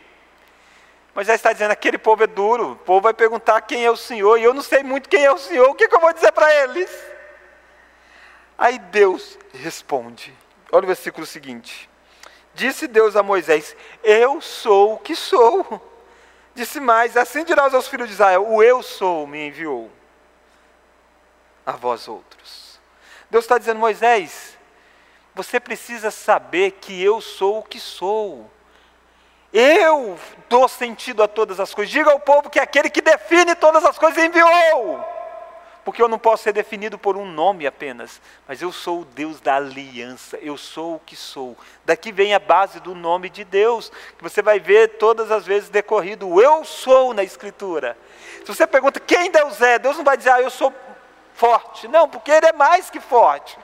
Já 1.23 1.35
está 1.35 1.53
dizendo: 1.53 1.71
aquele 1.71 1.99
povo 1.99 2.25
é 2.25 2.27
duro, 2.27 2.73
o 2.73 2.77
povo 2.77 3.03
vai 3.03 3.15
perguntar 3.15 3.61
quem 3.63 3.85
é 3.85 3.91
o 3.91 3.97
Senhor, 3.97 4.39
e 4.39 4.45
eu 4.45 4.53
não 4.53 4.63
sei 4.63 4.83
muito 4.83 5.09
quem 5.09 5.25
é 5.25 5.33
o 5.33 5.39
Senhor, 5.39 5.69
o 5.69 5.75
que, 5.75 5.89
que 5.89 5.95
eu 5.95 6.01
vou 6.01 6.13
dizer 6.13 6.33
para 6.33 6.55
eles? 6.55 6.91
Aí 8.59 8.79
Deus 8.79 9.39
responde, 9.53 10.33
olha 10.73 10.85
o 10.85 10.87
versículo 10.87 11.27
seguinte: 11.27 11.89
Disse 12.57 12.89
Deus 12.89 13.17
a 13.17 13.23
Moisés: 13.23 13.77
Eu 14.03 14.41
sou 14.41 14.95
o 14.95 14.99
que 14.99 15.15
sou. 15.15 15.65
Disse 16.55 16.81
mais: 16.81 17.15
Assim 17.15 17.45
dirás 17.45 17.75
aos 17.75 17.87
filhos 17.87 18.09
de 18.09 18.15
Israel: 18.15 18.49
O 18.49 18.63
eu 18.63 18.83
sou 18.83 19.27
me 19.27 19.49
enviou 19.49 19.91
a 21.67 21.73
vós 21.73 22.09
outros. 22.09 22.81
Deus 23.31 23.45
está 23.45 23.59
dizendo: 23.59 23.79
Moisés, 23.79 24.57
você 25.35 25.61
precisa 25.61 26.11
saber 26.11 26.73
que 26.73 27.03
eu 27.03 27.21
sou 27.21 27.59
o 27.59 27.63
que 27.63 27.79
sou. 27.79 28.51
Eu 29.59 30.19
dou 30.51 30.69
sentido 30.69 31.23
a 31.23 31.27
todas 31.27 31.59
as 31.59 31.73
coisas. 31.73 31.91
Diga 31.91 32.11
ao 32.11 32.21
povo 32.21 32.51
que 32.51 32.61
aquele 32.61 32.91
que 32.91 33.01
define 33.01 33.55
todas 33.55 33.87
as 33.87 33.99
coisas 33.99 34.23
enviou. 34.23 35.03
Porque 35.83 36.03
eu 36.03 36.09
não 36.09 36.19
posso 36.19 36.43
ser 36.43 36.53
definido 36.53 36.99
por 36.99 37.17
um 37.17 37.25
nome 37.25 37.67
apenas, 37.67 38.21
mas 38.47 38.61
eu 38.61 38.71
sou 38.71 39.01
o 39.01 39.05
Deus 39.07 39.41
da 39.41 39.57
aliança, 39.57 40.37
eu 40.43 40.59
sou 40.59 40.97
o 40.97 40.99
que 40.99 41.17
sou. 41.17 41.57
Daqui 41.87 42.13
vem 42.13 42.35
a 42.35 42.39
base 42.39 42.81
do 42.81 42.95
nome 42.95 43.31
de 43.31 43.45
Deus, 43.45 43.91
que 44.19 44.23
você 44.23 44.43
vai 44.43 44.61
ver 44.61 44.99
todas 44.99 45.33
as 45.33 45.47
vezes 45.47 45.71
decorrido, 45.71 46.39
eu 46.39 46.63
sou 46.63 47.15
na 47.15 47.25
Escritura. 47.25 47.97
Se 48.41 48.55
você 48.55 48.67
pergunta 48.67 49.01
quem 49.01 49.31
Deus 49.31 49.63
é, 49.63 49.79
Deus 49.79 49.97
não 49.97 50.05
vai 50.05 50.19
dizer, 50.19 50.33
ah, 50.33 50.43
eu 50.43 50.51
sou 50.51 50.71
forte. 51.33 51.89
Não, 51.89 52.07
porque 52.07 52.31
Ele 52.31 52.49
é 52.49 52.53
mais 52.53 52.91
que 52.91 53.01
forte. 53.01 53.57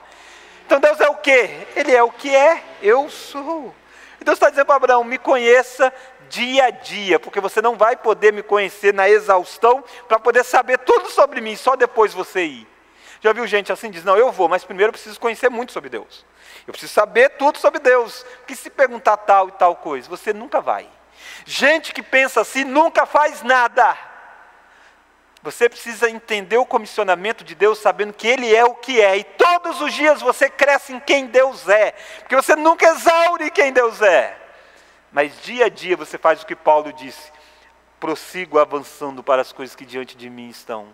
Então 0.65 0.79
Deus 0.79 0.99
é 0.99 1.07
o 1.07 1.15
que? 1.17 1.67
Ele 1.75 1.91
é 1.93 2.01
o 2.01 2.09
que 2.09 2.35
é, 2.35 2.63
eu 2.81 3.11
sou. 3.11 3.75
Deus 4.23 4.37
está 4.37 4.49
dizendo 4.49 4.65
para 4.65 4.75
Abraão: 4.75 5.03
me 5.03 5.17
conheça 5.17 5.93
dia 6.29 6.65
a 6.65 6.69
dia, 6.69 7.19
porque 7.19 7.39
você 7.39 7.61
não 7.61 7.75
vai 7.75 7.95
poder 7.95 8.33
me 8.33 8.41
conhecer 8.41 8.93
na 8.93 9.09
exaustão 9.09 9.83
para 10.07 10.19
poder 10.19 10.43
saber 10.43 10.79
tudo 10.79 11.09
sobre 11.09 11.41
mim, 11.41 11.55
só 11.55 11.75
depois 11.75 12.13
você 12.13 12.45
ir. 12.45 12.67
Já 13.21 13.31
viu 13.31 13.47
gente 13.47 13.71
assim? 13.71 13.89
Diz: 13.89 14.03
não, 14.03 14.17
eu 14.17 14.31
vou, 14.31 14.49
mas 14.49 14.63
primeiro 14.63 14.89
eu 14.89 14.93
preciso 14.93 15.19
conhecer 15.19 15.49
muito 15.49 15.71
sobre 15.71 15.89
Deus. 15.89 16.25
Eu 16.67 16.71
preciso 16.71 16.93
saber 16.93 17.29
tudo 17.31 17.57
sobre 17.57 17.79
Deus. 17.79 18.25
Porque 18.39 18.55
se 18.55 18.69
perguntar 18.69 19.17
tal 19.17 19.49
e 19.49 19.51
tal 19.53 19.75
coisa, 19.75 20.09
você 20.09 20.33
nunca 20.33 20.61
vai. 20.61 20.89
Gente 21.45 21.93
que 21.93 22.01
pensa 22.01 22.41
assim 22.41 22.63
nunca 22.63 23.05
faz 23.05 23.41
nada. 23.41 23.97
Você 25.43 25.67
precisa 25.67 26.09
entender 26.09 26.57
o 26.57 26.65
comissionamento 26.65 27.43
de 27.43 27.53
Deus, 27.53 27.77
sabendo 27.77 28.13
que 28.13 28.25
Ele 28.25 28.55
é 28.55 28.63
o 28.63 28.75
que 28.75 29.01
é, 29.01 29.17
e 29.17 29.25
todos 29.25 29.81
os 29.81 29.93
dias 29.93 30.21
você 30.21 30.49
cresce 30.49 30.93
em 30.93 31.01
quem 31.01 31.25
Deus 31.25 31.67
é, 31.67 31.91
porque 32.19 32.35
você 32.35 32.55
nunca 32.55 32.87
exaure 32.87 33.51
quem 33.51 33.73
Deus 33.73 34.01
é. 34.01 34.39
Mas 35.11 35.37
dia 35.41 35.65
a 35.65 35.69
dia 35.69 35.97
você 35.97 36.17
faz 36.17 36.41
o 36.41 36.45
que 36.45 36.55
Paulo 36.55 36.93
disse: 36.93 37.29
prossigo 37.99 38.57
avançando 38.57 39.21
para 39.21 39.41
as 39.41 39.51
coisas 39.51 39.75
que 39.75 39.85
diante 39.85 40.15
de 40.15 40.29
mim 40.29 40.47
estão, 40.47 40.87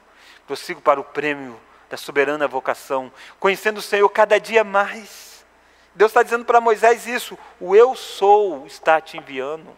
prossigo 0.48 0.82
para 0.82 1.00
o 1.00 1.04
prêmio 1.04 1.60
da 1.88 1.96
soberana 1.96 2.48
vocação, 2.48 3.12
conhecendo 3.40 3.78
o 3.78 3.84
Senhor 3.84 4.10
cada 4.10 4.40
dia 4.40 4.64
mais. 4.64 5.46
Deus 5.94 6.10
está 6.10 6.24
dizendo 6.24 6.44
para 6.44 6.60
Moisés 6.60 7.06
isso: 7.06 7.38
o 7.60 7.76
eu 7.76 7.96
sou 7.96 8.66
está 8.66 9.00
te 9.00 9.16
enviando. 9.16 9.78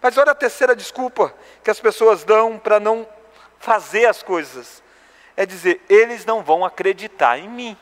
Mas 0.00 0.16
olha 0.16 0.32
a 0.32 0.34
terceira 0.34 0.74
desculpa 0.74 1.34
que 1.62 1.70
as 1.70 1.80
pessoas 1.80 2.24
dão 2.24 2.58
para 2.58 2.80
não 2.80 3.06
fazer 3.58 4.06
as 4.06 4.22
coisas. 4.22 4.82
É 5.36 5.44
dizer, 5.44 5.84
eles 5.88 6.24
não 6.24 6.42
vão 6.42 6.64
acreditar 6.64 7.38
em 7.38 7.48
mim. 7.48 7.76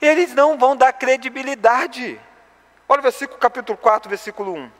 Eles 0.00 0.34
não 0.34 0.58
vão 0.58 0.76
dar 0.76 0.92
credibilidade. 0.92 2.20
Olha 2.88 3.00
o 3.00 3.02
versículo 3.02 3.38
capítulo 3.38 3.78
4, 3.78 4.08
versículo 4.08 4.54
1. 4.54 4.70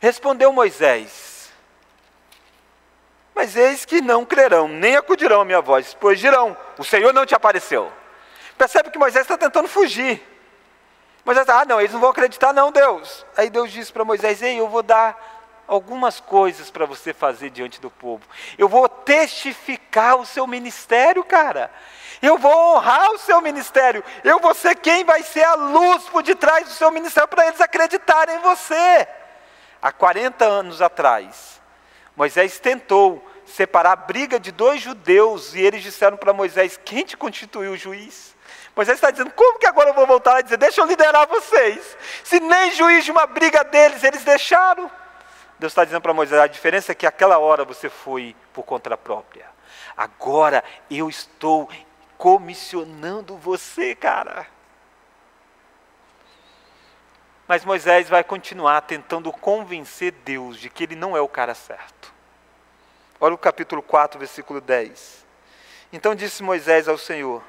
Respondeu 0.00 0.52
Moisés: 0.52 1.52
Mas 3.34 3.56
eis 3.56 3.84
que 3.84 4.00
não 4.00 4.24
crerão, 4.24 4.68
nem 4.68 4.96
acudirão 4.96 5.40
a 5.40 5.44
minha 5.44 5.60
voz, 5.60 5.96
pois 5.98 6.20
dirão: 6.20 6.56
O 6.78 6.84
Senhor 6.84 7.12
não 7.12 7.26
te 7.26 7.34
apareceu. 7.34 7.92
Percebe 8.56 8.90
que 8.90 8.98
Moisés 8.98 9.24
está 9.24 9.36
tentando 9.36 9.68
fugir. 9.68 10.22
Moisés, 11.24 11.48
ah, 11.48 11.64
não, 11.64 11.80
eles 11.80 11.92
não 11.92 12.00
vão 12.00 12.10
acreditar, 12.10 12.52
não, 12.52 12.70
Deus. 12.70 13.24
Aí 13.36 13.48
Deus 13.48 13.72
disse 13.72 13.92
para 13.92 14.04
Moisés: 14.04 14.42
Ei, 14.42 14.60
eu 14.60 14.68
vou 14.68 14.82
dar 14.82 15.33
algumas 15.66 16.20
coisas 16.20 16.70
para 16.70 16.86
você 16.86 17.12
fazer 17.12 17.50
diante 17.50 17.80
do 17.80 17.90
povo. 17.90 18.22
Eu 18.58 18.68
vou 18.68 18.88
testificar 18.88 20.16
o 20.16 20.26
seu 20.26 20.46
ministério, 20.46 21.24
cara. 21.24 21.70
Eu 22.20 22.38
vou 22.38 22.76
honrar 22.76 23.10
o 23.10 23.18
seu 23.18 23.40
ministério. 23.40 24.02
Eu 24.22 24.38
vou 24.40 24.54
ser 24.54 24.76
quem 24.76 25.04
vai 25.04 25.22
ser 25.22 25.44
a 25.44 25.54
luz 25.54 26.04
por 26.04 26.22
detrás 26.22 26.66
do 26.66 26.72
seu 26.72 26.90
ministério 26.90 27.28
para 27.28 27.46
eles 27.46 27.60
acreditarem 27.60 28.36
em 28.36 28.40
você. 28.40 29.08
Há 29.80 29.92
40 29.92 30.44
anos 30.44 30.80
atrás, 30.80 31.60
Moisés 32.16 32.58
tentou 32.58 33.22
separar 33.44 33.92
a 33.92 33.96
briga 33.96 34.40
de 34.40 34.50
dois 34.50 34.80
judeus 34.80 35.54
e 35.54 35.60
eles 35.60 35.82
disseram 35.82 36.16
para 36.16 36.32
Moisés: 36.32 36.80
Quem 36.82 37.04
te 37.04 37.16
constituiu 37.16 37.76
juiz? 37.76 38.34
Moisés 38.74 38.96
está 38.96 39.10
dizendo: 39.10 39.30
Como 39.32 39.58
que 39.58 39.66
agora 39.66 39.90
eu 39.90 39.94
vou 39.94 40.06
voltar 40.06 40.40
e 40.40 40.42
dizer, 40.42 40.56
deixa 40.56 40.80
eu 40.80 40.86
liderar 40.86 41.26
vocês? 41.28 41.96
Se 42.24 42.40
nem 42.40 42.72
juiz 42.72 43.04
de 43.04 43.10
uma 43.10 43.26
briga 43.26 43.62
deles 43.64 44.02
eles 44.02 44.24
deixaram. 44.24 44.90
Deus 45.58 45.72
está 45.72 45.84
dizendo 45.84 46.00
para 46.00 46.14
Moisés: 46.14 46.40
a 46.40 46.46
diferença 46.46 46.92
é 46.92 46.94
que 46.94 47.06
aquela 47.06 47.38
hora 47.38 47.64
você 47.64 47.88
foi 47.88 48.34
por 48.52 48.64
conta 48.64 48.96
própria. 48.96 49.46
Agora 49.96 50.64
eu 50.90 51.08
estou 51.08 51.68
comissionando 52.16 53.36
você, 53.36 53.94
cara. 53.94 54.46
Mas 57.46 57.64
Moisés 57.64 58.08
vai 58.08 58.24
continuar 58.24 58.80
tentando 58.82 59.30
convencer 59.30 60.12
Deus 60.24 60.58
de 60.58 60.70
que 60.70 60.84
ele 60.84 60.96
não 60.96 61.16
é 61.16 61.20
o 61.20 61.28
cara 61.28 61.54
certo. 61.54 62.12
Olha 63.20 63.34
o 63.34 63.38
capítulo 63.38 63.82
4, 63.82 64.18
versículo 64.18 64.60
10. 64.60 65.24
Então 65.92 66.14
disse 66.14 66.42
Moisés 66.42 66.88
ao 66.88 66.98
Senhor: 66.98 67.42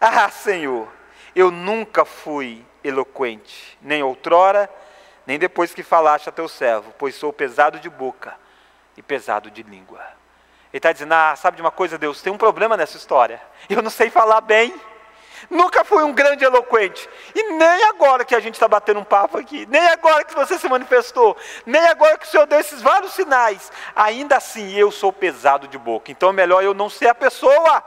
Ah, 0.00 0.28
Senhor, 0.30 0.88
eu 1.34 1.50
nunca 1.50 2.04
fui 2.04 2.64
eloquente, 2.82 3.78
nem 3.80 4.02
outrora, 4.02 4.70
nem 5.26 5.38
depois 5.38 5.74
que 5.74 5.82
falaste 5.82 6.28
a 6.28 6.32
teu 6.32 6.48
servo, 6.48 6.94
pois 6.98 7.14
sou 7.14 7.32
pesado 7.32 7.78
de 7.78 7.88
boca 7.88 8.34
e 8.96 9.02
pesado 9.02 9.50
de 9.50 9.62
língua. 9.62 10.00
Ele 10.74 10.78
está 10.78 10.92
dizendo: 10.92 11.12
Ah, 11.12 11.36
sabe 11.36 11.56
de 11.56 11.62
uma 11.62 11.70
coisa, 11.70 11.96
Deus, 11.96 12.20
tem 12.20 12.32
um 12.32 12.38
problema 12.38 12.76
nessa 12.76 12.96
história. 12.96 13.40
Eu 13.70 13.80
não 13.80 13.90
sei 13.90 14.10
falar 14.10 14.40
bem. 14.40 14.74
Nunca 15.50 15.84
fui 15.84 16.02
um 16.02 16.12
grande 16.12 16.44
eloquente. 16.44 17.08
E 17.34 17.52
nem 17.52 17.84
agora 17.84 18.24
que 18.24 18.34
a 18.34 18.40
gente 18.40 18.54
está 18.54 18.66
batendo 18.66 19.00
um 19.00 19.04
papo 19.04 19.38
aqui, 19.38 19.66
nem 19.66 19.86
agora 19.88 20.24
que 20.24 20.34
você 20.34 20.58
se 20.58 20.68
manifestou, 20.68 21.36
nem 21.66 21.84
agora 21.86 22.18
que 22.18 22.26
o 22.26 22.28
Senhor 22.28 22.46
deu 22.46 22.58
esses 22.58 22.82
vários 22.82 23.12
sinais. 23.12 23.70
Ainda 23.94 24.36
assim, 24.36 24.74
eu 24.74 24.90
sou 24.90 25.12
pesado 25.12 25.68
de 25.68 25.78
boca. 25.78 26.10
Então 26.10 26.30
é 26.30 26.32
melhor 26.32 26.64
eu 26.64 26.74
não 26.74 26.88
ser 26.88 27.08
a 27.08 27.14
pessoa. 27.14 27.84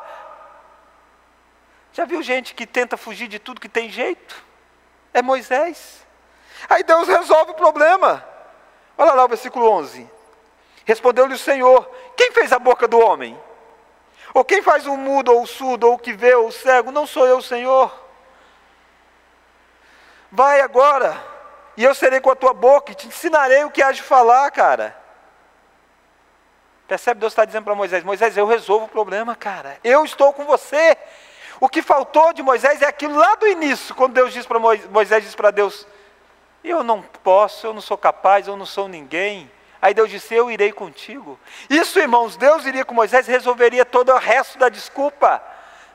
Já 1.91 2.05
viu 2.05 2.21
gente 2.21 2.53
que 2.53 2.65
tenta 2.65 2.95
fugir 2.95 3.27
de 3.27 3.39
tudo 3.39 3.59
que 3.59 3.67
tem 3.67 3.89
jeito? 3.89 4.41
É 5.13 5.21
Moisés. 5.21 6.06
Aí 6.69 6.83
Deus 6.83 7.07
resolve 7.07 7.51
o 7.51 7.55
problema. 7.55 8.25
Olha 8.97 9.13
lá 9.13 9.25
o 9.25 9.27
versículo 9.27 9.69
11. 9.69 10.09
Respondeu-lhe 10.85 11.33
o 11.33 11.39
Senhor: 11.39 11.89
Quem 12.15 12.31
fez 12.31 12.51
a 12.51 12.59
boca 12.59 12.87
do 12.87 12.99
homem? 12.99 13.39
Ou 14.33 14.43
quem 14.43 14.61
faz 14.61 14.85
o 14.85 14.95
mudo, 14.95 15.33
ou 15.33 15.43
o 15.43 15.47
surdo, 15.47 15.87
ou 15.87 15.93
o 15.93 15.99
que 15.99 16.13
vê, 16.13 16.35
ou 16.35 16.47
o 16.47 16.51
cego? 16.51 16.91
Não 16.91 17.07
sou 17.07 17.25
eu, 17.25 17.41
Senhor. 17.41 17.91
Vai 20.31 20.61
agora, 20.61 21.17
e 21.75 21.83
eu 21.83 21.95
serei 21.95 22.19
com 22.19 22.29
a 22.29 22.35
tua 22.35 22.53
boca, 22.53 22.91
e 22.91 22.95
te 22.95 23.07
ensinarei 23.07 23.63
o 23.63 23.71
que 23.71 23.81
há 23.81 23.91
de 23.91 24.03
falar, 24.03 24.51
cara. 24.51 24.95
Percebe? 26.87 27.19
Deus 27.19 27.33
está 27.33 27.45
dizendo 27.45 27.63
para 27.63 27.75
Moisés: 27.75 28.03
Moisés, 28.03 28.37
eu 28.37 28.45
resolvo 28.45 28.85
o 28.85 28.89
problema, 28.89 29.35
cara. 29.35 29.77
Eu 29.83 30.05
estou 30.05 30.31
com 30.33 30.45
você. 30.45 30.97
O 31.59 31.67
que 31.67 31.81
faltou 31.81 32.33
de 32.33 32.43
Moisés 32.43 32.81
é 32.81 32.85
aquilo 32.85 33.15
lá 33.15 33.35
do 33.35 33.47
início, 33.47 33.95
quando 33.95 34.13
Deus 34.13 34.31
diz 34.31 34.45
para 34.45 34.59
Moisés, 34.59 34.89
Moisés 34.89 35.23
diz 35.23 35.35
para 35.35 35.51
Deus: 35.51 35.87
Eu 36.63 36.83
não 36.83 37.01
posso, 37.01 37.65
eu 37.65 37.73
não 37.73 37.81
sou 37.81 37.97
capaz, 37.97 38.47
eu 38.47 38.57
não 38.57 38.65
sou 38.65 38.87
ninguém. 38.87 39.49
Aí 39.81 39.93
Deus 39.93 40.09
disse: 40.09 40.33
Eu 40.33 40.49
irei 40.49 40.71
contigo. 40.71 41.39
Isso, 41.69 41.99
irmãos, 41.99 42.35
Deus 42.35 42.65
iria 42.65 42.83
com 42.83 42.93
Moisés, 42.93 43.27
resolveria 43.27 43.85
todo 43.85 44.11
o 44.11 44.17
resto 44.17 44.57
da 44.57 44.69
desculpa. 44.69 45.41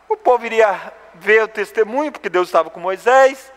O 0.09 0.17
povo 0.17 0.45
iria 0.47 0.93
ver 1.15 1.43
o 1.43 1.49
testemunho, 1.49 2.13
porque 2.13 2.29
Deus 2.29 2.49
estava 2.49 2.71
com 2.71 2.81
Moisés. 2.81 3.53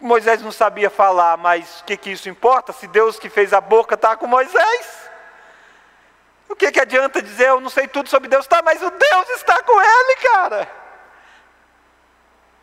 Moisés 0.00 0.42
não 0.42 0.52
sabia 0.52 0.90
falar, 0.90 1.36
mas 1.36 1.80
o 1.80 1.84
que, 1.84 1.96
que 1.96 2.10
isso 2.10 2.28
importa? 2.28 2.72
Se 2.72 2.86
Deus 2.86 3.18
que 3.18 3.28
fez 3.28 3.52
a 3.52 3.60
boca 3.60 3.94
está 3.94 4.16
com 4.16 4.26
Moisés. 4.26 5.08
O 6.48 6.54
que, 6.54 6.70
que 6.70 6.80
adianta 6.80 7.20
dizer 7.20 7.48
eu 7.48 7.60
não 7.60 7.68
sei 7.68 7.86
tudo 7.86 8.08
sobre 8.08 8.28
Deus? 8.28 8.46
Tá, 8.46 8.62
mas 8.62 8.82
o 8.82 8.90
Deus 8.90 9.28
está 9.30 9.62
com 9.62 9.80
ele, 9.80 10.16
cara. 10.32 10.70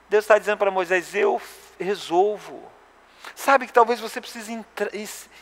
Deus 0.09 0.23
está 0.23 0.37
dizendo 0.37 0.57
para 0.57 0.71
Moisés: 0.71 1.13
Eu 1.13 1.41
resolvo. 1.79 2.74
Sabe 3.33 3.65
que 3.65 3.73
talvez 3.73 3.99
você 3.99 4.21
precise 4.21 4.63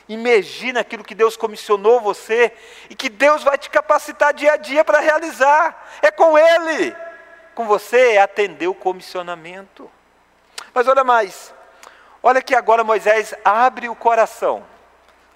imergir 0.07 0.73
naquilo 0.73 1.03
que 1.03 1.15
Deus 1.15 1.35
comissionou 1.35 1.99
você 1.99 2.53
e 2.89 2.95
que 2.95 3.09
Deus 3.09 3.43
vai 3.43 3.57
te 3.57 3.69
capacitar 3.69 4.33
dia 4.33 4.53
a 4.53 4.57
dia 4.57 4.85
para 4.85 4.99
realizar. 4.99 5.89
É 6.01 6.09
com 6.09 6.37
Ele. 6.37 6.95
Com 7.53 7.67
você 7.67 8.13
é 8.13 8.21
atender 8.21 8.67
o 8.67 8.73
comissionamento. 8.73 9.91
Mas 10.73 10.87
olha 10.87 11.03
mais. 11.03 11.53
Olha 12.21 12.41
que 12.41 12.55
agora 12.55 12.83
Moisés 12.83 13.33
abre 13.43 13.89
o 13.89 13.95
coração. 13.95 14.65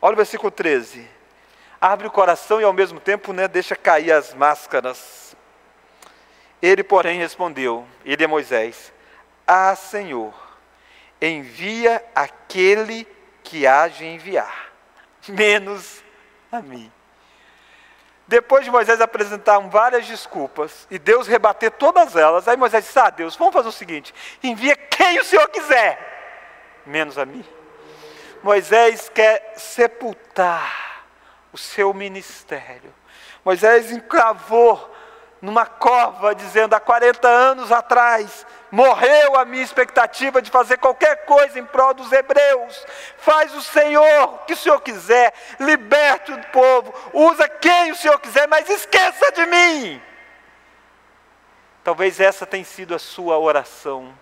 Olha 0.02 0.14
o 0.14 0.18
versículo 0.18 0.50
13. 0.50 1.08
Abre 1.82 2.08
o 2.08 2.12
coração 2.12 2.62
e 2.62 2.64
ao 2.64 2.74
mesmo 2.74 3.00
tempo 3.00 3.34
né, 3.34 3.48
deixa 3.48 3.76
cair 3.76 4.12
as 4.12 4.34
máscaras. 4.34 5.36
Ele, 6.62 6.84
porém, 6.84 7.20
respondeu: 7.20 7.86
Ele 8.04 8.24
é 8.24 8.28
Moisés: 8.28 8.92
Ah, 9.46 9.76
Senhor 9.76 10.47
envia 11.22 12.04
aquele 12.14 13.08
que 13.44 13.66
age 13.66 14.06
enviar, 14.06 14.72
menos 15.28 16.04
a 16.52 16.62
mim. 16.62 16.92
Depois 18.28 18.66
de 18.66 18.72
Moisés 18.72 19.00
apresentar 19.00 19.58
várias 19.70 20.06
desculpas 20.06 20.86
e 20.92 21.00
Deus 21.00 21.28
rebater 21.28 21.72
todas 21.72 22.16
elas, 22.16 22.48
aí 22.48 22.58
Moisés 22.58 22.84
disse: 22.84 23.00
Ah, 23.00 23.10
Deus, 23.10 23.36
vamos 23.38 23.54
fazer 23.54 23.70
o 23.70 23.72
seguinte: 23.72 24.14
envia 24.44 24.76
quem 24.76 25.20
o 25.20 25.24
Senhor 25.24 25.48
quiser, 25.50 26.84
menos 26.86 27.18
a 27.18 27.26
mim. 27.26 27.46
Moisés 28.44 29.10
quer 29.10 29.54
sepultar 29.56 31.06
o 31.54 31.58
seu 31.58 31.94
ministério. 31.94 32.94
Moisés 33.46 33.92
encravou 33.92 34.94
numa 35.42 35.66
cova, 35.66 36.34
dizendo: 36.34 36.74
há 36.74 36.80
40 36.80 37.28
anos 37.28 37.72
atrás, 37.72 38.46
morreu 38.72 39.38
a 39.38 39.46
minha 39.46 39.64
expectativa 39.64 40.42
de 40.42 40.52
fazer 40.52 40.78
qualquer 40.78 41.26
coisa 41.26 41.60
em 41.60 41.66
prol 41.66 41.94
dos 41.94 42.12
hebreus. 42.12 42.86
Faz 43.18 43.54
o 43.54 43.62
Senhor 43.62 44.34
o 44.34 44.38
que 44.46 44.54
o 44.54 44.58
Senhor 44.58 44.80
quiser, 44.82 45.34
liberte 45.60 46.32
o 46.32 46.44
povo, 46.48 46.94
usa 47.14 47.48
quem 47.48 47.92
o 47.92 47.96
Senhor 47.96 48.20
quiser, 48.20 48.48
mas 48.48 48.70
esqueça 48.70 49.32
de 49.32 49.46
mim. 49.46 50.02
Talvez 51.84 52.20
essa 52.20 52.46
tenha 52.46 52.66
sido 52.66 52.94
a 52.94 53.00
sua 53.00 53.38
oração. 53.38 54.14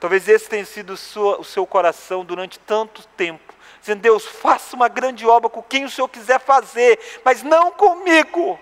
Talvez 0.00 0.28
esse 0.28 0.48
tenha 0.48 0.64
sido 0.64 0.94
o, 0.94 1.44
seu 1.44 1.66
coração 1.66 2.24
durante 2.24 2.58
tanto 2.58 3.06
tempo. 3.16 3.54
Dizendo, 3.80 4.00
Deus, 4.00 4.26
faça 4.26 4.74
uma 4.74 4.88
grande 4.88 5.26
obra 5.26 5.48
com 5.48 5.62
quem 5.62 5.84
o 5.84 5.90
Senhor 5.90 6.08
quiser 6.08 6.40
fazer, 6.40 6.98
mas 7.24 7.42
não 7.42 7.70
comigo. 7.70 8.58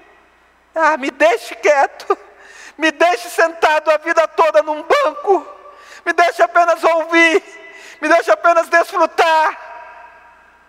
Ah, 0.74 0.96
me 0.96 1.10
deixe 1.10 1.54
quieto, 1.56 2.16
me 2.78 2.90
deixe 2.90 3.28
sentado 3.28 3.90
a 3.90 3.98
vida 3.98 4.26
toda 4.28 4.62
num 4.62 4.82
banco, 4.82 5.46
me 6.04 6.12
deixe 6.12 6.42
apenas 6.42 6.82
ouvir, 6.82 7.42
me 8.00 8.08
deixe 8.08 8.30
apenas 8.30 8.68
desfrutar. 8.68 9.70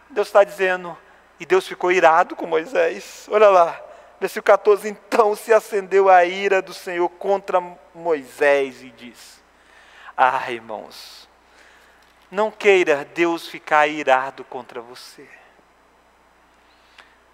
Deus 0.10 0.28
está 0.28 0.44
dizendo, 0.44 0.98
e 1.40 1.46
Deus 1.46 1.68
ficou 1.68 1.92
irado 1.92 2.36
com 2.36 2.46
Moisés. 2.46 3.28
Olha 3.32 3.50
lá, 3.50 3.82
versículo 4.20 4.44
14: 4.44 4.90
Então 4.90 5.36
se 5.36 5.54
acendeu 5.54 6.10
a 6.10 6.24
ira 6.26 6.62
do 6.62 6.74
Senhor 6.74 7.10
contra 7.10 7.62
Moisés 7.96 8.84
e 8.84 8.90
diz: 8.90 9.42
Ah, 10.16 10.52
irmãos, 10.52 11.28
não 12.30 12.52
queira 12.52 13.06
Deus 13.14 13.48
ficar 13.48 13.88
irado 13.88 14.44
contra 14.44 14.82
você. 14.82 15.28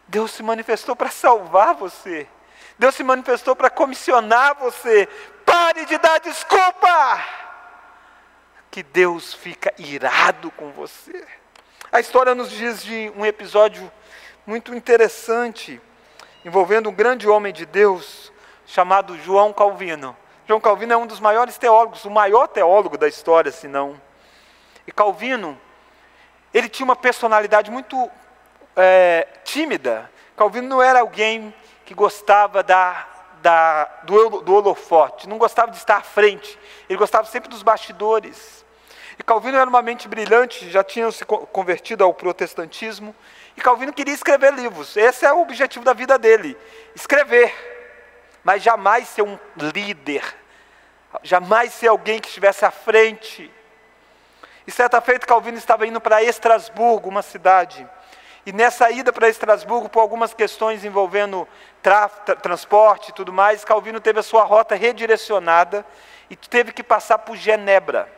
Deus 0.08 0.32
se 0.32 0.42
manifestou 0.42 0.96
para 0.96 1.10
salvar 1.10 1.76
você. 1.76 2.28
Deus 2.80 2.96
se 2.96 3.04
manifestou 3.04 3.58
para 3.58 3.70
comissionar 3.70 4.56
você. 4.58 5.08
Pare 5.46 5.86
de 5.86 5.98
dar 5.98 6.18
desculpa. 6.22 7.26
Que 8.72 8.82
Deus 8.82 9.34
fica 9.34 9.74
irado 9.78 10.50
com 10.52 10.72
você. 10.72 11.28
A 11.92 12.00
história 12.00 12.34
nos 12.34 12.50
diz 12.50 12.82
de 12.82 13.12
um 13.18 13.26
episódio 13.26 13.92
muito 14.48 14.74
interessante 14.74 15.82
envolvendo 16.46 16.90
um 16.90 16.94
grande 16.94 17.28
homem 17.28 17.52
de 17.52 17.66
Deus 17.66 18.32
chamado 18.66 19.18
João 19.18 19.52
Calvino. 19.52 20.16
João 20.48 20.62
Calvino 20.62 20.94
é 20.94 20.98
um 20.98 21.06
dos 21.06 21.20
maiores 21.20 21.58
teólogos, 21.58 22.06
o 22.06 22.10
maior 22.10 22.48
teólogo 22.48 22.98
da 22.98 23.10
história, 23.10 23.52
se 23.52 23.68
não. 23.68 24.00
E 24.88 24.92
Calvino, 24.92 25.60
ele 26.54 26.70
tinha 26.70 26.86
uma 26.86 26.96
personalidade 26.96 27.70
muito 27.70 28.10
é, 28.76 29.28
tímida. 29.44 30.10
Calvino 30.38 30.70
não 30.70 30.82
era 30.82 31.02
alguém 31.02 31.54
que 31.90 31.96
gostava 31.96 32.62
da, 32.62 33.08
da, 33.42 33.86
do, 34.04 34.42
do 34.42 34.54
holofote, 34.54 35.28
não 35.28 35.40
gostava 35.40 35.72
de 35.72 35.78
estar 35.78 35.98
à 35.98 36.02
frente, 36.02 36.56
ele 36.88 37.00
gostava 37.00 37.26
sempre 37.26 37.50
dos 37.50 37.64
bastidores. 37.64 38.64
E 39.18 39.24
Calvino 39.24 39.58
era 39.58 39.68
uma 39.68 39.82
mente 39.82 40.08
brilhante, 40.08 40.70
já 40.70 40.84
tinha 40.84 41.12
se 41.12 41.26
convertido 41.26 42.04
ao 42.04 42.14
protestantismo, 42.14 43.16
e 43.58 43.62
Calvino 43.62 43.92
queria 43.92 44.14
escrever 44.14 44.54
livros, 44.54 44.96
esse 44.96 45.26
é 45.26 45.34
o 45.34 45.42
objetivo 45.42 45.84
da 45.84 45.94
vida 45.94 46.16
dele: 46.20 46.56
escrever, 46.94 47.52
mas 48.44 48.62
jamais 48.62 49.08
ser 49.08 49.24
um 49.24 49.40
líder, 49.58 50.24
jamais 51.24 51.74
ser 51.74 51.88
alguém 51.88 52.20
que 52.20 52.28
estivesse 52.28 52.66
à 52.66 52.70
frente. 52.70 53.52
E 54.68 54.72
certa 54.72 55.02
feita, 55.02 55.26
Calvino 55.26 55.58
estava 55.58 55.88
indo 55.88 56.00
para 56.00 56.22
Estrasburgo, 56.22 57.10
uma 57.10 57.24
cidade, 57.24 57.90
e 58.46 58.54
nessa 58.54 58.90
ida 58.90 59.12
para 59.12 59.30
Estrasburgo, 59.30 59.90
por 59.90 60.00
algumas 60.00 60.34
questões 60.34 60.86
envolvendo 60.86 61.48
tra 61.82 62.08
transporte 62.08 63.10
e 63.10 63.14
tudo 63.14 63.34
mais, 63.34 63.66
Calvino 63.66 64.00
teve 64.00 64.20
a 64.20 64.24
sua 64.24 64.44
rota 64.44 64.76
redirecionada 64.76 65.86
e 66.30 66.36
teve 66.36 66.72
que 66.72 66.84
passar 66.84 67.20
por 67.20 67.36
Genebra. 67.36 68.10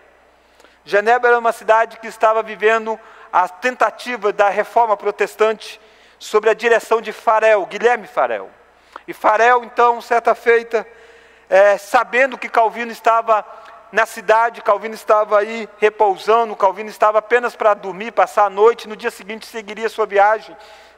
Genebra 0.86 1.30
era 1.30 1.40
uma 1.40 1.52
cidade 1.52 1.98
que 1.98 2.08
estava 2.08 2.42
vivendo 2.42 3.00
a 3.32 3.48
tentativa 3.48 4.34
da 4.34 4.50
reforma 4.50 4.98
protestante 4.98 5.80
sobre 6.18 6.50
a 6.50 6.54
direção 6.54 7.02
de 7.02 7.12
Farel, 7.12 7.66
Guilherme 7.66 8.08
Farel. 8.08 8.50
E 9.08 9.14
Farel, 9.14 9.64
então, 9.64 10.02
certa 10.02 10.36
feita, 10.36 10.88
é, 11.50 11.78
sabendo 11.78 12.38
que 12.38 12.48
Calvino 12.48 12.92
estava 12.92 13.46
na 13.92 14.06
cidade, 14.06 14.62
Calvino 14.62 14.96
estava 14.96 15.40
aí 15.40 15.68
repousando, 15.78 16.56
Calvino 16.56 16.90
estava 16.90 17.20
apenas 17.20 17.56
para 17.56 17.74
dormir, 17.74 18.12
passar 18.12 18.46
a 18.46 18.50
noite, 18.50 18.88
no 18.88 18.96
dia 18.96 19.12
seguinte 19.12 19.46
seguiria 19.46 19.90
sua 19.90 20.06
viagem 20.06 20.56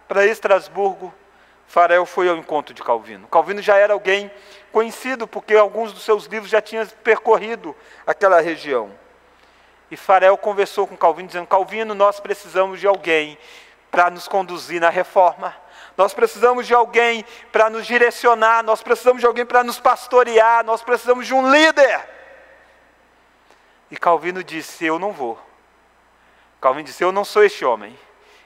para 0.08 0.26
Estrasburgo. 0.26 1.14
Farel 1.66 2.06
foi 2.06 2.30
ao 2.30 2.38
encontro 2.38 2.74
de 2.74 2.84
Calvino. 2.84 3.28
Calvino 3.28 3.62
já 3.62 3.78
era 3.78 3.94
alguém 3.94 4.32
conhecido, 4.72 5.28
porque 5.28 5.56
alguns 5.56 5.92
dos 5.92 6.04
seus 6.04 6.26
livros 6.26 6.52
já 6.52 6.62
tinham 6.62 6.86
percorrido 7.04 7.76
aquela 8.06 8.40
região. 8.42 8.92
E 9.90 9.98
Farel 9.98 10.38
conversou 10.38 10.86
com 10.86 10.96
Calvino, 10.96 11.28
dizendo: 11.28 11.48
Calvino, 11.48 11.96
nós 11.96 12.20
precisamos 12.20 12.80
de 12.80 12.86
alguém 12.86 13.38
para 13.90 14.12
nos 14.12 14.28
conduzir 14.28 14.80
na 14.80 14.90
reforma. 14.90 15.56
Nós 15.98 16.14
precisamos 16.14 16.68
de 16.68 16.74
alguém 16.74 17.26
para 17.52 17.70
nos 17.70 17.86
direcionar, 17.88 18.64
nós 18.64 18.84
precisamos 18.84 19.22
de 19.22 19.26
alguém 19.26 19.46
para 19.46 19.64
nos 19.64 19.80
pastorear, 19.80 20.64
nós 20.64 20.84
precisamos 20.84 21.26
de 21.26 21.34
um 21.34 21.50
líder. 21.52 22.13
E 23.94 23.96
Calvino 23.96 24.44
disse: 24.44 24.84
Eu 24.84 24.98
não 24.98 25.12
vou. 25.12 25.40
Calvino 26.60 26.88
disse: 26.88 27.04
Eu 27.04 27.12
não 27.12 27.24
sou 27.24 27.44
este 27.44 27.64
homem. 27.64 27.96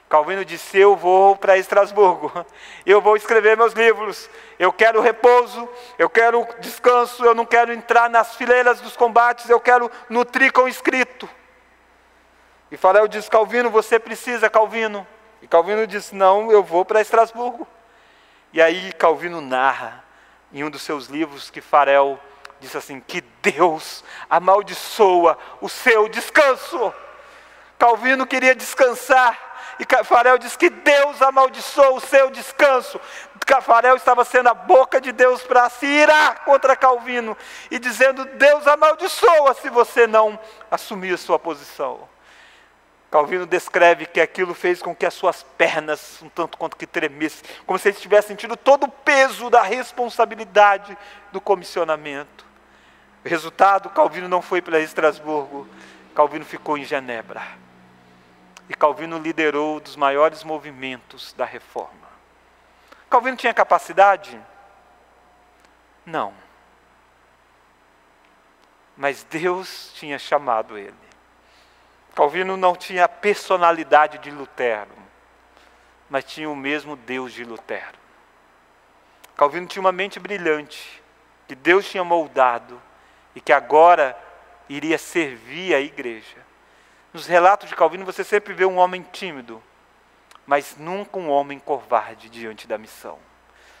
Calvino 0.06 0.44
disse: 0.44 0.78
Eu 0.78 0.94
vou 0.94 1.36
para 1.36 1.56
Estrasburgo, 1.56 2.30
eu 2.84 3.00
vou 3.00 3.16
escrever 3.16 3.56
meus 3.56 3.72
livros, 3.72 4.28
eu 4.58 4.70
quero 4.70 5.00
repouso, 5.00 5.66
eu 5.98 6.10
quero 6.10 6.46
descanso, 6.60 7.24
eu 7.24 7.34
não 7.34 7.46
quero 7.46 7.72
entrar 7.72 8.10
nas 8.10 8.36
fileiras 8.36 8.82
dos 8.82 8.94
combates, 8.94 9.48
eu 9.48 9.58
quero 9.58 9.90
nutrir 10.10 10.52
com 10.52 10.68
escrito. 10.68 11.26
E 12.70 12.76
Farel 12.76 13.08
disse: 13.08 13.30
Calvino, 13.30 13.70
você 13.70 13.98
precisa, 13.98 14.50
Calvino. 14.50 15.06
E 15.40 15.48
Calvino 15.48 15.86
disse: 15.86 16.14
Não, 16.14 16.52
eu 16.52 16.62
vou 16.62 16.84
para 16.84 17.00
Estrasburgo. 17.00 17.66
E 18.52 18.60
aí 18.60 18.92
Calvino 18.92 19.40
narra 19.40 20.04
em 20.52 20.62
um 20.62 20.68
dos 20.68 20.82
seus 20.82 21.06
livros 21.06 21.48
que 21.48 21.62
Farel 21.62 22.20
disse 22.60 22.76
assim: 22.76 23.00
Que 23.00 23.20
Deus 23.42 24.04
amaldiçoa 24.28 25.38
o 25.60 25.68
seu 25.68 26.08
descanso. 26.08 26.92
Calvino 27.78 28.26
queria 28.26 28.54
descansar. 28.54 29.46
E 29.78 30.04
Farel 30.04 30.38
diz 30.38 30.56
que 30.56 30.68
Deus 30.68 31.22
amaldiçoou 31.22 31.96
o 31.96 32.00
seu 32.00 32.30
descanso. 32.30 33.00
Farel 33.62 33.96
estava 33.96 34.24
sendo 34.24 34.48
a 34.48 34.54
boca 34.54 35.00
de 35.00 35.10
Deus 35.12 35.42
para 35.42 35.70
se 35.70 35.86
irar 35.86 36.44
contra 36.44 36.76
Calvino 36.76 37.36
e 37.70 37.78
dizendo: 37.78 38.24
Deus 38.24 38.66
amaldiçoa 38.66 39.54
se 39.54 39.70
você 39.70 40.06
não 40.06 40.38
assumir 40.70 41.16
sua 41.16 41.38
posição. 41.38 42.08
Calvino 43.10 43.46
descreve 43.46 44.04
que 44.04 44.20
aquilo 44.20 44.52
fez 44.52 44.82
com 44.82 44.94
que 44.94 45.06
as 45.06 45.14
suas 45.14 45.42
pernas, 45.42 46.20
um 46.20 46.28
tanto 46.28 46.58
quanto 46.58 46.76
que 46.76 46.86
tremessem, 46.86 47.42
como 47.64 47.78
se 47.78 47.88
ele 47.88 47.96
tivesse 47.96 48.28
sentido 48.28 48.54
todo 48.54 48.84
o 48.84 48.90
peso 48.90 49.48
da 49.48 49.62
responsabilidade 49.62 50.96
do 51.32 51.40
comissionamento. 51.40 52.47
Resultado, 53.24 53.90
Calvino 53.90 54.28
não 54.28 54.40
foi 54.40 54.62
para 54.62 54.80
Estrasburgo, 54.80 55.66
Calvino 56.14 56.44
ficou 56.44 56.78
em 56.78 56.84
Genebra. 56.84 57.42
E 58.68 58.74
Calvino 58.74 59.18
liderou 59.18 59.76
um 59.76 59.80
dos 59.80 59.96
maiores 59.96 60.44
movimentos 60.44 61.32
da 61.32 61.44
reforma. 61.44 62.08
Calvino 63.08 63.36
tinha 63.36 63.54
capacidade? 63.54 64.38
Não. 66.04 66.32
Mas 68.96 69.22
Deus 69.24 69.92
tinha 69.94 70.18
chamado 70.18 70.76
ele. 70.76 70.94
Calvino 72.14 72.56
não 72.56 72.74
tinha 72.74 73.04
a 73.04 73.08
personalidade 73.08 74.18
de 74.18 74.30
Lutero, 74.30 74.90
mas 76.10 76.24
tinha 76.24 76.50
o 76.50 76.56
mesmo 76.56 76.96
Deus 76.96 77.32
de 77.32 77.44
Lutero. 77.44 77.98
Calvino 79.36 79.68
tinha 79.68 79.80
uma 79.80 79.92
mente 79.92 80.18
brilhante, 80.18 81.00
que 81.46 81.54
Deus 81.54 81.88
tinha 81.88 82.02
moldado 82.02 82.82
e 83.38 83.40
que 83.40 83.52
agora 83.52 84.18
iria 84.68 84.98
servir 84.98 85.72
a 85.72 85.80
igreja. 85.80 86.44
Nos 87.12 87.24
relatos 87.28 87.68
de 87.68 87.76
Calvino 87.76 88.04
você 88.04 88.24
sempre 88.24 88.52
vê 88.52 88.64
um 88.64 88.78
homem 88.78 89.00
tímido, 89.12 89.62
mas 90.44 90.76
nunca 90.76 91.20
um 91.20 91.30
homem 91.30 91.60
covarde 91.60 92.28
diante 92.28 92.66
da 92.66 92.76
missão. 92.76 93.16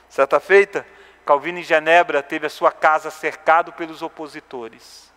Certa 0.08 0.38
feita, 0.38 0.86
Calvino 1.26 1.58
em 1.58 1.64
Genebra 1.64 2.22
teve 2.22 2.46
a 2.46 2.50
sua 2.50 2.70
casa 2.70 3.10
cercado 3.10 3.72
pelos 3.72 4.00
opositores, 4.00 5.12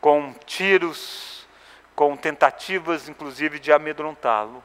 com 0.00 0.34
tiros 0.44 1.46
com 1.94 2.16
tentativas 2.16 3.08
inclusive 3.08 3.60
de 3.60 3.72
amedrontá-lo, 3.72 4.62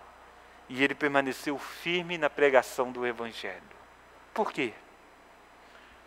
e 0.68 0.84
ele 0.84 0.96
permaneceu 0.96 1.56
firme 1.60 2.18
na 2.18 2.32
pregação 2.32 2.92
do 2.92 3.06
Evangelho. 3.06 3.62
Por 4.34 4.52
quê? 4.52 4.74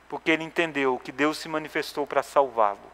Porque 0.09 0.31
ele 0.31 0.45
entendeu 0.45 0.99
que 0.99 1.13
Deus 1.13 1.39
se 1.39 1.49
manifestou 1.49 2.07
para 2.07 2.23
salvá-lo 2.23 2.93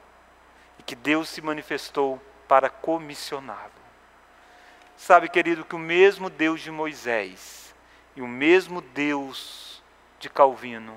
e 0.78 0.82
que 0.82 0.94
Deus 0.94 1.28
se 1.28 1.42
manifestou 1.42 2.20
para 2.48 2.68
comissioná-lo. 2.68 3.72
Sabe, 4.96 5.28
querido, 5.28 5.64
que 5.64 5.74
o 5.74 5.78
mesmo 5.78 6.28
Deus 6.28 6.60
de 6.60 6.70
Moisés 6.70 7.74
e 8.14 8.22
o 8.22 8.28
mesmo 8.28 8.80
Deus 8.80 9.82
de 10.18 10.28
Calvino 10.28 10.96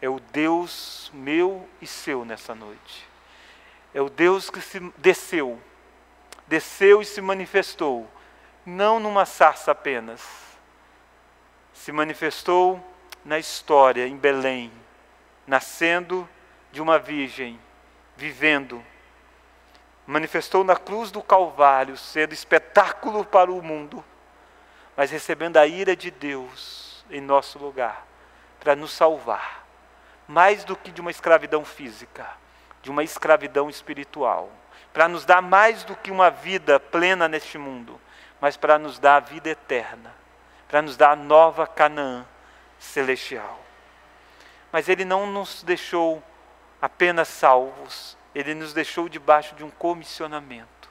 é 0.00 0.08
o 0.08 0.20
Deus 0.20 1.10
meu 1.12 1.68
e 1.80 1.86
seu 1.86 2.24
nessa 2.24 2.54
noite. 2.54 3.06
É 3.94 4.00
o 4.00 4.10
Deus 4.10 4.50
que 4.50 4.60
se 4.60 4.80
desceu 4.98 5.60
desceu 6.46 7.02
e 7.02 7.04
se 7.04 7.20
manifestou, 7.20 8.08
não 8.64 9.00
numa 9.00 9.26
sarça 9.26 9.72
apenas, 9.72 10.22
se 11.72 11.92
manifestou 11.92 12.82
na 13.24 13.38
história, 13.38 14.06
em 14.06 14.16
Belém, 14.16 14.70
nascendo 15.46 16.28
de 16.72 16.80
uma 16.80 16.98
virgem, 16.98 17.60
vivendo. 18.16 18.84
Manifestou 20.06 20.64
na 20.64 20.76
cruz 20.76 21.10
do 21.10 21.22
Calvário, 21.22 21.96
sendo 21.96 22.32
espetáculo 22.32 23.24
para 23.24 23.50
o 23.50 23.62
mundo, 23.62 24.04
mas 24.96 25.10
recebendo 25.10 25.56
a 25.56 25.66
ira 25.66 25.94
de 25.94 26.10
Deus 26.10 27.04
em 27.10 27.20
nosso 27.20 27.58
lugar, 27.58 28.06
para 28.60 28.74
nos 28.74 28.92
salvar, 28.92 29.66
mais 30.26 30.64
do 30.64 30.76
que 30.76 30.90
de 30.90 31.00
uma 31.00 31.10
escravidão 31.10 31.64
física, 31.64 32.26
de 32.82 32.90
uma 32.90 33.04
escravidão 33.04 33.68
espiritual 33.68 34.50
para 34.96 35.08
nos 35.08 35.26
dar 35.26 35.42
mais 35.42 35.84
do 35.84 35.94
que 35.94 36.10
uma 36.10 36.30
vida 36.30 36.80
plena 36.80 37.28
neste 37.28 37.58
mundo, 37.58 38.00
mas 38.40 38.56
para 38.56 38.78
nos 38.78 38.98
dar 38.98 39.16
a 39.16 39.20
vida 39.20 39.50
eterna, 39.50 40.10
para 40.66 40.80
nos 40.80 40.96
dar 40.96 41.10
a 41.10 41.16
nova 41.16 41.66
Canaã 41.66 42.24
celestial. 42.78 43.60
Mas 44.72 44.88
Ele 44.88 45.04
não 45.04 45.26
nos 45.26 45.62
deixou 45.62 46.22
apenas 46.80 47.28
salvos, 47.28 48.16
Ele 48.34 48.54
nos 48.54 48.72
deixou 48.72 49.08
debaixo 49.08 49.54
de 49.54 49.64
um 49.64 49.70
comissionamento, 49.70 50.90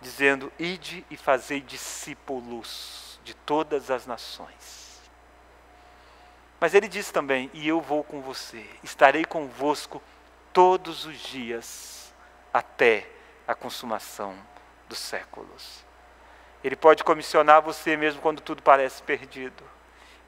dizendo: 0.00 0.52
Ide 0.58 1.04
e 1.10 1.16
fazei 1.16 1.60
discípulos 1.60 3.20
de 3.24 3.34
todas 3.34 3.90
as 3.90 4.06
nações. 4.06 5.00
Mas 6.60 6.74
Ele 6.74 6.88
diz 6.88 7.10
também: 7.10 7.50
E 7.54 7.66
eu 7.68 7.80
vou 7.80 8.02
com 8.02 8.20
você, 8.20 8.64
estarei 8.82 9.24
convosco 9.24 10.02
todos 10.52 11.04
os 11.04 11.18
dias 11.18 12.12
até 12.52 13.08
a 13.46 13.54
consumação 13.54 14.34
dos 14.88 14.98
séculos. 14.98 15.84
Ele 16.62 16.74
pode 16.74 17.04
comissionar 17.04 17.62
você 17.62 17.96
mesmo 17.96 18.20
quando 18.20 18.40
tudo 18.40 18.62
parece 18.62 19.02
perdido. 19.02 19.62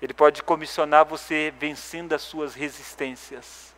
Ele 0.00 0.14
pode 0.14 0.42
comissionar 0.42 1.04
você 1.04 1.52
vencendo 1.58 2.14
as 2.14 2.22
suas 2.22 2.54
resistências, 2.54 3.74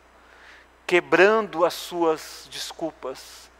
quebrando 0.87 1.65
as 1.65 1.73
suas 1.73 2.47
desculpas, 2.49 3.51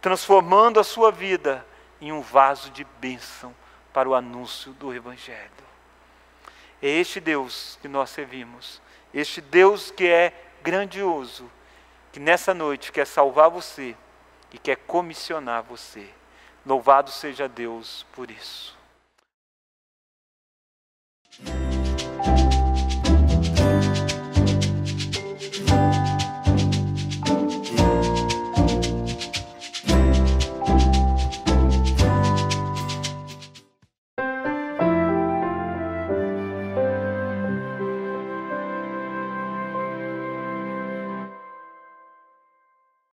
transformando 0.00 0.80
a 0.80 0.84
sua 0.84 1.12
vida 1.12 1.66
em 2.00 2.12
um 2.12 2.20
vaso 2.20 2.70
de 2.70 2.84
bênção 2.84 3.54
para 3.92 4.08
o 4.08 4.14
anúncio 4.14 4.72
do 4.72 4.94
Evangelho. 4.94 5.50
É 6.80 6.88
este 6.88 7.20
Deus 7.20 7.78
que 7.80 7.88
nós 7.88 8.10
servimos, 8.10 8.80
este 9.12 9.40
Deus 9.40 9.90
que 9.90 10.06
é 10.06 10.32
grandioso, 10.62 11.50
que 12.12 12.20
nessa 12.20 12.54
noite 12.54 12.92
quer 12.92 13.06
salvar 13.06 13.50
você 13.50 13.96
e 14.52 14.58
quer 14.58 14.76
comissionar 14.76 15.62
você. 15.62 16.08
Louvado 16.64 17.10
seja 17.10 17.48
Deus 17.48 18.06
por 18.12 18.30
isso. 18.30 18.76